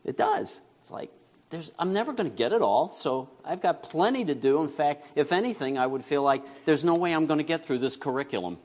It 0.04 0.16
does. 0.16 0.60
It's 0.80 0.90
like, 0.90 1.12
there's, 1.50 1.70
I'm 1.78 1.92
never 1.92 2.12
going 2.12 2.28
to 2.28 2.36
get 2.36 2.52
it 2.52 2.60
all, 2.60 2.88
so 2.88 3.30
I've 3.44 3.60
got 3.60 3.84
plenty 3.84 4.24
to 4.24 4.34
do. 4.34 4.60
In 4.60 4.68
fact, 4.68 5.06
if 5.14 5.30
anything, 5.30 5.78
I 5.78 5.86
would 5.86 6.04
feel 6.04 6.24
like 6.24 6.42
there's 6.64 6.84
no 6.84 6.96
way 6.96 7.14
I'm 7.14 7.26
going 7.26 7.38
to 7.38 7.44
get 7.44 7.64
through 7.64 7.78
this 7.78 7.94
curriculum. 7.94 8.58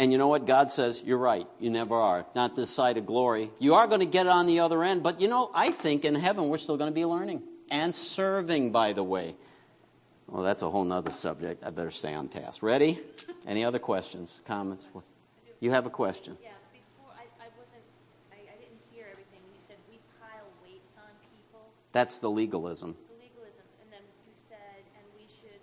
And 0.00 0.10
you 0.10 0.16
know 0.16 0.28
what? 0.28 0.46
God 0.46 0.70
says, 0.70 1.02
You're 1.04 1.18
right. 1.18 1.46
You 1.60 1.68
never 1.68 1.94
are. 1.94 2.24
Not 2.34 2.56
this 2.56 2.70
side 2.70 2.96
of 2.96 3.04
glory. 3.04 3.50
You 3.58 3.74
are 3.74 3.86
going 3.86 4.00
to 4.00 4.06
get 4.06 4.24
it 4.24 4.30
on 4.30 4.46
the 4.46 4.60
other 4.60 4.82
end, 4.82 5.02
but 5.02 5.20
you 5.20 5.28
know, 5.28 5.50
I 5.54 5.70
think 5.72 6.06
in 6.06 6.14
heaven 6.14 6.48
we're 6.48 6.56
still 6.58 6.78
going 6.78 6.90
to 6.90 6.94
be 6.94 7.04
learning 7.04 7.42
and 7.70 7.94
serving, 7.94 8.72
by 8.72 8.94
the 8.94 9.04
way. 9.04 9.36
Well, 10.26 10.42
that's 10.42 10.62
a 10.62 10.70
whole 10.70 10.84
nother 10.84 11.10
subject. 11.10 11.62
I 11.62 11.70
better 11.70 11.90
stay 11.90 12.14
on 12.14 12.28
task. 12.28 12.62
Ready? 12.62 12.98
Any 13.46 13.62
other 13.62 13.78
questions, 13.78 14.40
comments? 14.46 14.86
You 15.60 15.72
have 15.72 15.84
a 15.84 15.90
question. 15.90 16.38
Yeah, 16.40 16.56
before, 16.72 17.12
I, 17.12 17.26
wasn't 17.28 17.44
I 17.44 17.48
wasn't, 17.58 17.84
I, 18.32 18.36
I 18.48 18.56
didn't 18.56 18.80
hear 18.94 19.04
everything. 19.10 19.42
You 19.52 19.60
said 19.68 19.76
we 19.90 19.98
pile 20.22 20.48
weights 20.64 20.96
on 20.96 21.10
people, 21.28 21.60
That's 21.92 22.20
the 22.20 22.30
legalism. 22.30 22.96
the 23.10 23.20
legalism, 23.20 23.66
and 23.84 23.92
then 23.92 24.00
you 24.24 24.32
said, 24.48 24.80
and 24.96 25.04
we 25.18 25.26
should 25.28 25.60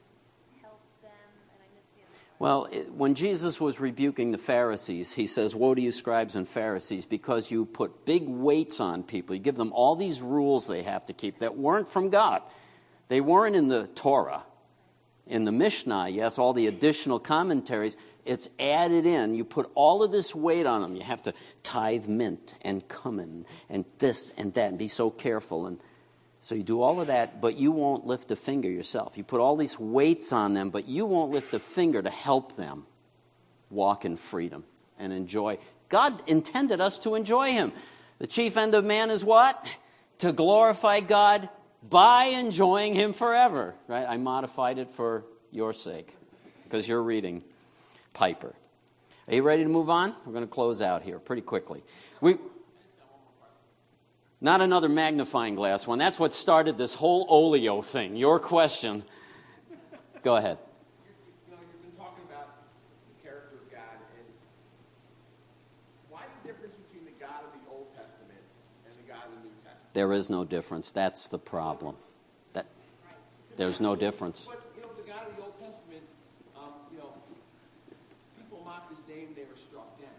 help 0.61 0.83
them, 1.01 1.31
and 1.49 1.57
I 1.63 1.67
missed 1.73 1.89
the 1.95 2.03
other 2.05 2.19
part. 2.26 2.26
Well, 2.39 2.67
it, 2.71 2.91
when 2.91 3.15
Jesus 3.15 3.59
was 3.59 3.79
rebuking 3.79 4.31
the 4.31 4.37
Pharisees, 4.37 5.13
he 5.13 5.25
says, 5.25 5.55
Woe 5.55 5.73
to 5.73 5.81
you, 5.81 5.91
scribes 5.91 6.35
and 6.35 6.47
Pharisees, 6.47 7.05
because 7.05 7.49
you 7.49 7.65
put 7.65 8.05
big 8.05 8.27
weights 8.27 8.79
on 8.79 9.03
people. 9.03 9.35
You 9.35 9.41
give 9.41 9.55
them 9.55 9.73
all 9.73 9.95
these 9.95 10.21
rules 10.21 10.67
they 10.67 10.83
have 10.83 11.05
to 11.07 11.13
keep 11.13 11.39
that 11.39 11.57
weren't 11.57 11.87
from 11.87 12.09
God. 12.09 12.43
They 13.07 13.21
weren't 13.21 13.55
in 13.55 13.69
the 13.69 13.87
Torah. 13.87 14.43
In 15.25 15.43
the 15.43 15.51
Mishnah, 15.51 16.07
yes, 16.09 16.37
all 16.37 16.53
the 16.53 16.67
additional 16.67 17.19
commentaries, 17.19 17.97
it's 18.23 18.49
added 18.59 19.05
in. 19.05 19.35
You 19.35 19.43
put 19.43 19.69
all 19.75 20.01
of 20.01 20.11
this 20.11 20.33
weight 20.33 20.65
on 20.65 20.81
them. 20.81 20.95
You 20.95 21.03
have 21.03 21.23
to 21.23 21.33
tithe 21.63 22.07
mint 22.07 22.55
and 22.61 22.87
cumin 22.87 23.45
and 23.67 23.83
this 23.99 24.31
and 24.37 24.53
that 24.53 24.69
and 24.69 24.77
be 24.77 24.87
so 24.87 25.09
careful. 25.09 25.65
And 25.65 25.79
so 26.47 26.55
you 26.55 26.63
do 26.63 26.81
all 26.81 27.01
of 27.01 27.07
that, 27.07 27.41
but 27.41 27.57
you 27.57 27.73
won't 27.73 28.07
lift 28.07 28.31
a 28.31 28.37
finger 28.37 28.69
yourself. 28.69 29.17
You 29.17 29.25
put 29.25 29.41
all 29.41 29.57
these 29.57 29.77
weights 29.77 30.31
on 30.31 30.53
them, 30.53 30.69
but 30.69 30.87
you 30.87 31.05
won't 31.05 31.29
lift 31.29 31.53
a 31.53 31.59
finger 31.59 32.01
to 32.01 32.09
help 32.09 32.55
them 32.55 32.85
walk 33.69 34.05
in 34.05 34.15
freedom 34.15 34.63
and 34.97 35.11
enjoy. 35.11 35.57
God 35.89 36.21
intended 36.25 36.79
us 36.79 36.99
to 36.99 37.15
enjoy 37.15 37.51
Him. 37.51 37.73
The 38.19 38.27
chief 38.27 38.55
end 38.55 38.75
of 38.75 38.85
man 38.85 39.09
is 39.09 39.25
what? 39.25 39.77
To 40.19 40.31
glorify 40.31 41.01
God 41.01 41.49
by 41.83 42.27
enjoying 42.27 42.95
Him 42.95 43.11
forever. 43.11 43.75
Right? 43.89 44.05
I 44.07 44.15
modified 44.15 44.77
it 44.77 44.89
for 44.89 45.25
your 45.51 45.73
sake 45.73 46.15
because 46.63 46.87
you're 46.87 47.03
reading 47.03 47.43
Piper. 48.13 48.55
Are 49.27 49.35
you 49.35 49.43
ready 49.43 49.63
to 49.63 49.69
move 49.69 49.89
on? 49.89 50.13
We're 50.25 50.31
going 50.31 50.45
to 50.45 50.49
close 50.49 50.81
out 50.81 51.01
here 51.01 51.19
pretty 51.19 51.41
quickly. 51.41 51.83
We. 52.21 52.37
Not 54.39 54.61
another 54.61 54.87
magnifying 54.87 55.55
glass 55.55 55.87
one. 55.87 55.97
That's 55.97 56.19
what 56.19 56.33
started 56.33 56.77
this 56.77 56.93
whole 56.93 57.25
olio 57.27 57.81
thing. 57.81 58.15
Your 58.15 58.39
question. 58.39 59.03
Go 60.21 60.35
ahead. 60.35 60.59
You 61.47 61.53
know, 61.53 61.57
you've 61.61 61.81
been 61.81 61.97
talking 61.97 62.23
about 62.29 62.49
the 63.09 63.27
character 63.27 63.57
of 63.57 63.71
God, 63.71 63.97
and 64.13 64.33
difference 66.45 66.75
between 66.85 67.05
the 67.05 67.19
God 67.19 67.41
of 67.43 67.51
the 67.57 67.65
Old 67.71 67.89
Testament 67.97 68.39
and 68.85 68.93
the 69.01 69.09
God 69.11 69.25
of 69.25 69.41
the 69.41 69.49
New 69.49 69.55
Testament? 69.65 69.93
There 69.93 70.13
is 70.13 70.29
no 70.29 70.45
difference. 70.45 70.91
That's 70.91 71.27
the 71.29 71.39
problem. 71.39 71.95
That, 72.53 72.67
there's 73.57 73.81
no 73.81 73.95
difference. 73.95 74.47
But, 74.47 74.61
you 74.75 74.83
know, 74.83 74.93
the 74.93 75.07
God 75.09 75.27
of 75.27 75.35
the 75.35 75.43
Old 75.43 75.59
Testament, 75.59 76.03
um, 76.55 76.73
you 76.91 76.99
know, 76.99 77.09
people 78.37 78.61
mocked 78.63 78.93
his 78.93 79.01
name, 79.09 79.33
they 79.35 79.49
were 79.49 79.57
struck 79.57 79.97
down. 79.97 80.13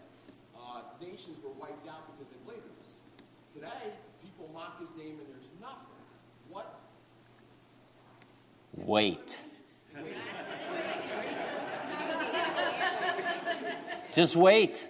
Uh, 0.59 0.81
nations 0.99 1.39
were 1.41 1.55
wiped 1.55 1.87
out 1.87 2.03
because 2.11 2.27
they 2.27 2.39
believed 2.43 2.67
him. 2.67 2.75
Today, 3.55 3.95
people 4.39 4.53
mock 4.53 4.79
his 4.79 4.89
name, 4.97 5.17
and 5.19 5.27
there's 5.27 5.49
nothing. 5.59 5.85
What? 6.49 6.79
Wait. 8.73 9.41
Just 14.13 14.35
wait. 14.35 14.87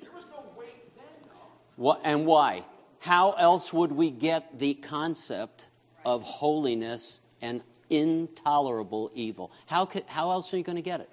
There 0.00 0.10
was 0.14 0.26
no 0.30 0.44
weight 0.56 0.94
then, 0.94 1.04
though. 1.24 1.30
What, 1.76 2.00
and 2.04 2.26
why? 2.26 2.64
How 3.00 3.32
else 3.32 3.72
would 3.72 3.92
we 3.92 4.10
get 4.10 4.58
the 4.58 4.74
concept 4.74 5.66
of 6.04 6.22
holiness 6.22 7.20
and 7.40 7.62
intolerable 7.90 9.10
evil? 9.14 9.50
How, 9.66 9.86
could, 9.86 10.04
how 10.06 10.30
else 10.30 10.54
are 10.54 10.56
you 10.56 10.62
going 10.62 10.76
to 10.76 10.82
get 10.82 11.00
it? 11.00 11.10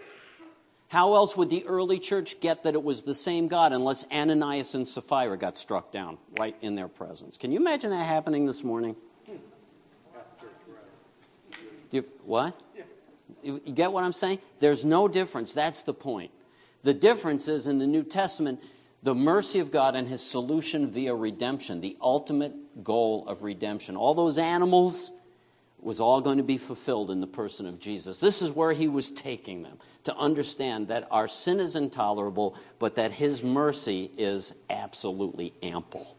How 0.90 1.14
else 1.14 1.38
would 1.38 1.52
the 1.52 1.66
early 1.68 2.00
church 2.00 2.40
get 2.40 2.64
that 2.64 2.74
it 2.74 2.84
was 2.84 3.04
the 3.04 3.14
same 3.14 3.48
God 3.48 3.74
unless 3.74 4.06
Ananias 4.12 4.74
and 4.74 4.88
Sapphira 4.88 5.38
got 5.38 5.56
struck 5.56 5.92
down 5.92 6.18
right 6.40 6.56
in 6.62 6.76
their 6.76 6.88
presence? 6.88 7.38
Can 7.38 7.52
you 7.52 7.60
imagine 7.60 7.92
that 7.92 8.08
happening 8.08 8.48
this 8.48 8.64
morning? 8.64 8.96
You, 11.92 12.06
what? 12.26 12.60
You 13.44 13.60
get 13.60 13.92
what 13.92 14.04
I'm 14.04 14.14
saying? 14.14 14.40
There's 14.60 14.84
no 14.84 15.08
difference. 15.08 15.54
That's 15.54 15.84
the 15.84 15.94
point. 15.94 16.32
The 16.84 16.94
difference 16.94 17.48
is 17.48 17.68
in 17.68 17.78
the 17.78 17.88
New 17.88 18.04
Testament, 18.04 18.60
the 19.04 19.14
mercy 19.16 19.60
of 19.60 19.72
God 19.72 19.96
and 19.96 20.08
his 20.08 20.26
solution 20.26 20.90
via 20.90 21.14
redemption, 21.14 21.82
the 21.82 21.98
ultimate 22.02 22.84
goal 22.84 23.28
of 23.28 23.44
redemption. 23.44 23.96
All 23.96 24.16
those 24.16 24.40
animals 24.40 25.12
was 25.82 26.00
all 26.00 26.22
going 26.22 26.38
to 26.38 26.44
be 26.44 26.58
fulfilled 26.58 27.10
in 27.10 27.22
the 27.22 27.28
person 27.28 27.66
of 27.66 27.80
Jesus. 27.80 28.20
This 28.20 28.42
is 28.42 28.52
where 28.52 28.74
he 28.74 28.88
was 28.88 29.12
taking 29.12 29.64
them 29.64 29.78
to 30.04 30.16
understand 30.16 30.90
that 30.90 31.08
our 31.12 31.28
sin 31.28 31.60
is 31.60 31.76
intolerable, 31.76 32.56
but 32.80 32.96
that 32.96 33.12
his 33.12 33.44
mercy 33.44 34.12
is 34.18 34.54
absolutely 34.70 35.54
ample 35.62 36.16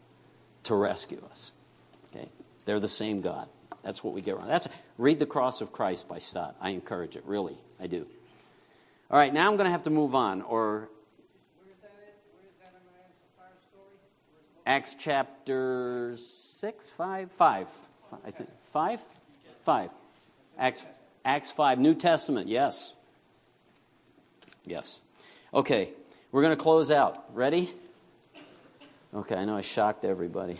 to 0.63 0.75
rescue 0.75 1.21
us. 1.29 1.51
Okay? 2.13 2.29
They're 2.65 2.79
the 2.79 2.89
same 2.89 3.21
God. 3.21 3.47
That's 3.83 4.03
what 4.03 4.13
we 4.13 4.21
get 4.21 4.37
wrong. 4.37 4.47
That's 4.47 4.67
read 4.97 5.19
the 5.19 5.25
cross 5.25 5.61
of 5.61 5.71
Christ 5.71 6.07
by 6.07 6.19
Stott. 6.19 6.55
I 6.61 6.69
encourage 6.69 7.15
it, 7.15 7.23
really. 7.25 7.57
I 7.79 7.87
do. 7.87 8.05
All 9.09 9.17
right, 9.17 9.33
now 9.33 9.49
I'm 9.49 9.57
going 9.57 9.65
to 9.65 9.71
have 9.71 9.83
to 9.83 9.89
move 9.89 10.15
on 10.15 10.41
or 10.41 10.89
Acts 14.65 14.95
chapter 14.97 16.15
6, 16.15 16.89
5, 16.91 17.31
5, 17.31 17.67
I 18.23 18.31
think. 18.31 18.49
5? 18.71 18.99
Five. 19.61 19.91
Acts, 20.57 20.85
Acts 21.23 21.51
5, 21.51 21.79
New 21.79 21.95
Testament, 21.95 22.47
yes. 22.47 22.95
Yes. 24.65 25.01
Okay, 25.53 25.89
we're 26.31 26.41
going 26.41 26.55
to 26.55 26.61
close 26.61 26.91
out. 26.91 27.25
Ready? 27.33 27.71
Okay, 29.13 29.35
I 29.35 29.45
know 29.45 29.57
I 29.57 29.61
shocked 29.61 30.05
everybody. 30.05 30.57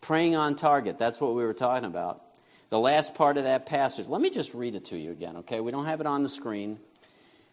Praying 0.00 0.34
on 0.34 0.56
target, 0.56 0.98
that's 0.98 1.20
what 1.20 1.34
we 1.34 1.44
were 1.44 1.54
talking 1.54 1.86
about. 1.86 2.22
The 2.70 2.78
last 2.78 3.14
part 3.14 3.38
of 3.38 3.44
that 3.44 3.66
passage. 3.66 4.06
Let 4.06 4.20
me 4.20 4.28
just 4.28 4.54
read 4.54 4.74
it 4.74 4.86
to 4.86 4.98
you 4.98 5.10
again, 5.10 5.38
okay? 5.38 5.60
We 5.60 5.70
don't 5.70 5.86
have 5.86 6.00
it 6.00 6.06
on 6.06 6.22
the 6.22 6.28
screen. 6.28 6.78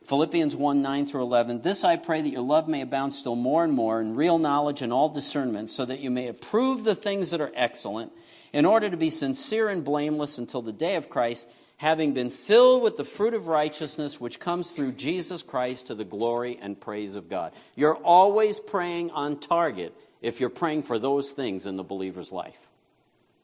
Philippians 0.08 0.56
1 0.56 0.82
9 0.84 1.06
through 1.08 1.24
11. 1.24 1.62
This 1.62 1.84
I 1.84 1.96
pray 1.96 2.22
that 2.22 2.30
your 2.30 2.42
love 2.42 2.68
may 2.68 2.82
abound 2.82 3.14
still 3.14 3.36
more 3.36 3.64
and 3.64 3.74
more 3.74 4.00
in 4.00 4.16
real 4.16 4.38
knowledge 4.38 4.84
and 4.84 4.94
all 4.94 5.10
discernment, 5.10 5.72
so 5.72 5.84
that 5.84 6.00
you 6.00 6.12
may 6.12 6.28
approve 6.28 6.84
the 6.84 6.94
things 6.94 7.32
that 7.32 7.42
are 7.42 7.52
excellent, 7.56 8.12
in 8.54 8.66
order 8.66 8.90
to 8.90 8.98
be 8.98 9.10
sincere 9.10 9.68
and 9.68 9.84
blameless 9.84 10.38
until 10.38 10.62
the 10.62 10.72
day 10.72 10.96
of 10.96 11.10
Christ, 11.10 11.50
having 11.78 12.14
been 12.14 12.30
filled 12.30 12.84
with 12.84 12.98
the 12.98 13.04
fruit 13.04 13.34
of 13.34 13.48
righteousness 13.48 14.22
which 14.22 14.40
comes 14.40 14.72
through 14.72 14.92
Jesus 14.92 15.42
Christ 15.42 15.88
to 15.88 15.96
the 15.96 16.06
glory 16.06 16.60
and 16.62 16.80
praise 16.80 17.16
of 17.16 17.28
God. 17.28 17.52
You're 17.76 17.98
always 17.98 18.60
praying 18.60 19.10
on 19.12 19.40
target 19.40 19.94
if 20.22 20.40
you're 20.40 20.50
praying 20.50 20.84
for 20.84 21.00
those 21.00 21.32
things 21.32 21.66
in 21.66 21.78
the 21.78 21.84
believer's 21.84 22.32
life. 22.32 22.65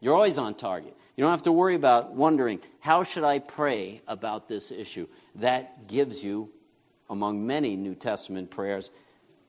You're 0.02 0.16
always 0.16 0.38
on 0.40 0.56
target. 0.56 0.98
You 1.16 1.24
don't 1.24 1.32
have 1.32 1.44
to 1.44 1.52
worry 1.52 1.76
about 1.76 2.14
wondering, 2.14 2.60
how 2.80 3.04
should 3.04 3.24
I 3.24 3.40
pray 3.40 4.02
about 4.08 4.50
this 4.50 4.72
issue? 4.72 5.08
That 5.36 5.88
gives 5.88 6.24
you, 6.24 6.50
among 7.10 7.46
many 7.46 7.76
New 7.76 7.94
Testament 7.94 8.50
prayers, 8.50 8.92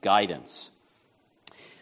guidance. 0.03 0.71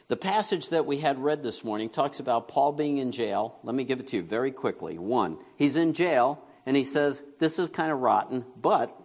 The 0.06 0.16
passage 0.16 0.70
that 0.70 0.86
we 0.86 0.98
had 0.98 1.22
read 1.22 1.42
this 1.42 1.64
morning 1.64 1.88
talks 1.88 2.20
about 2.20 2.48
Paul 2.48 2.72
being 2.72 2.98
in 2.98 3.12
jail. 3.12 3.58
Let 3.64 3.74
me 3.74 3.84
give 3.84 4.00
it 4.00 4.08
to 4.08 4.16
you 4.16 4.22
very 4.22 4.52
quickly. 4.52 4.98
One, 4.98 5.38
he's 5.56 5.76
in 5.76 5.92
jail 5.92 6.44
and 6.66 6.76
he 6.76 6.84
says, 6.84 7.24
This 7.38 7.58
is 7.58 7.68
kind 7.68 7.90
of 7.90 8.00
rotten, 8.00 8.44
but 8.60 8.96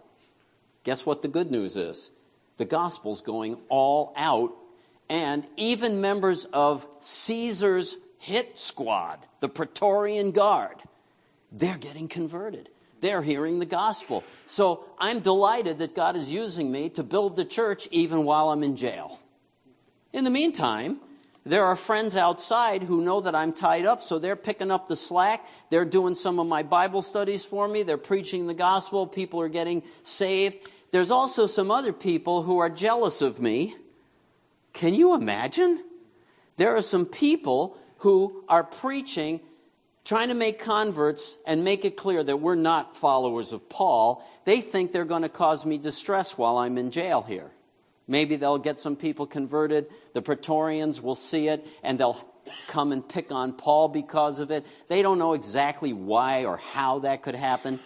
guess 0.84 1.04
what 1.04 1.22
the 1.22 1.28
good 1.28 1.50
news 1.50 1.76
is? 1.76 2.12
The 2.56 2.64
gospel's 2.64 3.22
going 3.22 3.56
all 3.68 4.12
out, 4.16 4.52
and 5.08 5.46
even 5.56 6.00
members 6.00 6.44
of 6.46 6.86
Caesar's 7.00 7.96
hit 8.18 8.58
squad, 8.58 9.18
the 9.40 9.48
Praetorian 9.48 10.30
Guard, 10.30 10.76
they're 11.52 11.78
getting 11.78 12.08
converted. 12.08 12.68
They're 13.00 13.22
hearing 13.22 13.58
the 13.58 13.66
gospel. 13.66 14.24
So 14.46 14.84
I'm 14.98 15.20
delighted 15.20 15.78
that 15.78 15.94
God 15.94 16.16
is 16.16 16.32
using 16.32 16.70
me 16.72 16.88
to 16.90 17.02
build 17.02 17.36
the 17.36 17.44
church 17.44 17.88
even 17.90 18.24
while 18.24 18.50
I'm 18.50 18.62
in 18.62 18.76
jail. 18.76 19.20
In 20.12 20.24
the 20.24 20.30
meantime, 20.30 21.00
there 21.44 21.64
are 21.64 21.76
friends 21.76 22.16
outside 22.16 22.82
who 22.82 23.02
know 23.02 23.20
that 23.20 23.34
I'm 23.34 23.52
tied 23.52 23.86
up, 23.86 24.02
so 24.02 24.18
they're 24.18 24.34
picking 24.34 24.70
up 24.70 24.88
the 24.88 24.96
slack. 24.96 25.46
They're 25.70 25.84
doing 25.84 26.14
some 26.14 26.40
of 26.40 26.46
my 26.46 26.62
Bible 26.62 27.02
studies 27.02 27.44
for 27.44 27.68
me. 27.68 27.84
They're 27.84 27.98
preaching 27.98 28.46
the 28.46 28.54
gospel. 28.54 29.06
People 29.06 29.40
are 29.40 29.48
getting 29.48 29.82
saved. 30.02 30.58
There's 30.90 31.10
also 31.10 31.46
some 31.46 31.70
other 31.70 31.92
people 31.92 32.42
who 32.42 32.58
are 32.58 32.70
jealous 32.70 33.22
of 33.22 33.40
me. 33.40 33.76
Can 34.72 34.94
you 34.94 35.14
imagine? 35.14 35.84
There 36.56 36.74
are 36.74 36.82
some 36.82 37.06
people 37.06 37.78
who 37.98 38.44
are 38.48 38.64
preaching, 38.64 39.40
trying 40.04 40.28
to 40.28 40.34
make 40.34 40.58
converts 40.58 41.38
and 41.46 41.64
make 41.64 41.84
it 41.84 41.96
clear 41.96 42.22
that 42.22 42.40
we're 42.40 42.54
not 42.54 42.96
followers 42.96 43.52
of 43.52 43.68
Paul. 43.68 44.24
They 44.44 44.60
think 44.60 44.92
they're 44.92 45.04
going 45.04 45.22
to 45.22 45.28
cause 45.28 45.66
me 45.66 45.78
distress 45.78 46.36
while 46.38 46.58
I'm 46.58 46.78
in 46.78 46.90
jail 46.90 47.22
here. 47.22 47.50
Maybe 48.08 48.36
they'll 48.36 48.58
get 48.58 48.78
some 48.78 48.96
people 48.96 49.26
converted. 49.26 49.86
The 50.14 50.22
Praetorians 50.22 51.02
will 51.02 51.16
see 51.16 51.48
it 51.48 51.66
and 51.82 51.98
they'll 51.98 52.24
come 52.68 52.92
and 52.92 53.06
pick 53.06 53.32
on 53.32 53.52
Paul 53.52 53.88
because 53.88 54.38
of 54.38 54.50
it. 54.50 54.64
They 54.88 55.02
don't 55.02 55.18
know 55.18 55.32
exactly 55.32 55.92
why 55.92 56.44
or 56.44 56.58
how 56.58 57.00
that 57.00 57.22
could 57.22 57.34
happen. 57.34 57.80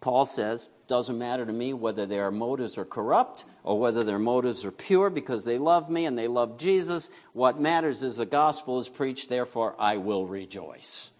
Paul 0.00 0.26
says, 0.26 0.68
doesn't 0.92 1.16
matter 1.16 1.46
to 1.46 1.52
me 1.54 1.72
whether 1.72 2.04
their 2.04 2.30
motives 2.30 2.76
are 2.76 2.84
corrupt 2.84 3.46
or 3.64 3.80
whether 3.80 4.04
their 4.04 4.18
motives 4.18 4.62
are 4.66 4.70
pure 4.70 5.08
because 5.08 5.42
they 5.42 5.56
love 5.56 5.88
me 5.88 6.04
and 6.04 6.18
they 6.18 6.28
love 6.28 6.58
Jesus. 6.58 7.08
What 7.32 7.58
matters 7.58 8.02
is 8.02 8.16
the 8.16 8.26
gospel 8.26 8.78
is 8.78 8.90
preached, 8.90 9.30
therefore 9.30 9.74
I 9.78 9.96
will 9.96 10.26
rejoice. 10.26 11.10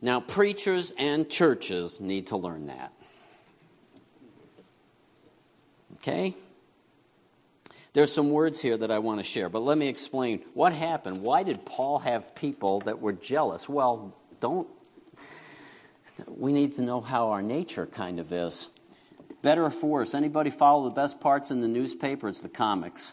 Now, 0.00 0.20
preachers 0.20 0.94
and 0.96 1.28
churches 1.28 2.00
need 2.00 2.28
to 2.28 2.38
learn 2.38 2.68
that. 2.68 2.94
Okay? 5.96 6.32
There's 7.92 8.10
some 8.10 8.30
words 8.30 8.62
here 8.62 8.78
that 8.78 8.90
I 8.90 9.00
want 9.00 9.20
to 9.20 9.24
share, 9.24 9.50
but 9.50 9.60
let 9.60 9.76
me 9.76 9.88
explain 9.88 10.42
what 10.54 10.72
happened. 10.72 11.20
Why 11.20 11.42
did 11.42 11.66
Paul 11.66 11.98
have 11.98 12.34
people 12.34 12.80
that 12.80 13.02
were 13.02 13.12
jealous? 13.12 13.68
Well, 13.68 14.16
don't. 14.40 14.66
We 16.28 16.52
need 16.52 16.74
to 16.76 16.82
know 16.82 17.00
how 17.00 17.30
our 17.30 17.42
nature 17.42 17.86
kind 17.86 18.20
of 18.20 18.32
is. 18.32 18.68
Better 19.42 19.64
or 19.64 19.70
worse? 19.82 20.14
Anybody 20.14 20.50
follow 20.50 20.84
the 20.84 20.94
best 20.94 21.20
parts 21.20 21.50
in 21.50 21.60
the 21.60 21.68
newspaper? 21.68 22.28
It's 22.28 22.40
the 22.40 22.48
comics, 22.48 23.12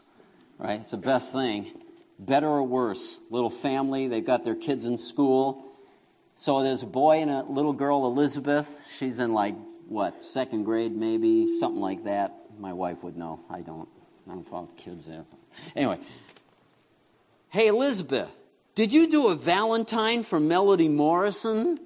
right? 0.58 0.80
It's 0.80 0.92
the 0.92 0.98
best 0.98 1.34
thing. 1.34 1.72
Better 2.20 2.48
or 2.48 2.64
worse? 2.64 3.20
Little 3.30 3.50
family, 3.50 4.08
they've 4.08 4.26
got 4.26 4.44
their 4.44 4.56
kids 4.56 4.86
in 4.86 4.98
school. 4.98 5.66
So 6.36 6.64
there's 6.64 6.84
a 6.84 6.88
boy 6.88 7.18
and 7.18 7.32
a 7.32 7.44
little 7.44 7.74
girl, 7.74 8.06
Elizabeth. 8.06 8.68
She's 8.98 9.20
in 9.20 9.34
like, 9.34 9.56
what, 9.88 10.24
second 10.24 10.64
grade 10.64 10.96
maybe, 10.96 11.58
something 11.60 11.82
like 11.82 12.06
that. 12.06 12.34
My 12.58 12.74
wife 12.74 13.04
would 13.04 13.18
know. 13.18 13.42
I 13.50 13.62
don't. 13.62 13.90
I 14.30 14.34
don't 14.34 14.48
follow 14.48 14.68
the 14.68 14.82
kids 14.82 15.08
there. 15.08 15.26
Anyway. 15.76 16.00
Hey, 17.50 17.68
Elizabeth, 17.68 18.32
did 18.76 18.94
you 18.94 19.10
do 19.10 19.28
a 19.28 19.36
Valentine 19.36 20.24
for 20.24 20.40
Melody 20.40 20.88
Morrison? 20.88 21.80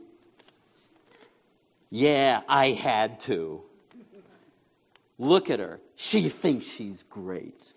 Yeah, 1.89 2.41
I 2.47 2.69
had 2.69 3.19
to. 3.21 3.63
Look 5.17 5.49
at 5.49 5.59
her. 5.59 5.79
She 5.95 6.29
thinks 6.29 6.65
she's 6.65 7.03
great. 7.03 7.73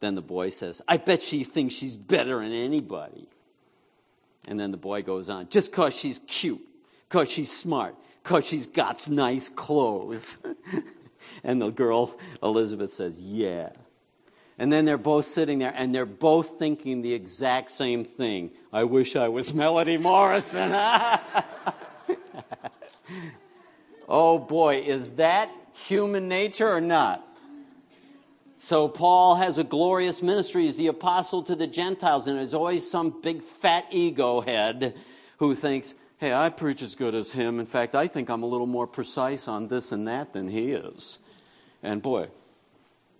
Then 0.00 0.14
the 0.14 0.22
boy 0.22 0.50
says, 0.50 0.82
I 0.88 0.96
bet 0.96 1.22
she 1.22 1.44
thinks 1.44 1.74
she's 1.74 1.96
better 1.96 2.40
than 2.40 2.52
anybody. 2.52 3.28
And 4.48 4.58
then 4.58 4.72
the 4.72 4.76
boy 4.76 5.02
goes 5.02 5.30
on, 5.30 5.48
just 5.48 5.70
because 5.70 5.94
she's 5.96 6.18
cute, 6.26 6.60
because 7.08 7.30
she's 7.30 7.56
smart, 7.56 7.94
because 8.22 8.46
she's 8.46 8.66
got 8.66 9.08
nice 9.08 9.48
clothes. 9.48 10.38
and 11.44 11.62
the 11.62 11.70
girl, 11.70 12.18
Elizabeth, 12.42 12.92
says, 12.92 13.16
Yeah. 13.20 13.70
And 14.58 14.72
then 14.72 14.84
they're 14.84 14.98
both 14.98 15.24
sitting 15.24 15.60
there 15.60 15.72
and 15.74 15.94
they're 15.94 16.04
both 16.04 16.58
thinking 16.58 17.02
the 17.02 17.14
exact 17.14 17.70
same 17.70 18.04
thing. 18.04 18.50
I 18.72 18.84
wish 18.84 19.16
I 19.16 19.28
was 19.28 19.54
Melody 19.54 19.96
Morrison. 19.96 20.70
oh 24.12 24.38
boy, 24.38 24.76
is 24.86 25.08
that 25.12 25.50
human 25.72 26.28
nature 26.28 26.68
or 26.68 26.80
not? 26.80 27.26
So 28.58 28.86
Paul 28.86 29.36
has 29.36 29.58
a 29.58 29.64
glorious 29.64 30.22
ministry. 30.22 30.64
He's 30.64 30.76
the 30.76 30.86
apostle 30.86 31.42
to 31.44 31.56
the 31.56 31.66
Gentiles, 31.66 32.28
and 32.28 32.38
there's 32.38 32.54
always 32.54 32.88
some 32.88 33.20
big 33.22 33.42
fat 33.42 33.86
ego 33.90 34.40
head 34.40 34.94
who 35.38 35.56
thinks, 35.56 35.94
hey, 36.18 36.32
I 36.32 36.50
preach 36.50 36.82
as 36.82 36.94
good 36.94 37.16
as 37.16 37.32
him. 37.32 37.58
In 37.58 37.66
fact, 37.66 37.96
I 37.96 38.06
think 38.06 38.28
I'm 38.28 38.44
a 38.44 38.46
little 38.46 38.68
more 38.68 38.86
precise 38.86 39.48
on 39.48 39.66
this 39.66 39.90
and 39.90 40.06
that 40.06 40.32
than 40.32 40.46
he 40.46 40.70
is. 40.70 41.18
And 41.82 42.00
boy, 42.00 42.28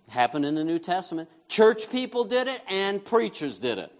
happened 0.07 0.45
in 0.45 0.55
the 0.55 0.63
New 0.63 0.79
Testament. 0.79 1.27
Church 1.49 1.89
people 1.89 2.23
did 2.23 2.47
it 2.47 2.61
and 2.69 3.03
preachers 3.03 3.59
did 3.59 3.79
it. 3.79 3.91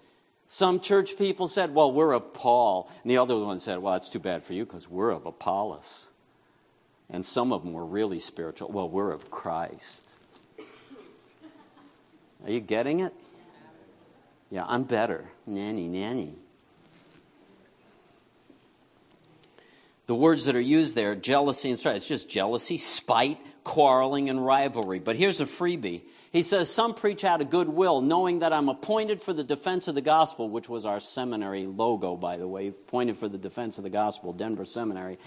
Some 0.47 0.79
church 0.79 1.17
people 1.17 1.49
said, 1.49 1.73
well, 1.73 1.91
we're 1.91 2.13
of 2.13 2.33
Paul. 2.33 2.89
And 3.01 3.11
the 3.11 3.17
other 3.17 3.37
one 3.37 3.59
said, 3.59 3.79
well, 3.79 3.95
it's 3.95 4.07
too 4.07 4.19
bad 4.19 4.43
for 4.43 4.53
you 4.53 4.63
because 4.65 4.87
we're 4.87 5.09
of 5.09 5.25
Apollos. 5.25 6.07
And 7.09 7.25
some 7.25 7.51
of 7.51 7.63
them 7.63 7.73
were 7.73 7.85
really 7.85 8.19
spiritual. 8.19 8.71
Well, 8.71 8.89
we're 8.89 9.11
of 9.11 9.29
Christ. 9.29 10.01
Are 12.43 12.51
you 12.51 12.59
getting 12.59 12.99
it? 12.99 13.13
Yeah, 14.49 14.65
I'm 14.67 14.83
better. 14.83 15.25
Nanny, 15.45 15.87
nanny. 15.87 16.35
The 20.05 20.15
words 20.15 20.45
that 20.45 20.55
are 20.55 20.61
used 20.61 20.95
there, 20.95 21.15
jealousy 21.15 21.69
and 21.69 21.79
strife, 21.79 21.95
it's 21.95 22.07
just 22.07 22.29
jealousy, 22.29 22.77
spite, 22.77 23.39
quarreling, 23.63 24.29
and 24.29 24.45
rivalry. 24.45 24.99
But 24.99 25.15
here's 25.15 25.39
a 25.39 25.45
freebie. 25.45 26.01
He 26.33 26.41
says, 26.41 26.69
Some 26.69 26.93
preach 26.93 27.23
out 27.23 27.39
of 27.39 27.49
goodwill, 27.49 28.01
knowing 28.01 28.39
that 28.39 28.51
I'm 28.51 28.67
appointed 28.67 29.21
for 29.21 29.31
the 29.31 29.45
defense 29.45 29.87
of 29.87 29.95
the 29.95 30.01
gospel, 30.01 30.49
which 30.49 30.67
was 30.67 30.85
our 30.85 30.99
seminary 30.99 31.65
logo, 31.65 32.17
by 32.17 32.35
the 32.35 32.47
way, 32.47 32.67
appointed 32.67 33.17
for 33.17 33.29
the 33.29 33.37
defense 33.37 33.77
of 33.77 33.85
the 33.85 33.89
gospel, 33.89 34.33
Denver 34.33 34.65
Seminary. 34.65 35.17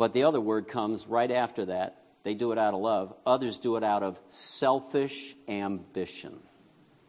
But 0.00 0.14
the 0.14 0.24
other 0.24 0.40
word 0.40 0.66
comes 0.66 1.06
right 1.06 1.30
after 1.30 1.66
that. 1.66 1.98
They 2.22 2.32
do 2.32 2.52
it 2.52 2.58
out 2.58 2.72
of 2.72 2.80
love. 2.80 3.14
Others 3.26 3.58
do 3.58 3.76
it 3.76 3.84
out 3.84 4.02
of 4.02 4.18
selfish 4.30 5.36
ambition. 5.46 6.38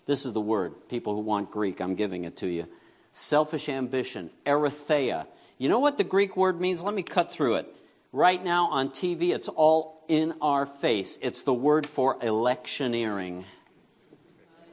This 0.08 0.26
is 0.26 0.34
the 0.34 0.42
word. 0.42 0.89
People 0.89 1.16
who 1.16 1.22
want 1.22 1.52
Greek, 1.52 1.80
I'm 1.80 1.96
giving 1.96 2.26
it 2.26 2.36
to 2.38 2.48
you. 2.48 2.68
Selfish 3.14 3.70
ambition, 3.70 4.30
eritheia. 4.46 5.26
You 5.58 5.70
know 5.70 5.80
what 5.80 5.98
the 5.98 6.04
Greek 6.04 6.36
word 6.36 6.60
means? 6.60 6.84
Let 6.84 6.94
me 6.94 7.02
cut 7.02 7.32
through 7.32 7.56
it. 7.56 7.74
Right 8.12 8.44
now 8.44 8.66
on 8.66 8.89
TV, 8.89 9.30
it's 9.30 9.48
all 9.48 10.04
in 10.10 10.34
our 10.42 10.66
face. 10.66 11.18
It's 11.22 11.44
the 11.44 11.54
word 11.54 11.88
for 11.88 12.18
electioneering, 12.22 13.46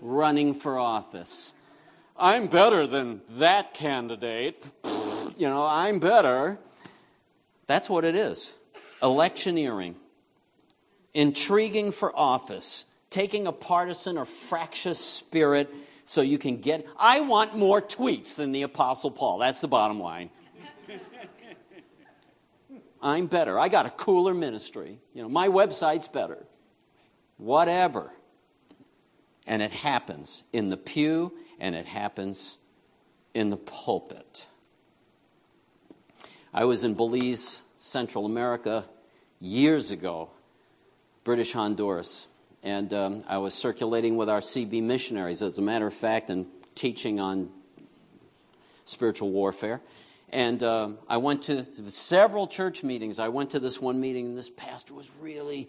running 0.00 0.54
for 0.54 0.76
office. 0.76 1.52
I'm 2.16 2.48
better 2.48 2.84
than 2.84 3.20
that 3.36 3.74
candidate. 3.74 4.66
You 5.36 5.48
know, 5.48 5.64
I'm 5.64 6.00
better. 6.00 6.58
That's 7.68 7.88
what 7.88 8.04
it 8.04 8.16
is 8.16 8.54
electioneering, 9.00 9.94
intriguing 11.14 11.92
for 11.92 12.12
office, 12.18 12.84
taking 13.10 13.46
a 13.46 13.52
partisan 13.52 14.18
or 14.18 14.24
fractious 14.24 14.98
spirit 14.98 15.72
so 16.04 16.20
you 16.20 16.38
can 16.38 16.56
get. 16.56 16.84
I 16.98 17.20
want 17.20 17.56
more 17.56 17.80
tweets 17.80 18.34
than 18.34 18.50
the 18.50 18.62
Apostle 18.62 19.12
Paul. 19.12 19.38
That's 19.38 19.60
the 19.60 19.68
bottom 19.68 20.00
line. 20.00 20.30
I'm 23.00 23.28
better. 23.28 23.56
I 23.56 23.68
got 23.68 23.86
a 23.86 23.90
cooler 23.90 24.34
ministry. 24.34 24.98
You 25.14 25.22
know, 25.22 25.28
my 25.28 25.46
website's 25.46 26.08
better. 26.08 26.44
Whatever. 27.36 28.10
And 29.46 29.62
it 29.62 29.70
happens 29.70 30.42
in 30.52 30.68
the 30.68 30.76
pew 30.76 31.32
and 31.60 31.76
it 31.76 31.86
happens 31.86 32.58
in 33.34 33.50
the 33.50 33.56
pulpit. 33.56 34.47
I 36.52 36.64
was 36.64 36.82
in 36.82 36.94
Belize, 36.94 37.60
Central 37.76 38.24
America, 38.24 38.84
years 39.38 39.90
ago, 39.90 40.30
British 41.22 41.52
Honduras, 41.52 42.26
and 42.62 42.92
um, 42.94 43.24
I 43.28 43.36
was 43.38 43.52
circulating 43.52 44.16
with 44.16 44.30
our 44.30 44.40
CB 44.40 44.82
missionaries, 44.82 45.42
as 45.42 45.58
a 45.58 45.62
matter 45.62 45.86
of 45.86 45.92
fact, 45.92 46.30
and 46.30 46.46
teaching 46.74 47.20
on 47.20 47.50
spiritual 48.86 49.30
warfare. 49.30 49.82
And 50.30 50.62
uh, 50.62 50.90
I 51.06 51.18
went 51.18 51.42
to 51.44 51.66
several 51.88 52.46
church 52.46 52.82
meetings. 52.82 53.18
I 53.18 53.28
went 53.28 53.50
to 53.50 53.60
this 53.60 53.78
one 53.78 54.00
meeting, 54.00 54.28
and 54.28 54.38
this 54.38 54.50
pastor 54.50 54.94
was 54.94 55.10
really 55.20 55.68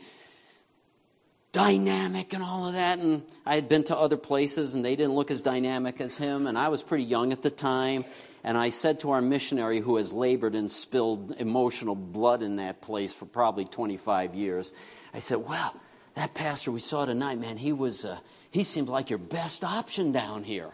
dynamic 1.52 2.34
and 2.34 2.42
all 2.42 2.68
of 2.68 2.74
that. 2.74 3.00
And 3.00 3.24
I 3.46 3.56
had 3.56 3.68
been 3.68 3.84
to 3.86 3.98
other 3.98 4.18
places, 4.18 4.74
and 4.76 4.84
they 4.84 4.96
didn't 4.96 5.14
look 5.14 5.30
as 5.30 5.42
dynamic 5.42 6.00
as 6.00 6.16
him. 6.16 6.48
And 6.48 6.58
I 6.58 6.70
was 6.70 6.84
pretty 6.84 7.04
young 7.04 7.34
at 7.34 7.42
the 7.42 7.50
time. 7.50 8.06
And 8.44 8.58
I 8.58 8.70
said 8.70 9.02
to 9.02 9.12
our 9.12 9.22
missionary 9.22 9.80
who 9.80 9.98
has 9.98 10.14
labored 10.14 10.56
and 10.56 10.72
spilled 10.72 11.36
emotional 11.40 11.96
blood 11.96 12.42
in 12.42 12.56
that 12.58 12.82
place 12.82 13.12
for 13.12 13.26
probably 13.26 13.66
25 13.66 14.36
years, 14.36 14.74
I 15.14 15.20
said, 15.20 15.38
Well, 15.38 15.76
that 16.16 16.34
pastor 16.34 16.72
we 16.72 16.80
saw 16.80 17.06
tonight, 17.06 17.40
man, 17.40 17.58
he 17.58 17.74
was, 17.74 18.06
uh, 18.06 18.18
he 18.50 18.64
seemed 18.64 18.88
like 18.90 19.10
your 19.10 19.20
best 19.20 19.64
option 19.64 20.12
down 20.12 20.44
here. 20.44 20.72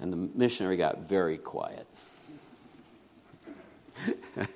And 0.00 0.12
the 0.12 0.16
missionary 0.16 0.76
got 0.76 1.08
very 1.08 1.38
quiet. 1.38 1.86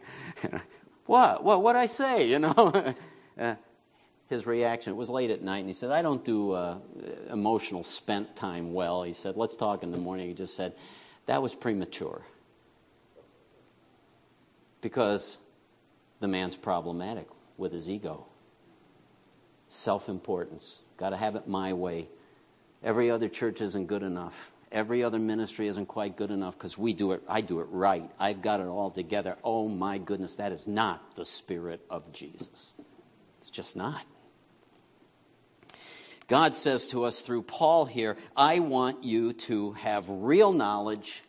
what? 1.06 1.42
What? 1.42 1.62
What 1.62 1.76
I 1.76 1.86
say? 1.86 2.28
You 2.28 2.38
know. 2.38 2.94
uh, 3.38 3.54
his 4.28 4.46
reaction. 4.46 4.92
It 4.92 4.96
was 4.96 5.10
late 5.10 5.30
at 5.30 5.42
night, 5.42 5.58
and 5.58 5.68
he 5.68 5.72
said, 5.72 5.90
"I 5.90 6.00
don't 6.00 6.24
do 6.24 6.52
uh, 6.52 6.78
emotional 7.30 7.82
spent 7.82 8.36
time 8.36 8.72
well." 8.72 9.02
He 9.02 9.12
said, 9.12 9.36
"Let's 9.36 9.56
talk 9.56 9.82
in 9.82 9.90
the 9.90 9.98
morning." 9.98 10.28
He 10.28 10.34
just 10.34 10.56
said, 10.56 10.74
"That 11.26 11.42
was 11.42 11.54
premature 11.54 12.22
because 14.80 15.38
the 16.20 16.28
man's 16.28 16.56
problematic 16.56 17.28
with 17.56 17.72
his 17.72 17.88
ego, 17.88 18.26
self-importance. 19.68 20.80
Got 20.96 21.10
to 21.10 21.16
have 21.16 21.36
it 21.36 21.46
my 21.48 21.72
way. 21.72 22.08
Every 22.82 23.10
other 23.10 23.28
church 23.28 23.60
isn't 23.60 23.86
good 23.86 24.02
enough." 24.02 24.52
Every 24.72 25.04
other 25.04 25.18
ministry 25.18 25.66
isn't 25.66 25.84
quite 25.84 26.16
good 26.16 26.30
enough 26.30 26.56
because 26.56 26.78
we 26.78 26.94
do 26.94 27.12
it, 27.12 27.22
I 27.28 27.42
do 27.42 27.60
it 27.60 27.66
right. 27.70 28.10
I've 28.18 28.40
got 28.40 28.58
it 28.58 28.66
all 28.66 28.90
together. 28.90 29.36
Oh 29.44 29.68
my 29.68 29.98
goodness, 29.98 30.36
that 30.36 30.50
is 30.50 30.66
not 30.66 31.14
the 31.14 31.26
spirit 31.26 31.84
of 31.90 32.10
Jesus. 32.10 32.72
It's 33.42 33.50
just 33.50 33.76
not. 33.76 34.02
God 36.32 36.54
says 36.54 36.86
to 36.86 37.04
us 37.04 37.20
through 37.20 37.42
Paul 37.42 37.84
here, 37.84 38.16
I 38.34 38.60
want 38.60 39.04
you 39.04 39.34
to 39.34 39.72
have 39.72 40.08
real 40.08 40.50
knowledge. 40.50 41.22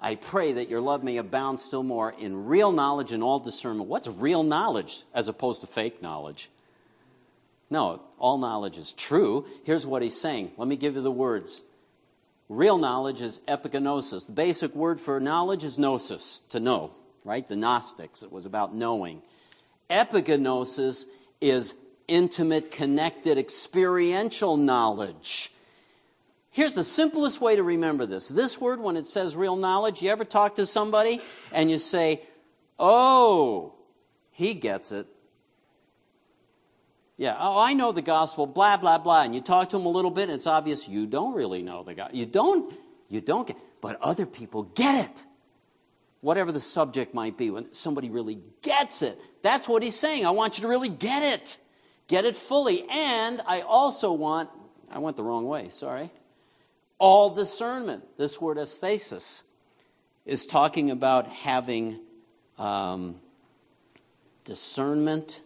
I 0.00 0.14
pray 0.14 0.54
that 0.54 0.70
your 0.70 0.80
love 0.80 1.04
may 1.04 1.18
abound 1.18 1.60
still 1.60 1.82
more 1.82 2.14
in 2.18 2.46
real 2.46 2.72
knowledge 2.72 3.12
and 3.12 3.22
all 3.22 3.40
discernment. 3.40 3.90
What's 3.90 4.08
real 4.08 4.42
knowledge 4.42 5.02
as 5.12 5.28
opposed 5.28 5.60
to 5.60 5.66
fake 5.66 6.00
knowledge? 6.00 6.48
No, 7.68 8.00
all 8.18 8.38
knowledge 8.38 8.78
is 8.78 8.94
true. 8.94 9.44
Here's 9.64 9.86
what 9.86 10.00
he's 10.00 10.18
saying. 10.18 10.52
Let 10.56 10.66
me 10.66 10.76
give 10.76 10.94
you 10.94 11.02
the 11.02 11.10
words 11.10 11.62
Real 12.48 12.78
knowledge 12.78 13.20
is 13.20 13.42
epignosis. 13.46 14.24
The 14.24 14.32
basic 14.32 14.74
word 14.74 14.98
for 14.98 15.20
knowledge 15.20 15.62
is 15.62 15.78
gnosis, 15.78 16.40
to 16.48 16.58
know, 16.58 16.92
right? 17.26 17.46
The 17.46 17.56
Gnostics, 17.56 18.22
it 18.22 18.32
was 18.32 18.46
about 18.46 18.74
knowing. 18.74 19.20
Epignosis 19.90 21.04
is 21.42 21.74
intimate, 22.08 22.70
connected, 22.70 23.38
experiential 23.38 24.56
knowledge. 24.56 25.52
Here's 26.50 26.74
the 26.74 26.84
simplest 26.84 27.40
way 27.40 27.56
to 27.56 27.62
remember 27.62 28.04
this. 28.04 28.28
This 28.28 28.60
word, 28.60 28.80
when 28.80 28.96
it 28.96 29.06
says 29.06 29.34
real 29.34 29.56
knowledge, 29.56 30.02
you 30.02 30.10
ever 30.10 30.24
talk 30.24 30.56
to 30.56 30.66
somebody 30.66 31.20
and 31.50 31.70
you 31.70 31.78
say, 31.78 32.20
Oh, 32.78 33.74
he 34.32 34.54
gets 34.54 34.92
it. 34.92 35.06
Yeah, 37.16 37.36
oh, 37.38 37.60
I 37.60 37.74
know 37.74 37.92
the 37.92 38.02
gospel, 38.02 38.46
blah, 38.46 38.76
blah, 38.76 38.98
blah. 38.98 39.22
And 39.22 39.34
you 39.34 39.40
talk 39.40 39.68
to 39.70 39.76
him 39.76 39.86
a 39.86 39.90
little 39.90 40.10
bit, 40.10 40.24
and 40.24 40.32
it's 40.32 40.46
obvious 40.46 40.88
you 40.88 41.06
don't 41.06 41.34
really 41.34 41.62
know 41.62 41.84
the 41.84 41.94
gospel. 41.94 42.18
You 42.18 42.26
don't, 42.26 42.74
you 43.08 43.20
don't 43.20 43.46
get, 43.46 43.56
but 43.80 44.00
other 44.02 44.26
people 44.26 44.64
get 44.64 45.08
it. 45.08 45.24
Whatever 46.20 46.50
the 46.50 46.60
subject 46.60 47.14
might 47.14 47.36
be, 47.36 47.50
when 47.50 47.72
somebody 47.72 48.10
really 48.10 48.40
gets 48.62 49.02
it. 49.02 49.20
That's 49.42 49.68
what 49.68 49.82
he's 49.82 49.94
saying. 49.94 50.26
I 50.26 50.30
want 50.30 50.58
you 50.58 50.62
to 50.62 50.68
really 50.68 50.88
get 50.88 51.40
it. 51.40 51.58
Get 52.12 52.26
it 52.26 52.36
fully. 52.36 52.84
And 52.90 53.40
I 53.46 53.62
also 53.62 54.12
want, 54.12 54.50
I 54.90 54.98
went 54.98 55.16
the 55.16 55.22
wrong 55.22 55.46
way, 55.46 55.70
sorry. 55.70 56.10
All 56.98 57.30
discernment. 57.30 58.04
This 58.18 58.38
word 58.38 58.58
aesthesis 58.58 59.44
is 60.26 60.44
talking 60.44 60.90
about 60.90 61.26
having 61.26 62.00
um, 62.58 63.18
discernment 64.44 65.40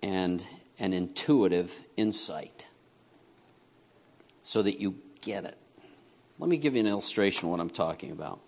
and 0.00 0.46
an 0.78 0.92
intuitive 0.92 1.82
insight 1.96 2.68
so 4.42 4.62
that 4.62 4.78
you 4.78 4.94
get 5.20 5.44
it. 5.44 5.58
Let 6.38 6.48
me 6.48 6.58
give 6.58 6.74
you 6.74 6.80
an 6.80 6.86
illustration 6.86 7.46
of 7.46 7.50
what 7.50 7.58
I'm 7.58 7.70
talking 7.70 8.12
about. 8.12 8.38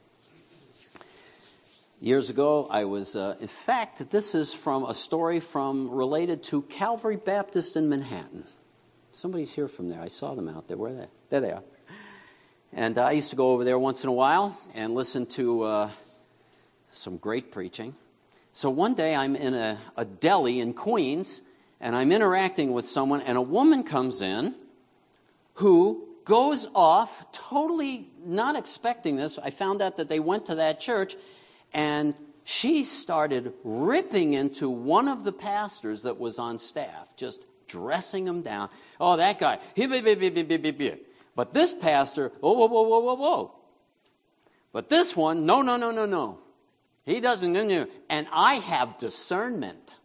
Years 2.03 2.31
ago, 2.31 2.67
I 2.69 2.85
was, 2.85 3.15
uh, 3.15 3.37
in 3.41 3.47
fact, 3.47 4.11
this 4.11 4.35
is 4.35 4.53
from 4.53 4.83
a 4.83 4.93
story 4.93 5.39
from 5.39 5.89
related 5.89 6.43
to 6.45 6.63
Calvary 6.63 7.15
Baptist 7.15 7.77
in 7.77 7.89
Manhattan. 7.89 8.43
Somebody's 9.13 9.53
here 9.53 9.69
from 9.69 9.89
there. 9.89 10.01
I 10.01 10.09
saw 10.09 10.35
them 10.35 10.49
out 10.49 10.67
there. 10.67 10.77
Where 10.77 10.91
are 10.91 10.95
they? 10.97 11.07
There 11.31 11.41
they 11.41 11.53
are. 11.53 11.63
And 12.73 12.99
I 12.99 13.13
used 13.13 13.31
to 13.31 13.37
go 13.37 13.53
over 13.53 13.63
there 13.63 13.79
once 13.79 14.03
in 14.03 14.11
a 14.11 14.13
while 14.13 14.59
and 14.75 14.97
listen 14.97 15.27
to 15.27 15.63
uh, 15.63 15.91
some 16.91 17.19
great 17.19 17.53
preaching. 17.53 17.95
So 18.51 18.69
one 18.69 18.95
day 18.95 19.15
I'm 19.15 19.37
in 19.37 19.55
a, 19.55 19.79
a 19.97 20.05
deli 20.05 20.59
in 20.59 20.75
Queens 20.75 21.41
and 21.81 21.95
I'm 21.95 22.11
interacting 22.11 22.73
with 22.73 22.85
someone, 22.85 23.21
and 23.21 23.39
a 23.39 23.43
woman 23.43 23.85
comes 23.85 24.23
in 24.23 24.57
who 25.55 26.09
goes 26.25 26.67
off 26.75 27.31
totally 27.31 28.09
not 28.25 28.57
expecting 28.57 29.15
this. 29.15 29.39
I 29.39 29.51
found 29.51 29.81
out 29.81 29.99
that 29.99 30.09
they 30.09 30.19
went 30.19 30.47
to 30.47 30.57
that 30.57 30.81
church, 30.81 31.15
and 31.75 32.15
she 32.45 32.85
started 32.85 33.53
ripping 33.65 34.35
into 34.35 34.69
one 34.69 35.09
of 35.09 35.25
the 35.25 35.33
pastors 35.33 36.03
that 36.03 36.19
was 36.19 36.39
on 36.39 36.59
staff, 36.59 37.17
just 37.17 37.45
dressing 37.67 38.27
him 38.27 38.43
down. 38.43 38.69
Oh, 39.01 39.17
that 39.17 39.39
guy. 39.39 39.59
But 41.35 41.53
this 41.53 41.73
pastor, 41.75 42.29
whoa, 42.41 42.53
whoa, 42.53 42.67
whoa, 42.67 42.83
whoa, 42.83 43.01
whoa, 43.01 43.15
whoa. 43.15 43.55
But 44.73 44.89
this 44.89 45.17
one, 45.17 45.47
no, 45.47 45.63
no, 45.63 45.77
no, 45.77 45.91
no, 45.91 46.07
no. 46.07 46.39
He 47.05 47.21
doesn't, 47.21 47.57
and 48.09 48.27
I 48.33 48.55
have 48.55 48.99
discernment. 48.99 49.97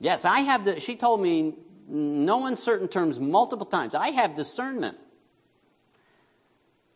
yes, 0.00 0.24
I 0.24 0.40
have 0.40 0.64
the, 0.64 0.80
she 0.80 0.96
told 0.96 1.20
me 1.20 1.54
no 1.88 2.46
uncertain 2.46 2.88
terms 2.88 3.20
multiple 3.20 3.66
times. 3.66 3.94
I 3.94 4.08
have 4.08 4.34
discernment. 4.34 4.96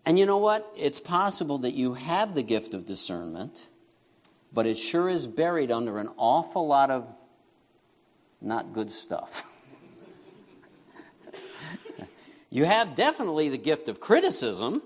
And 0.06 0.18
you 0.18 0.26
know 0.26 0.38
what? 0.38 0.70
It's 0.76 1.00
possible 1.00 1.58
that 1.58 1.74
you 1.74 1.94
have 1.94 2.34
the 2.34 2.42
gift 2.42 2.74
of 2.74 2.86
discernment, 2.86 3.66
but 4.52 4.66
it 4.66 4.76
sure 4.76 5.08
is 5.08 5.26
buried 5.26 5.70
under 5.70 5.98
an 5.98 6.08
awful 6.16 6.66
lot 6.66 6.90
of 6.90 7.12
not 8.40 8.72
good 8.72 8.90
stuff. 8.90 9.44
you 12.50 12.64
have 12.64 12.94
definitely 12.94 13.48
the 13.50 13.58
gift 13.58 13.88
of 13.88 14.00
criticism 14.00 14.82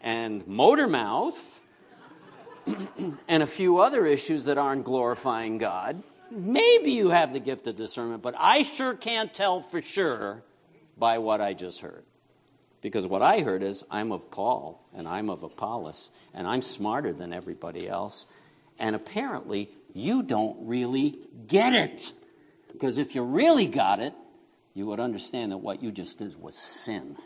and 0.00 0.46
motor 0.46 0.86
mouth 0.86 1.60
and 3.28 3.42
a 3.42 3.46
few 3.46 3.78
other 3.78 4.06
issues 4.06 4.46
that 4.46 4.56
aren't 4.56 4.84
glorifying 4.84 5.58
God. 5.58 6.02
Maybe 6.30 6.92
you 6.92 7.10
have 7.10 7.32
the 7.32 7.40
gift 7.40 7.66
of 7.66 7.76
discernment, 7.76 8.22
but 8.22 8.34
I 8.38 8.62
sure 8.62 8.94
can't 8.94 9.32
tell 9.32 9.60
for 9.60 9.82
sure 9.82 10.42
by 10.96 11.18
what 11.18 11.40
I 11.40 11.52
just 11.52 11.80
heard. 11.80 12.04
Because 12.84 13.06
what 13.06 13.22
I 13.22 13.40
heard 13.40 13.62
is, 13.62 13.82
I'm 13.90 14.12
of 14.12 14.30
Paul 14.30 14.78
and 14.94 15.08
I'm 15.08 15.30
of 15.30 15.42
Apollos 15.42 16.10
and 16.34 16.46
I'm 16.46 16.60
smarter 16.60 17.14
than 17.14 17.32
everybody 17.32 17.88
else. 17.88 18.26
And 18.78 18.94
apparently, 18.94 19.70
you 19.94 20.22
don't 20.22 20.54
really 20.66 21.18
get 21.46 21.72
it. 21.72 22.12
Because 22.70 22.98
if 22.98 23.14
you 23.14 23.22
really 23.22 23.66
got 23.66 24.00
it, 24.00 24.12
you 24.74 24.84
would 24.84 25.00
understand 25.00 25.50
that 25.52 25.56
what 25.56 25.82
you 25.82 25.92
just 25.92 26.18
did 26.18 26.38
was 26.38 26.56
sin. 26.56 27.16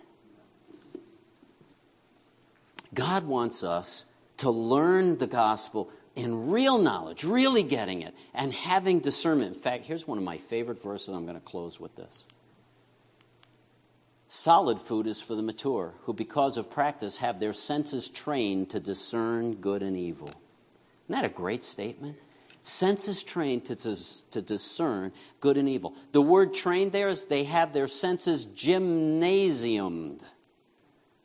God 2.94 3.24
wants 3.24 3.64
us 3.64 4.04
to 4.36 4.52
learn 4.52 5.18
the 5.18 5.26
gospel 5.26 5.90
in 6.14 6.50
real 6.52 6.78
knowledge, 6.78 7.24
really 7.24 7.64
getting 7.64 8.02
it, 8.02 8.14
and 8.32 8.52
having 8.52 9.00
discernment. 9.00 9.56
In 9.56 9.60
fact, 9.60 9.86
here's 9.86 10.06
one 10.06 10.18
of 10.18 10.24
my 10.24 10.38
favorite 10.38 10.80
verses. 10.80 11.08
I'm 11.08 11.24
going 11.24 11.34
to 11.34 11.44
close 11.44 11.80
with 11.80 11.96
this. 11.96 12.26
Solid 14.28 14.78
food 14.78 15.06
is 15.06 15.22
for 15.22 15.34
the 15.34 15.42
mature, 15.42 15.94
who 16.02 16.12
because 16.12 16.58
of 16.58 16.70
practice 16.70 17.16
have 17.16 17.40
their 17.40 17.54
senses 17.54 18.08
trained 18.08 18.68
to 18.70 18.78
discern 18.78 19.54
good 19.54 19.82
and 19.82 19.96
evil. 19.96 20.28
Isn't 20.28 21.22
that 21.22 21.24
a 21.24 21.30
great 21.30 21.64
statement? 21.64 22.18
Senses 22.62 23.22
trained 23.22 23.64
to, 23.64 23.76
to, 23.76 23.96
to 24.30 24.42
discern 24.42 25.12
good 25.40 25.56
and 25.56 25.66
evil. 25.66 25.94
The 26.12 26.20
word 26.20 26.52
trained 26.52 26.92
there 26.92 27.08
is 27.08 27.24
they 27.24 27.44
have 27.44 27.72
their 27.72 27.88
senses 27.88 28.44
gymnasiumed. 28.44 30.20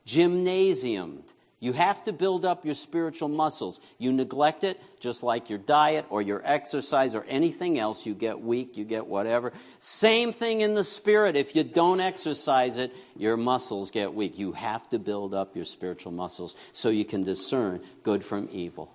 Gymnasiumed. 0.06 1.33
You 1.64 1.72
have 1.72 2.04
to 2.04 2.12
build 2.12 2.44
up 2.44 2.66
your 2.66 2.74
spiritual 2.74 3.30
muscles. 3.30 3.80
You 3.96 4.12
neglect 4.12 4.64
it, 4.64 4.78
just 5.00 5.22
like 5.22 5.48
your 5.48 5.58
diet 5.58 6.04
or 6.10 6.20
your 6.20 6.42
exercise 6.44 7.14
or 7.14 7.24
anything 7.24 7.78
else, 7.78 8.04
you 8.04 8.12
get 8.12 8.42
weak, 8.42 8.76
you 8.76 8.84
get 8.84 9.06
whatever. 9.06 9.50
Same 9.78 10.30
thing 10.30 10.60
in 10.60 10.74
the 10.74 10.84
spirit. 10.84 11.36
If 11.36 11.56
you 11.56 11.64
don't 11.64 12.00
exercise 12.00 12.76
it, 12.76 12.94
your 13.16 13.38
muscles 13.38 13.90
get 13.90 14.12
weak. 14.12 14.38
You 14.38 14.52
have 14.52 14.86
to 14.90 14.98
build 14.98 15.32
up 15.32 15.56
your 15.56 15.64
spiritual 15.64 16.12
muscles 16.12 16.54
so 16.74 16.90
you 16.90 17.06
can 17.06 17.24
discern 17.24 17.80
good 18.02 18.22
from 18.22 18.46
evil. 18.52 18.92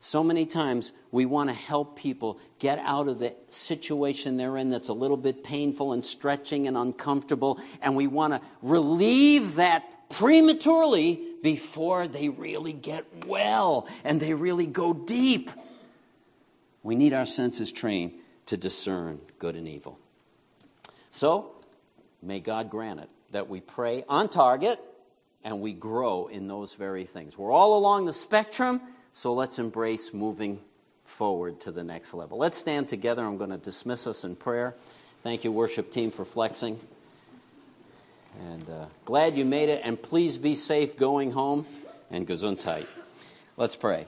So 0.00 0.24
many 0.24 0.44
times 0.44 0.90
we 1.12 1.24
want 1.24 1.50
to 1.50 1.54
help 1.54 1.96
people 1.96 2.40
get 2.58 2.80
out 2.80 3.06
of 3.06 3.20
the 3.20 3.36
situation 3.48 4.38
they're 4.38 4.56
in 4.56 4.70
that's 4.70 4.88
a 4.88 4.92
little 4.92 5.16
bit 5.16 5.44
painful 5.44 5.92
and 5.92 6.04
stretching 6.04 6.66
and 6.66 6.76
uncomfortable, 6.76 7.60
and 7.80 7.94
we 7.94 8.08
want 8.08 8.32
to 8.32 8.48
relieve 8.60 9.54
that 9.54 9.84
prematurely 10.12 11.20
before 11.42 12.06
they 12.06 12.28
really 12.28 12.72
get 12.72 13.04
well 13.26 13.88
and 14.04 14.20
they 14.20 14.34
really 14.34 14.66
go 14.66 14.94
deep. 14.94 15.50
We 16.82 16.94
need 16.94 17.12
our 17.12 17.26
senses 17.26 17.72
trained 17.72 18.12
to 18.46 18.56
discern 18.56 19.20
good 19.38 19.56
and 19.56 19.66
evil. 19.66 19.98
So, 21.10 21.52
may 22.22 22.40
God 22.40 22.70
grant 22.70 23.00
it 23.00 23.08
that 23.32 23.48
we 23.48 23.60
pray 23.60 24.04
on 24.08 24.28
target 24.28 24.80
and 25.44 25.60
we 25.60 25.72
grow 25.72 26.26
in 26.26 26.48
those 26.48 26.74
very 26.74 27.04
things. 27.04 27.36
We're 27.36 27.52
all 27.52 27.78
along 27.78 28.06
the 28.06 28.12
spectrum, 28.12 28.80
so 29.12 29.34
let's 29.34 29.58
embrace 29.58 30.14
moving 30.14 30.60
forward 31.04 31.60
to 31.60 31.72
the 31.72 31.82
next 31.82 32.14
level. 32.14 32.38
Let's 32.38 32.58
stand 32.58 32.88
together. 32.88 33.24
I'm 33.24 33.36
going 33.36 33.50
to 33.50 33.58
dismiss 33.58 34.06
us 34.06 34.24
in 34.24 34.36
prayer. 34.36 34.74
Thank 35.22 35.44
you, 35.44 35.52
worship 35.52 35.90
team, 35.90 36.10
for 36.10 36.24
flexing. 36.24 36.80
And 38.40 38.68
uh, 38.68 38.86
glad 39.04 39.36
you 39.36 39.44
made 39.44 39.68
it, 39.68 39.82
and 39.84 40.00
please 40.00 40.38
be 40.38 40.54
safe 40.54 40.96
going 40.96 41.32
home 41.32 41.66
and 42.10 42.26
gesundheit. 42.26 42.86
Let's 43.56 43.76
pray. 43.76 44.06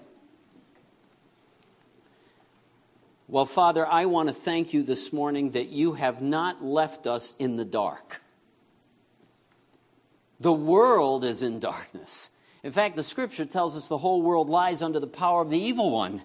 Well, 3.28 3.46
Father, 3.46 3.86
I 3.86 4.06
want 4.06 4.28
to 4.28 4.34
thank 4.34 4.72
you 4.72 4.82
this 4.82 5.12
morning 5.12 5.50
that 5.50 5.68
you 5.68 5.94
have 5.94 6.20
not 6.20 6.62
left 6.62 7.06
us 7.06 7.34
in 7.38 7.56
the 7.56 7.64
dark. 7.64 8.20
The 10.40 10.52
world 10.52 11.24
is 11.24 11.42
in 11.42 11.58
darkness. 11.58 12.30
In 12.62 12.72
fact, 12.72 12.96
the 12.96 13.02
scripture 13.02 13.44
tells 13.44 13.76
us 13.76 13.88
the 13.88 13.98
whole 13.98 14.22
world 14.22 14.48
lies 14.48 14.82
under 14.82 15.00
the 15.00 15.06
power 15.06 15.40
of 15.42 15.50
the 15.50 15.58
evil 15.58 15.90
one. 15.90 16.22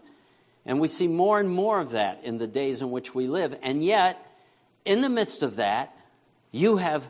And 0.65 0.79
we 0.79 0.87
see 0.87 1.07
more 1.07 1.39
and 1.39 1.49
more 1.49 1.79
of 1.79 1.91
that 1.91 2.23
in 2.23 2.37
the 2.37 2.47
days 2.47 2.81
in 2.81 2.91
which 2.91 3.15
we 3.15 3.27
live. 3.27 3.57
And 3.63 3.83
yet, 3.83 4.17
in 4.85 5.01
the 5.01 5.09
midst 5.09 5.41
of 5.41 5.55
that, 5.55 5.95
you 6.51 6.77
have 6.77 7.09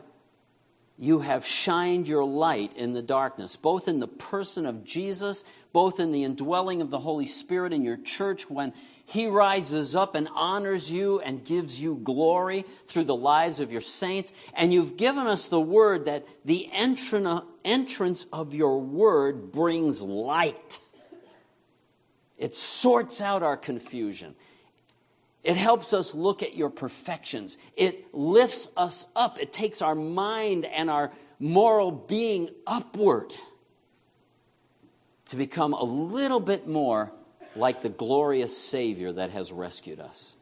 you 1.00 1.20
have 1.20 1.46
shined 1.46 2.06
your 2.06 2.24
light 2.24 2.76
in 2.76 2.92
the 2.92 3.00
darkness, 3.00 3.56
both 3.56 3.88
in 3.88 4.00
the 4.00 4.06
person 4.06 4.66
of 4.66 4.84
Jesus, 4.84 5.44
both 5.72 5.98
in 5.98 6.12
the 6.12 6.24
indwelling 6.24 6.82
of 6.82 6.90
the 6.90 6.98
Holy 6.98 7.24
Spirit 7.24 7.72
in 7.72 7.82
your 7.82 7.96
church 7.96 8.50
when 8.50 8.74
He 9.06 9.26
rises 9.26 9.96
up 9.96 10.14
and 10.14 10.28
honors 10.34 10.92
you 10.92 11.18
and 11.20 11.42
gives 11.42 11.82
you 11.82 11.98
glory 12.04 12.66
through 12.86 13.04
the 13.04 13.16
lives 13.16 13.60
of 13.60 13.72
your 13.72 13.80
saints. 13.80 14.30
And 14.52 14.74
you've 14.74 14.98
given 14.98 15.26
us 15.26 15.48
the 15.48 15.58
word 15.58 16.04
that 16.04 16.26
the 16.44 16.68
entrance 16.70 18.26
of 18.30 18.52
your 18.52 18.78
word 18.78 19.52
brings 19.52 20.02
light. 20.02 20.80
It 22.36 22.54
sorts 22.54 23.22
out 23.22 23.42
our 23.42 23.56
confusion. 23.56 24.34
It 25.42 25.56
helps 25.56 25.94
us 25.94 26.14
look 26.14 26.42
at 26.42 26.56
your 26.56 26.68
perfections. 26.68 27.56
It 27.76 28.14
lifts 28.14 28.68
us 28.76 29.06
up. 29.16 29.38
It 29.40 29.52
takes 29.52 29.80
our 29.80 29.94
mind 29.94 30.66
and 30.66 30.90
our 30.90 31.10
moral 31.38 31.90
being 31.90 32.50
upward 32.66 33.32
to 35.28 35.36
become 35.36 35.72
a 35.72 35.84
little 35.84 36.40
bit 36.40 36.66
more 36.66 37.10
like 37.56 37.80
the 37.80 37.88
glorious 37.88 38.56
Savior 38.56 39.12
that 39.12 39.30
has 39.30 39.50
rescued 39.50 39.98
us. 39.98 40.34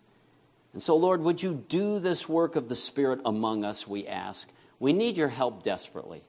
And 0.72 0.82
so, 0.82 0.96
Lord, 0.96 1.20
would 1.22 1.42
you 1.42 1.64
do 1.68 1.99
this 1.99 2.28
work 2.28 2.57
of 2.57 2.68
the 2.68 2.74
Spirit 2.74 3.20
among 3.24 3.64
us, 3.64 3.86
we 3.86 4.07
ask? 4.07 4.51
We 4.80 4.92
need 4.92 5.16
your 5.16 5.28
help 5.28 5.62
desperately. 5.62 6.22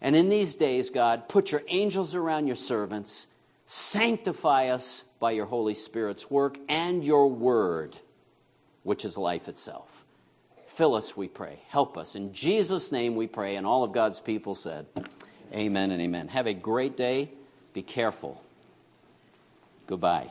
And 0.00 0.16
in 0.16 0.28
these 0.28 0.54
days, 0.54 0.90
God, 0.90 1.28
put 1.28 1.52
your 1.52 1.62
angels 1.68 2.14
around 2.14 2.46
your 2.46 2.56
servants, 2.56 3.26
sanctify 3.66 4.68
us 4.68 5.04
by 5.20 5.32
your 5.32 5.46
Holy 5.46 5.74
Spirit's 5.74 6.30
work 6.30 6.58
and 6.68 7.04
your 7.04 7.28
word 7.28 7.98
which 8.82 9.04
is 9.04 9.16
life 9.16 9.48
itself. 9.48 10.04
Fill 10.66 10.94
us, 10.94 11.16
we 11.16 11.28
pray. 11.28 11.60
Help 11.68 11.98
us. 11.98 12.16
In 12.16 12.32
Jesus' 12.32 12.90
name 12.90 13.14
we 13.14 13.26
pray. 13.26 13.56
And 13.56 13.66
all 13.66 13.84
of 13.84 13.92
God's 13.92 14.20
people 14.20 14.54
said, 14.54 14.86
Amen 15.52 15.90
and 15.90 16.00
amen. 16.00 16.28
Have 16.28 16.46
a 16.46 16.54
great 16.54 16.96
day. 16.96 17.30
Be 17.74 17.82
careful. 17.82 18.42
Goodbye. 19.86 20.30